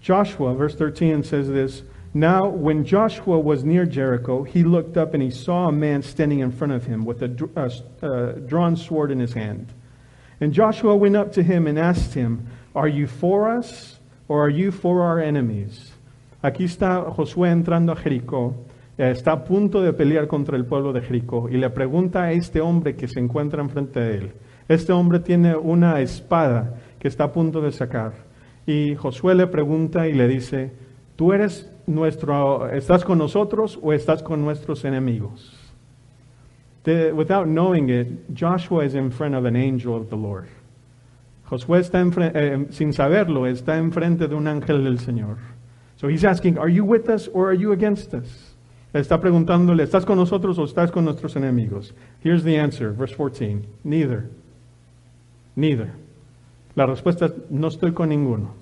Joshua, 0.00 0.54
verse 0.54 0.76
13, 0.76 1.24
says 1.24 1.48
this 1.48 1.82
Now, 2.14 2.46
when 2.46 2.84
Joshua 2.84 3.40
was 3.40 3.64
near 3.64 3.84
Jericho, 3.84 4.44
he 4.44 4.62
looked 4.62 4.96
up 4.96 5.12
and 5.12 5.20
he 5.20 5.32
saw 5.32 5.66
a 5.66 5.72
man 5.72 6.04
standing 6.04 6.38
in 6.38 6.52
front 6.52 6.74
of 6.74 6.84
him 6.84 7.04
with 7.04 7.22
a 7.22 7.50
uh, 7.56 8.06
uh, 8.06 8.32
drawn 8.34 8.76
sword 8.76 9.10
in 9.10 9.18
his 9.18 9.32
hand. 9.32 9.72
And 10.40 10.52
Joshua 10.52 10.94
went 10.94 11.16
up 11.16 11.32
to 11.32 11.42
him 11.42 11.66
and 11.66 11.76
asked 11.76 12.14
him, 12.14 12.46
Are 12.76 12.86
you 12.86 13.08
for 13.08 13.50
us 13.50 13.98
or 14.28 14.44
are 14.44 14.48
you 14.48 14.70
for 14.70 15.02
our 15.02 15.18
enemies? 15.18 15.90
Aquí 16.40 16.66
está 16.66 17.12
Josué 17.16 17.50
entrando 17.50 17.90
a 17.90 17.96
Jericó. 17.96 18.54
Está 18.96 19.32
a 19.32 19.44
punto 19.44 19.82
de 19.82 19.92
pelear 19.92 20.28
contra 20.28 20.56
el 20.56 20.66
pueblo 20.66 20.92
de 20.92 21.00
Jericó 21.00 21.48
y 21.50 21.56
le 21.56 21.68
pregunta 21.68 22.22
a 22.22 22.32
este 22.32 22.60
hombre 22.60 22.94
que 22.94 23.08
se 23.08 23.18
encuentra 23.18 23.60
enfrente 23.60 23.98
de 23.98 24.18
él. 24.18 24.32
Este 24.68 24.92
hombre 24.92 25.20
tiene 25.20 25.56
una 25.56 26.00
espada 26.00 26.74
que 26.98 27.08
está 27.08 27.24
a 27.24 27.32
punto 27.32 27.60
de 27.60 27.72
sacar. 27.72 28.12
Y 28.66 28.94
Josué 28.96 29.34
le 29.34 29.46
pregunta 29.46 30.08
y 30.08 30.12
le 30.12 30.26
dice, 30.28 30.72
¿tú 31.16 31.32
eres 31.32 31.70
nuestro, 31.86 32.68
estás 32.70 33.04
con 33.04 33.18
nosotros 33.18 33.78
o 33.82 33.92
estás 33.92 34.22
con 34.22 34.42
nuestros 34.42 34.84
enemigos? 34.84 35.52
Without 36.86 37.46
knowing 37.46 37.90
it, 37.90 38.06
Joshua 38.32 38.84
is 38.84 38.94
in 38.94 39.10
front 39.10 39.34
of 39.34 39.44
an 39.44 39.56
angel 39.56 39.94
of 39.94 40.08
the 40.08 40.16
Lord. 40.16 40.46
Josué 41.50 41.80
está 41.80 42.00
eh, 42.00 42.66
sin 42.70 42.92
saberlo, 42.92 43.46
está 43.46 43.76
enfrente 43.76 44.28
de 44.28 44.34
un 44.34 44.46
ángel 44.46 44.84
del 44.84 44.98
Señor. 44.98 45.38
So 45.96 46.08
he's 46.08 46.24
asking, 46.24 46.58
are 46.58 46.68
you 46.68 46.84
with 46.84 47.08
us 47.08 47.28
or 47.32 47.48
are 47.48 47.56
you 47.56 47.72
against 47.72 48.14
us? 48.14 48.54
Está 48.92 49.20
preguntándole, 49.20 49.82
¿estás 49.82 50.04
con 50.04 50.16
nosotros 50.16 50.58
o 50.58 50.64
estás 50.64 50.90
con 50.90 51.04
nuestros 51.04 51.36
enemigos? 51.36 51.92
Here's 52.22 52.44
the 52.44 52.56
answer, 52.56 52.92
verse 52.92 53.12
14. 53.12 53.66
Neither. 53.84 54.30
Neither. 55.54 55.92
La 56.76 56.86
respuesta 56.86 57.26
es, 57.26 57.32
no 57.50 57.68
estoy 57.68 57.92
con 57.92 58.10
ninguno. 58.10 58.54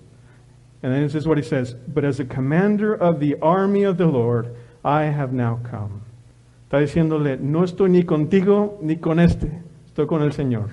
And 0.83 0.93
then 0.93 1.03
this 1.03 1.15
is 1.15 1.27
what 1.27 1.37
he 1.37 1.43
says, 1.43 1.75
but 1.75 2.05
as 2.05 2.21
a 2.21 2.25
commander 2.25 2.95
of 2.95 3.19
the 3.19 3.37
army 3.41 3.85
of 3.85 3.97
the 3.97 4.07
Lord, 4.07 4.55
I 4.85 5.05
have 5.05 5.33
now 5.33 5.59
come. 5.69 6.03
Está 6.69 6.79
diciéndole, 6.79 7.41
no 7.41 7.63
estoy 7.63 7.91
ni 7.91 8.05
contigo 8.05 8.79
ni 8.83 8.97
con 8.97 9.19
este, 9.19 9.63
estoy 9.87 10.07
con 10.07 10.23
el 10.23 10.31
Señor. 10.31 10.71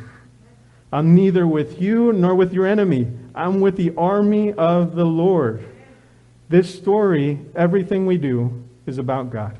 I'm 0.91 1.15
neither 1.15 1.47
with 1.47 1.81
you 1.81 2.11
nor 2.11 2.35
with 2.35 2.53
your 2.53 2.67
enemy. 2.67 3.07
I'm 3.33 3.61
with 3.61 3.77
the 3.77 3.93
army 3.97 4.51
of 4.53 4.95
the 4.95 5.05
Lord. 5.05 5.63
This 6.49 6.75
story, 6.75 7.39
everything 7.55 8.05
we 8.05 8.17
do, 8.17 8.63
is 8.85 8.97
about 8.97 9.31
God. 9.31 9.57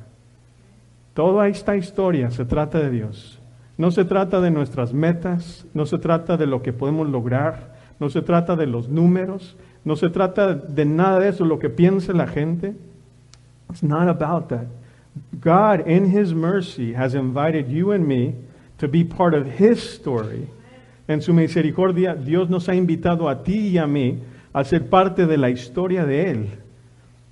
Toda 1.14 1.48
esta 1.48 1.72
historia 1.72 2.30
se 2.30 2.44
trata 2.44 2.78
de 2.78 2.90
Dios. 2.90 3.38
No 3.78 3.90
se 3.90 4.04
trata 4.04 4.40
de 4.42 4.50
nuestras 4.50 4.92
metas, 4.92 5.64
no 5.72 5.86
se 5.86 5.96
trata 5.96 6.36
de 6.36 6.46
lo 6.46 6.60
que 6.60 6.72
podemos 6.72 7.08
lograr, 7.08 7.71
no 8.00 8.08
se 8.08 8.22
trata 8.22 8.56
de 8.56 8.66
los 8.66 8.88
números, 8.88 9.56
no 9.84 9.96
se 9.96 10.08
trata 10.10 10.54
de 10.54 10.84
nada 10.84 11.20
de 11.20 11.28
eso, 11.28 11.44
lo 11.44 11.58
que 11.58 11.68
piense 11.68 12.12
la 12.12 12.26
gente. 12.26 12.74
It's 13.70 13.82
not 13.82 14.08
about 14.08 14.48
that. 14.48 14.66
God, 15.40 15.86
in 15.86 16.10
His 16.10 16.32
mercy, 16.34 16.94
has 16.94 17.14
invited 17.14 17.68
you 17.68 17.92
and 17.92 18.06
me 18.06 18.34
to 18.78 18.88
be 18.88 19.04
part 19.04 19.34
of 19.34 19.46
His 19.58 19.82
story. 19.82 20.48
En 21.08 21.20
su 21.20 21.32
misericordia, 21.32 22.14
Dios 22.14 22.48
nos 22.48 22.68
ha 22.68 22.74
invitado 22.74 23.28
a 23.28 23.42
ti 23.42 23.68
y 23.68 23.78
a 23.78 23.86
mí 23.86 24.20
a 24.54 24.64
ser 24.64 24.88
parte 24.88 25.26
de 25.26 25.36
la 25.36 25.50
historia 25.50 26.04
de 26.04 26.30
Él. 26.30 26.48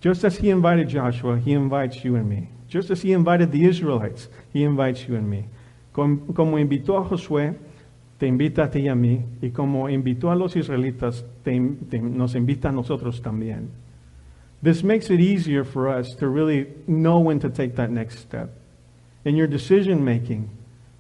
Just 0.00 0.24
as 0.24 0.36
He 0.38 0.50
invited 0.50 0.88
Joshua, 0.88 1.38
He 1.38 1.52
invites 1.52 2.02
you 2.04 2.16
and 2.16 2.28
me. 2.28 2.48
Just 2.68 2.90
as 2.90 3.02
He 3.02 3.12
invited 3.12 3.52
the 3.52 3.64
Israelites, 3.64 4.28
He 4.52 4.64
invites 4.64 5.06
you 5.08 5.16
and 5.16 5.28
me. 5.28 5.46
Como, 5.92 6.58
invitó 6.58 6.98
a 6.98 7.04
Josué, 7.04 7.56
te 8.20 8.26
invita 8.26 8.64
a 8.64 8.70
ti 8.70 8.80
y 8.80 8.88
a 8.88 8.94
mí, 8.94 9.24
y 9.40 9.48
como 9.48 9.88
invitó 9.88 10.30
a 10.30 10.36
los 10.36 10.54
israelitas, 10.54 11.24
te, 11.42 11.58
te, 11.88 11.98
nos 12.00 12.34
invita 12.34 12.68
a 12.68 12.72
nosotros 12.72 13.22
también. 13.22 13.70
This 14.62 14.84
makes 14.84 15.08
it 15.08 15.20
easier 15.20 15.64
for 15.64 15.88
us 15.88 16.06
to 16.18 16.28
really 16.28 16.66
know 16.86 17.18
when 17.18 17.40
to 17.40 17.48
take 17.48 17.76
that 17.76 17.90
next 17.90 18.18
step. 18.18 18.50
In 19.24 19.36
your 19.36 19.46
decision 19.46 20.04
making, 20.04 20.50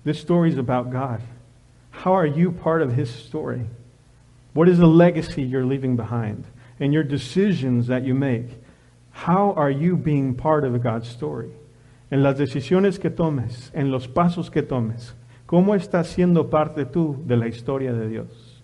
this 0.02 0.18
story 0.18 0.48
is 0.48 0.56
about 0.56 0.90
God. 0.90 1.20
How 1.90 2.14
are 2.14 2.26
you 2.26 2.52
part 2.52 2.80
of 2.80 2.94
His 2.94 3.10
story? 3.10 3.66
What 4.54 4.66
is 4.66 4.78
the 4.78 4.86
legacy 4.86 5.42
you're 5.42 5.66
leaving 5.66 5.96
behind? 5.96 6.46
In 6.78 6.90
your 6.90 7.04
decisions 7.04 7.88
that 7.88 8.02
you 8.02 8.14
make, 8.14 8.46
how 9.10 9.52
are 9.58 9.70
you 9.70 9.94
being 9.94 10.34
part 10.34 10.64
of 10.64 10.82
God's 10.82 11.10
story? 11.10 11.50
En 12.10 12.22
las 12.22 12.36
decisiones 12.36 12.98
que 12.98 13.10
tomes, 13.10 13.70
en 13.74 13.90
los 13.90 14.06
pasos 14.06 14.50
que 14.50 14.62
tomes, 14.62 15.12
¿cómo 15.50 15.74
estás 15.74 16.06
siendo 16.06 16.48
parte 16.48 16.84
tú 16.84 17.16
de 17.26 17.36
la 17.36 17.48
historia 17.48 17.92
de 17.92 18.08
Dios? 18.08 18.62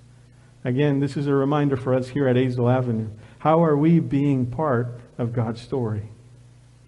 Again, 0.63 1.01
this 1.01 1.17
is 1.17 1.27
a 1.27 1.35
reminder 1.35 1.77
for 1.77 1.93
us 1.93 2.11
here 2.11 2.29
at 2.29 2.37
Azel 2.37 2.71
Avenue. 2.71 3.09
How 3.41 3.61
are 3.65 3.77
we 3.77 3.99
being 3.99 4.47
part 4.47 5.01
of 5.19 5.33
God's 5.33 5.61
story? 5.61 6.05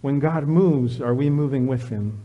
When 0.00 0.20
God 0.20 0.46
moves, 0.46 1.00
are 1.00 1.14
we 1.14 1.30
moving 1.30 1.66
with 1.66 1.88
Him? 1.88 2.20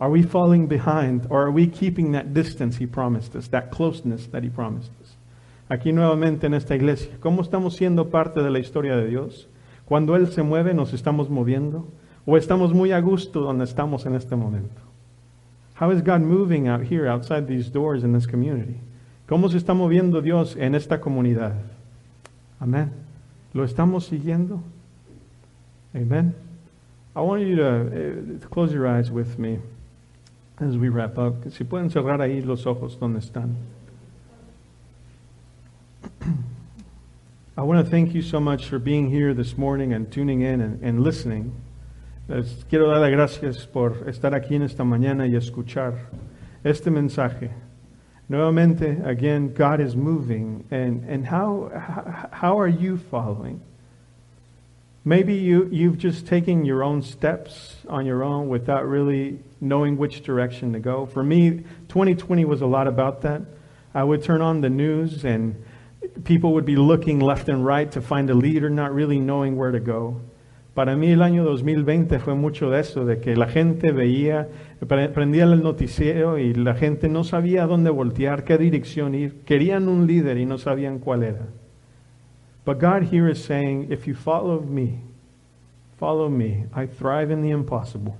Are 0.00 0.08
we 0.08 0.22
falling 0.22 0.68
behind 0.68 1.26
or 1.28 1.42
are 1.42 1.50
we 1.50 1.66
keeping 1.66 2.12
that 2.12 2.32
distance 2.32 2.76
He 2.76 2.86
promised 2.86 3.34
us, 3.34 3.48
that 3.48 3.72
closeness 3.72 4.28
that 4.28 4.44
He 4.44 4.48
promised 4.48 4.92
us? 5.02 5.16
Aquí 5.68 5.92
nuevamente 5.92 6.46
en 6.46 6.54
esta 6.54 6.76
iglesia, 6.76 7.18
¿cómo 7.18 7.42
estamos 7.42 7.74
siendo 7.74 8.08
parte 8.08 8.40
de 8.40 8.50
la 8.50 8.60
historia 8.60 8.94
de 8.94 9.08
Dios? 9.08 9.48
Cuando 9.84 10.14
Él 10.14 10.28
se 10.28 10.44
mueve, 10.44 10.74
¿nos 10.74 10.92
estamos 10.92 11.28
moviendo? 11.28 11.88
¿O 12.24 12.36
estamos 12.36 12.72
muy 12.72 12.92
a 12.92 13.00
gusto 13.00 13.40
donde 13.40 13.64
estamos 13.64 14.06
en 14.06 14.14
este 14.14 14.36
momento? 14.36 14.85
How 15.76 15.90
is 15.90 16.00
God 16.00 16.22
moving 16.22 16.68
out 16.68 16.84
here, 16.84 17.06
outside 17.06 17.46
these 17.46 17.68
doors 17.68 18.02
in 18.02 18.12
this 18.12 18.26
community? 18.26 18.80
¿Cómo 19.28 19.50
se 19.50 19.58
está 19.58 19.74
moviendo 19.74 20.22
Dios 20.22 20.56
en 20.56 20.74
esta 20.74 20.98
comunidad? 20.98 21.54
Amén. 22.60 22.90
¿Lo 23.52 23.62
estamos 23.62 24.06
siguiendo? 24.06 24.62
Amen. 25.94 26.34
I 27.14 27.20
want 27.20 27.42
you 27.42 27.56
to, 27.56 27.66
uh, 28.42 28.48
close 28.48 28.72
your 28.72 28.86
eyes 28.86 29.10
with 29.10 29.38
me 29.38 29.58
as 30.58 30.78
we 30.78 30.88
wrap 30.88 31.18
up. 31.18 31.50
Si 31.50 31.64
pueden 31.64 31.90
cerrar 31.90 32.20
ahí 32.20 32.42
los 32.42 32.64
ojos 32.66 32.98
donde 32.98 33.20
están. 33.20 33.56
I 37.58 37.62
want 37.62 37.84
to 37.84 37.90
thank 37.90 38.14
you 38.14 38.22
so 38.22 38.40
much 38.40 38.66
for 38.66 38.78
being 38.78 39.10
here 39.10 39.34
this 39.34 39.58
morning 39.58 39.92
and 39.92 40.10
tuning 40.10 40.40
in 40.40 40.62
and, 40.62 40.82
and 40.82 41.02
listening. 41.02 41.52
Les 42.28 42.64
quiero 42.68 42.88
dar 42.88 42.98
las 42.98 43.12
gracias 43.12 43.66
por 43.68 44.08
estar 44.08 44.34
aquí 44.34 44.56
en 44.56 44.62
esta 44.62 44.82
mañana 44.82 45.28
y 45.28 45.36
escuchar 45.36 45.94
este 46.64 46.90
mensaje. 46.90 47.50
Nuevamente, 48.28 49.00
again, 49.04 49.54
God 49.54 49.80
is 49.80 49.94
moving. 49.94 50.64
And, 50.72 51.04
and 51.08 51.24
how, 51.24 51.70
how 52.32 52.58
are 52.58 52.66
you 52.66 52.96
following? 52.96 53.60
Maybe 55.04 55.34
you, 55.34 55.68
you've 55.70 55.98
just 55.98 56.26
taken 56.26 56.64
your 56.64 56.82
own 56.82 57.00
steps 57.00 57.76
on 57.88 58.06
your 58.06 58.24
own 58.24 58.48
without 58.48 58.88
really 58.88 59.38
knowing 59.60 59.96
which 59.96 60.24
direction 60.24 60.72
to 60.72 60.80
go. 60.80 61.06
For 61.06 61.22
me, 61.22 61.62
2020 61.86 62.44
was 62.44 62.60
a 62.60 62.66
lot 62.66 62.88
about 62.88 63.22
that. 63.22 63.42
I 63.94 64.02
would 64.02 64.24
turn 64.24 64.42
on 64.42 64.62
the 64.62 64.70
news 64.70 65.24
and 65.24 65.62
people 66.24 66.54
would 66.54 66.66
be 66.66 66.74
looking 66.74 67.20
left 67.20 67.48
and 67.48 67.64
right 67.64 67.88
to 67.92 68.00
find 68.00 68.28
a 68.30 68.34
leader, 68.34 68.68
not 68.68 68.92
really 68.92 69.20
knowing 69.20 69.56
where 69.56 69.70
to 69.70 69.78
go. 69.78 70.20
Para 70.76 70.94
mí 70.94 71.06
el 71.08 71.22
año 71.22 71.42
2020 71.42 72.18
fue 72.18 72.34
mucho 72.34 72.68
de 72.68 72.80
eso, 72.80 73.06
de 73.06 73.18
que 73.18 73.34
la 73.34 73.48
gente 73.48 73.92
veía, 73.92 74.46
prendía 74.86 75.44
el 75.44 75.62
noticiero 75.62 76.36
y 76.36 76.52
la 76.52 76.74
gente 76.74 77.08
no 77.08 77.24
sabía 77.24 77.66
dónde 77.66 77.88
voltear, 77.88 78.44
qué 78.44 78.58
dirección 78.58 79.14
ir. 79.14 79.40
Querían 79.46 79.88
un 79.88 80.06
líder 80.06 80.36
y 80.36 80.44
no 80.44 80.58
sabían 80.58 80.98
cuál 80.98 81.22
era. 81.22 81.46
But 82.66 82.78
God 82.78 83.10
here 83.10 83.26
is 83.30 83.42
saying, 83.42 83.90
if 83.90 84.06
you 84.06 84.14
follow 84.14 84.60
me, 84.60 85.00
follow 85.98 86.28
me, 86.28 86.66
I 86.74 86.86
thrive 86.86 87.32
in 87.32 87.40
the 87.40 87.52
impossible. 87.52 88.12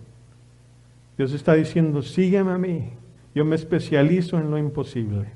Dios 1.18 1.34
está 1.34 1.52
diciendo, 1.52 2.00
sígueme 2.00 2.52
a 2.52 2.56
mí, 2.56 2.88
yo 3.34 3.44
me 3.44 3.56
especializo 3.56 4.38
en 4.38 4.50
lo 4.50 4.56
imposible. 4.56 5.26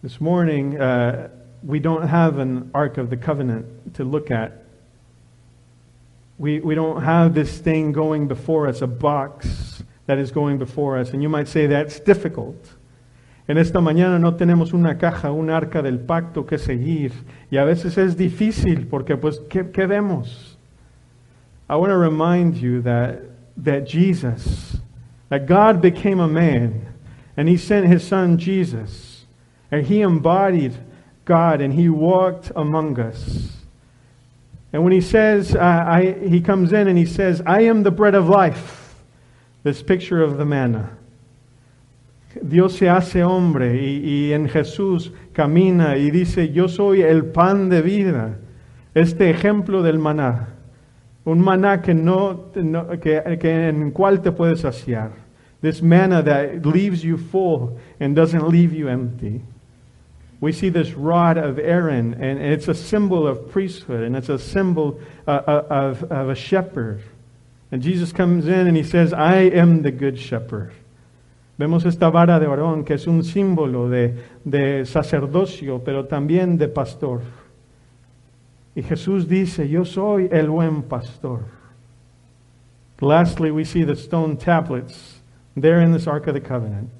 This 0.00 0.18
morning, 0.18 0.80
uh, 0.80 1.43
we 1.64 1.78
don't 1.78 2.06
have 2.06 2.38
an 2.38 2.70
Ark 2.74 2.98
of 2.98 3.10
the 3.10 3.16
Covenant 3.16 3.94
to 3.94 4.04
look 4.04 4.30
at. 4.30 4.64
We, 6.38 6.60
we 6.60 6.74
don't 6.74 7.02
have 7.02 7.34
this 7.34 7.58
thing 7.58 7.92
going 7.92 8.28
before 8.28 8.66
us, 8.66 8.82
a 8.82 8.86
box 8.86 9.82
that 10.06 10.18
is 10.18 10.30
going 10.30 10.58
before 10.58 10.98
us. 10.98 11.10
And 11.10 11.22
you 11.22 11.28
might 11.28 11.48
say 11.48 11.66
that's 11.66 12.00
difficult. 12.00 12.74
En 13.48 13.56
esta 13.56 13.78
mañana 13.78 14.18
no 14.18 14.32
tenemos 14.32 14.72
una 14.72 14.94
caja, 14.94 15.32
un 15.32 15.48
arca 15.48 15.82
del 15.82 15.98
pacto 15.98 16.46
que 16.46 16.58
seguir. 16.58 17.12
Y 17.50 17.58
a 17.58 17.64
veces 17.64 17.96
es 17.96 18.16
difícil 18.16 18.88
porque 18.88 19.16
pues, 19.16 19.38
¿qué, 19.48 19.70
qué 19.70 19.86
vemos? 19.86 20.56
I 21.68 21.76
want 21.76 21.90
to 21.90 21.96
remind 21.96 22.56
you 22.56 22.82
that, 22.82 23.20
that 23.56 23.86
Jesus, 23.86 24.76
that 25.30 25.46
God 25.46 25.80
became 25.80 26.20
a 26.20 26.28
man 26.28 26.86
and 27.36 27.48
he 27.48 27.56
sent 27.56 27.86
his 27.86 28.06
son 28.06 28.38
Jesus 28.38 29.24
and 29.70 29.86
he 29.86 30.02
embodied 30.02 30.74
God 31.24 31.60
and 31.60 31.72
he 31.72 31.88
walked 31.88 32.52
among 32.54 32.98
us. 33.00 33.56
And 34.72 34.82
when 34.82 34.92
he 34.92 35.00
says, 35.00 35.54
uh, 35.54 35.60
I, 35.60 36.16
he 36.28 36.40
comes 36.40 36.72
in 36.72 36.88
and 36.88 36.98
he 36.98 37.06
says, 37.06 37.40
I 37.46 37.62
am 37.62 37.84
the 37.84 37.92
bread 37.92 38.14
of 38.14 38.28
life, 38.28 38.94
this 39.62 39.82
picture 39.82 40.20
of 40.20 40.36
the 40.36 40.44
manna. 40.44 40.96
Dios 42.42 42.76
se 42.78 42.86
hace 42.88 43.22
hombre 43.22 43.76
y, 43.76 44.02
y, 44.04 44.32
en 44.32 44.48
Jesús 44.48 45.12
camina 45.32 45.96
y 45.96 46.10
dice, 46.10 46.52
yo 46.52 46.66
soy 46.66 47.02
el 47.02 47.26
pan 47.26 47.68
de 47.68 47.82
vida. 47.82 48.38
Este 48.94 49.30
ejemplo 49.30 49.82
del 49.82 49.98
maná. 49.98 50.48
Un 51.24 51.40
maná 51.40 51.80
que 51.80 51.94
no, 51.94 52.50
no 52.56 52.88
que, 53.00 53.38
que 53.40 53.68
en 53.68 53.92
cual 53.92 54.20
te 54.20 54.32
puedes 54.32 54.60
saciar. 54.60 55.12
This 55.62 55.80
manna 55.82 56.22
that 56.22 56.66
leaves 56.66 57.02
you 57.02 57.16
full 57.16 57.78
and 58.00 58.14
doesn't 58.14 58.48
leave 58.48 58.72
you 58.72 58.88
empty. 58.88 59.40
We 60.44 60.52
see 60.52 60.68
this 60.68 60.92
rod 60.92 61.38
of 61.38 61.58
Aaron, 61.58 62.22
and 62.22 62.38
it's 62.38 62.68
a 62.68 62.74
symbol 62.74 63.26
of 63.26 63.50
priesthood, 63.50 64.02
and 64.02 64.14
it's 64.14 64.28
a 64.28 64.38
symbol 64.38 65.00
uh, 65.26 65.40
of, 65.46 66.04
of 66.12 66.28
a 66.28 66.34
shepherd. 66.34 67.00
And 67.72 67.80
Jesus 67.80 68.12
comes 68.12 68.46
in 68.46 68.66
and 68.66 68.76
he 68.76 68.82
says, 68.82 69.14
I 69.14 69.36
am 69.36 69.80
the 69.80 69.90
good 69.90 70.18
shepherd. 70.18 70.74
Vemos 71.58 71.86
esta 71.86 72.10
vara 72.10 72.38
de 72.38 72.44
Aarón 72.44 72.84
que 72.84 72.96
es 72.96 73.06
un 73.06 73.22
símbolo 73.22 73.88
de, 73.88 74.22
de 74.44 74.84
sacerdocio, 74.84 75.82
pero 75.82 76.04
también 76.04 76.58
de 76.58 76.68
pastor. 76.68 77.22
Y 78.76 78.82
Jesús 78.82 79.26
dice, 79.26 79.66
yo 79.66 79.86
soy 79.86 80.28
el 80.30 80.50
buen 80.50 80.82
pastor. 80.82 81.46
Lastly, 83.00 83.50
we 83.50 83.64
see 83.64 83.82
the 83.82 83.96
stone 83.96 84.36
tablets 84.36 85.20
there 85.56 85.80
in 85.80 85.92
this 85.92 86.06
Ark 86.06 86.26
of 86.26 86.34
the 86.34 86.40
Covenant. 86.40 86.90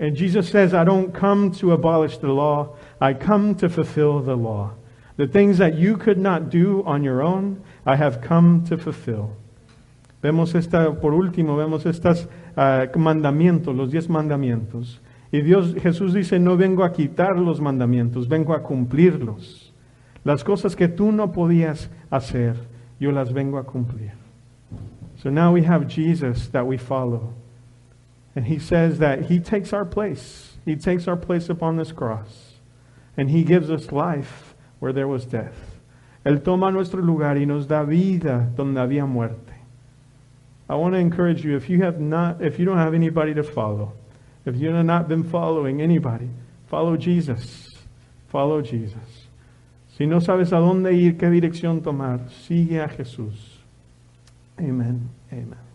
And 0.00 0.16
Jesus 0.16 0.48
says, 0.48 0.72
I 0.72 0.82
don't 0.82 1.12
come 1.12 1.52
to 1.52 1.72
abolish 1.72 2.16
the 2.18 2.32
law, 2.32 2.74
I 3.00 3.12
come 3.12 3.54
to 3.56 3.68
fulfill 3.68 4.20
the 4.20 4.34
law. 4.34 4.72
The 5.18 5.26
things 5.26 5.58
that 5.58 5.74
you 5.74 5.98
could 5.98 6.16
not 6.16 6.48
do 6.48 6.82
on 6.86 7.04
your 7.04 7.20
own, 7.20 7.62
I 7.84 7.96
have 7.96 8.22
come 8.22 8.64
to 8.68 8.78
fulfill. 8.78 9.36
Vemos 10.22 10.54
esta, 10.54 10.90
por 10.98 11.12
último, 11.12 11.56
vemos 11.56 11.84
estos 11.84 12.26
ah, 12.56 12.86
mandamientos, 12.96 13.76
los 13.76 13.90
diez 13.90 14.08
mandamientos. 14.08 15.00
Y 15.30 15.42
Dios, 15.42 15.74
Jesús 15.74 16.14
dice, 16.14 16.38
no 16.38 16.56
vengo 16.56 16.82
a 16.82 16.92
quitar 16.92 17.38
los 17.38 17.60
mandamientos, 17.60 18.26
vengo 18.26 18.54
a 18.54 18.62
cumplirlos. 18.62 19.70
Las 20.24 20.42
cosas 20.42 20.74
que 20.74 20.88
tú 20.88 21.12
no 21.12 21.30
podías 21.30 21.90
hacer, 22.10 22.56
yo 22.98 23.12
las 23.12 23.34
vengo 23.34 23.58
a 23.58 23.64
cumplir. 23.64 24.12
So 25.22 25.30
now 25.30 25.52
we 25.52 25.62
have 25.62 25.86
Jesus 25.86 26.48
that 26.52 26.66
we 26.66 26.78
follow. 26.78 27.34
And 28.34 28.46
he 28.46 28.58
says 28.58 28.98
that 28.98 29.26
he 29.26 29.40
takes 29.40 29.72
our 29.72 29.84
place. 29.84 30.56
He 30.64 30.76
takes 30.76 31.08
our 31.08 31.16
place 31.16 31.48
upon 31.48 31.76
this 31.76 31.92
cross. 31.92 32.54
And 33.16 33.30
he 33.30 33.42
gives 33.42 33.70
us 33.70 33.92
life 33.92 34.54
where 34.78 34.92
there 34.92 35.08
was 35.08 35.24
death. 35.26 35.78
Él 36.24 36.44
toma 36.44 36.70
nuestro 36.70 37.00
lugar 37.00 37.36
y 37.36 37.44
nos 37.44 37.66
da 37.66 37.82
vida 37.84 38.50
donde 38.54 38.80
había 38.80 39.06
muerte. 39.06 39.54
I 40.68 40.74
want 40.74 40.94
to 40.94 40.98
encourage 40.98 41.44
you 41.44 41.56
if 41.56 41.68
you 41.68 41.82
have 41.82 41.98
not 41.98 42.40
if 42.42 42.58
you 42.58 42.64
don't 42.64 42.78
have 42.78 42.94
anybody 42.94 43.34
to 43.34 43.42
follow, 43.42 43.92
if 44.44 44.56
you 44.56 44.70
have 44.70 44.84
not 44.84 45.08
been 45.08 45.24
following 45.24 45.82
anybody, 45.82 46.30
follow 46.68 46.96
Jesus. 46.96 47.66
Follow 48.28 48.62
Jesus. 48.62 49.26
Si 49.96 50.06
no 50.06 50.20
sabes 50.20 50.52
a 50.52 50.60
dónde 50.60 50.94
ir, 50.94 51.16
qué 51.16 51.28
dirección 51.28 51.82
tomar, 51.82 52.20
sigue 52.46 52.80
a 52.80 52.88
Jesús. 52.88 53.58
Amen. 54.58 55.10
Amen. 55.32 55.69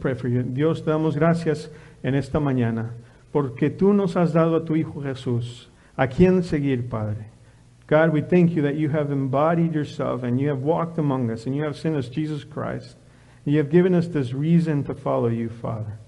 Pray 0.00 0.14
for 0.14 0.28
you. 0.28 0.42
Dios, 0.42 0.82
te 0.82 0.90
damos 0.90 1.16
gracias 1.16 1.70
en 2.02 2.14
esta 2.14 2.38
mañana 2.40 2.90
porque 3.32 3.70
tú 3.70 3.92
nos 3.92 4.16
has 4.16 4.32
dado 4.32 4.56
a 4.56 4.64
tu 4.64 4.74
Hijo 4.74 5.02
Jesús, 5.02 5.68
a 5.96 6.06
quien 6.06 6.42
seguir, 6.42 6.88
Padre. 6.88 7.26
God, 7.86 8.12
we 8.12 8.20
thank 8.20 8.54
you 8.54 8.62
that 8.62 8.76
you 8.76 8.90
have 8.90 9.10
embodied 9.10 9.74
yourself 9.74 10.22
and 10.22 10.38
you 10.38 10.48
have 10.48 10.62
walked 10.62 10.98
among 10.98 11.30
us 11.30 11.46
and 11.46 11.56
you 11.56 11.62
have 11.62 11.76
sent 11.76 11.96
us 11.96 12.08
Jesus 12.08 12.44
Christ. 12.44 12.96
And 13.44 13.54
you 13.54 13.58
have 13.58 13.70
given 13.70 13.94
us 13.94 14.08
this 14.08 14.34
reason 14.34 14.84
to 14.84 14.94
follow 14.94 15.28
you, 15.28 15.48
Father. 15.48 15.98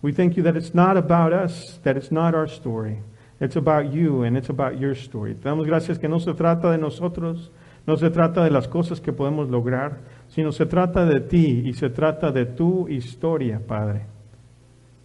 We 0.00 0.12
thank 0.12 0.38
you 0.38 0.42
that 0.44 0.56
it's 0.56 0.74
not 0.74 0.96
about 0.96 1.34
us, 1.34 1.78
that 1.82 1.98
it's 1.98 2.10
not 2.10 2.34
our 2.34 2.48
story. 2.48 3.02
It's 3.38 3.56
about 3.56 3.92
you 3.92 4.22
and 4.22 4.36
it's 4.36 4.48
about 4.48 4.78
your 4.78 4.94
story. 4.94 5.34
Te 5.34 5.42
damos 5.42 5.66
gracias 5.66 5.98
que 5.98 6.08
no 6.08 6.18
se 6.18 6.32
trata 6.32 6.70
de 6.70 6.78
nosotros, 6.78 7.50
no 7.86 7.96
se 7.96 8.10
trata 8.10 8.44
de 8.44 8.50
las 8.50 8.68
cosas 8.68 9.00
que 9.00 9.12
podemos 9.12 9.48
lograr, 9.48 10.00
sino 10.28 10.52
se 10.52 10.66
trata 10.66 11.04
de 11.04 11.20
ti 11.20 11.62
y 11.64 11.72
se 11.72 11.90
trata 11.90 12.30
de 12.30 12.46
tu 12.46 12.88
historia, 12.88 13.60
Padre. 13.66 14.06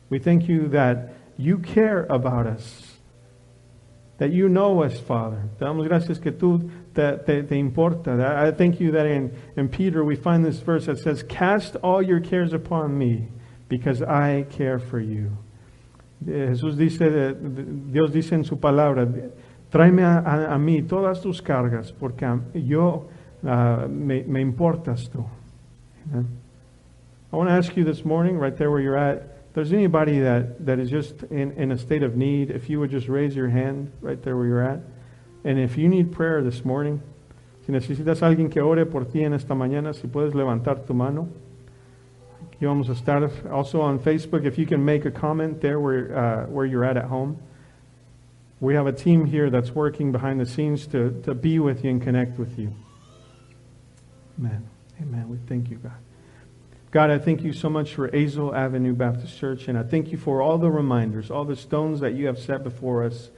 We 0.09 0.19
thank 0.19 0.43
you 0.43 0.69
that 0.69 1.09
you 1.38 1.59
care 1.59 2.05
about 2.09 2.45
us 2.45 2.95
that 4.17 4.32
you 4.32 4.47
know 4.47 4.84
us, 4.84 4.99
Father. 4.99 5.49
Te 5.59 5.65
damos 5.65 5.88
gracias 5.88 6.19
que 6.19 6.32
tú 6.32 6.69
te, 6.93 7.17
te, 7.43 7.55
importa. 7.55 8.11
I 8.47 8.51
thank 8.51 8.80
you 8.80 8.91
that 8.91 9.05
in, 9.05 9.36
in 9.57 9.67
Peter 9.67 10.03
we 10.03 10.15
find 10.15 10.45
this 10.45 10.59
verse 10.59 10.86
that 10.86 10.99
says, 10.99 11.23
Cast 11.23 11.76
all 11.78 12.01
your 12.01 12.21
cares 12.21 12.53
upon 12.53 12.97
me 12.97 13.28
because 13.67 14.01
I 14.01 14.45
care 14.49 14.80
for 14.80 14.99
you. 14.99 15.32
Jesús 16.26 16.78
dice, 16.78 17.36
Dios 17.91 18.11
dice 18.11 18.34
en 18.34 18.45
su 18.45 18.55
palabra, 18.55 19.05
tráeme 19.76 20.03
a, 20.05 20.19
a, 20.19 20.53
a 20.53 20.57
mí 20.57 20.82
todas 20.84 21.19
tus 21.19 21.41
cargas 21.41 21.91
porque 21.91 22.26
yo 22.53 23.09
uh, 23.43 23.89
me, 23.89 24.23
me 24.23 24.39
importas 24.39 25.09
tú. 25.09 25.26
Amen. 26.09 26.28
I 27.34 27.36
want 27.36 27.49
to 27.49 27.53
ask 27.53 27.76
you 27.76 27.84
this 27.84 28.05
morning, 28.05 28.38
right 28.38 28.55
there 28.55 28.71
where 28.71 28.80
you're 28.80 28.97
at, 28.97 29.17
if 29.49 29.53
there's 29.53 29.73
anybody 29.73 30.19
that, 30.19 30.65
that 30.65 30.80
is 30.80 30.89
just 30.89 31.23
in, 31.23 31.51
in 31.57 31.73
a 31.73 31.78
state 31.78 32.03
of 32.03 32.15
need, 32.15 32.51
if 32.51 32.69
you 32.69 32.80
would 32.80 32.89
just 32.89 33.09
raise 33.09 33.36
your 33.36 33.49
hand 33.49 33.91
right 33.99 34.23
there 34.23 34.38
where 34.38 34.45
you're 34.45 34.63
at. 34.63 34.80
And 35.43 35.59
if 35.59 35.78
you 35.78 35.89
need 35.89 36.13
prayer 36.13 36.41
this 36.41 36.63
morning, 36.63 37.01
si 37.65 37.73
necesitas 37.73 38.21
alguien 38.21 38.49
que 38.49 38.61
ore 38.61 38.86
por 38.86 39.03
ti 39.03 39.26
en 39.26 39.34
esta 39.34 39.55
mañana, 39.55 39.93
si 39.93 40.07
puedes 40.07 40.34
levantar 40.34 40.88
tu 40.88 40.93
mano. 40.93 41.28
Aquí 42.53 42.65
vamos 42.65 42.88
a 42.88 42.93
estar 42.93 43.30
also 43.51 43.82
on 43.82 43.99
Facebook. 43.99 44.45
If 44.45 44.57
you 44.57 44.65
can 44.65 44.86
make 44.86 45.03
a 45.03 45.11
comment 45.11 45.59
there 45.59 45.82
where, 45.82 46.17
uh, 46.17 46.45
where 46.45 46.65
you're 46.65 46.86
at 46.86 46.95
at 46.95 47.05
home. 47.09 47.39
We 48.60 48.74
have 48.76 48.88
a 48.88 48.93
team 48.93 49.26
here 49.26 49.49
that's 49.49 49.72
working 49.72 50.12
behind 50.12 50.39
the 50.39 50.45
scenes 50.45 50.88
to, 50.88 51.22
to 51.24 51.34
be 51.34 51.60
with 51.60 51.84
you 51.84 51.91
and 51.91 52.01
connect 52.01 52.39
with 52.39 52.58
you. 52.58 52.74
Amen. 54.39 54.68
Amen. 55.01 55.30
We 55.30 55.38
thank 55.47 55.70
you, 55.70 55.78
God. 55.78 55.91
God, 56.91 57.10
I 57.10 57.20
thank 57.20 57.43
you 57.43 57.51
so 57.51 57.70
much 57.70 57.93
for 57.93 58.08
Azle 58.10 58.56
Avenue 58.56 58.93
Baptist 58.93 59.38
Church, 59.38 59.68
and 59.68 59.78
I 59.78 59.84
thank 59.84 60.14
you 60.14 60.18
for 60.18 60.41
all 60.41 60.58
the 60.58 60.72
reminders, 60.72 61.30
all 61.30 61.43
the 61.43 61.56
stones 61.56 61.99
that 61.99 62.14
you 62.14 62.28
have 62.28 62.39
set 62.39 62.64
before 62.64 63.03
us 63.03 63.30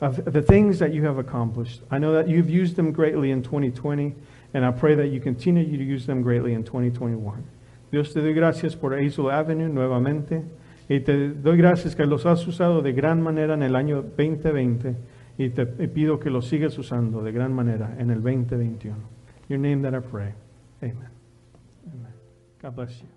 of 0.00 0.24
the 0.32 0.42
things 0.42 0.78
that 0.78 0.92
you 0.92 1.04
have 1.04 1.18
accomplished. 1.18 1.80
I 1.90 1.98
know 1.98 2.12
that 2.12 2.28
you've 2.28 2.50
used 2.50 2.76
them 2.76 2.92
greatly 2.92 3.32
in 3.32 3.42
2020, 3.42 4.14
and 4.54 4.64
I 4.64 4.70
pray 4.70 4.94
that 4.94 5.08
you 5.08 5.20
continue 5.20 5.76
to 5.76 5.84
use 5.84 6.06
them 6.06 6.22
greatly 6.22 6.52
in 6.52 6.62
2021. 6.62 7.44
Dios 7.90 8.12
te 8.12 8.20
doy 8.20 8.34
gracias 8.34 8.76
por 8.76 8.92
Azle 8.92 9.32
Avenue 9.32 9.68
nuevamente, 9.68 10.44
y 10.88 11.00
te 11.00 11.30
doy 11.30 11.56
gracias 11.56 11.96
que 11.96 12.06
los 12.06 12.26
has 12.26 12.46
usado 12.46 12.82
de 12.82 12.92
gran 12.92 13.20
manera 13.22 13.54
en 13.54 13.62
el 13.62 13.76
año 13.76 14.02
2020, 14.02 14.96
y 15.38 15.50
te 15.50 15.66
pido 15.66 16.18
que 16.18 16.30
los 16.30 16.48
sigas 16.48 16.78
usando 16.78 17.22
de 17.22 17.32
gran 17.32 17.52
manera 17.52 17.94
en 17.98 18.10
el 18.10 18.22
2021. 18.22 18.96
Your 19.48 19.58
name 19.58 19.82
that 19.82 19.94
I 19.94 20.00
pray. 20.00 20.32
Amen. 20.82 21.10
God 22.62 22.74
bless 22.74 23.00
you. 23.00 23.15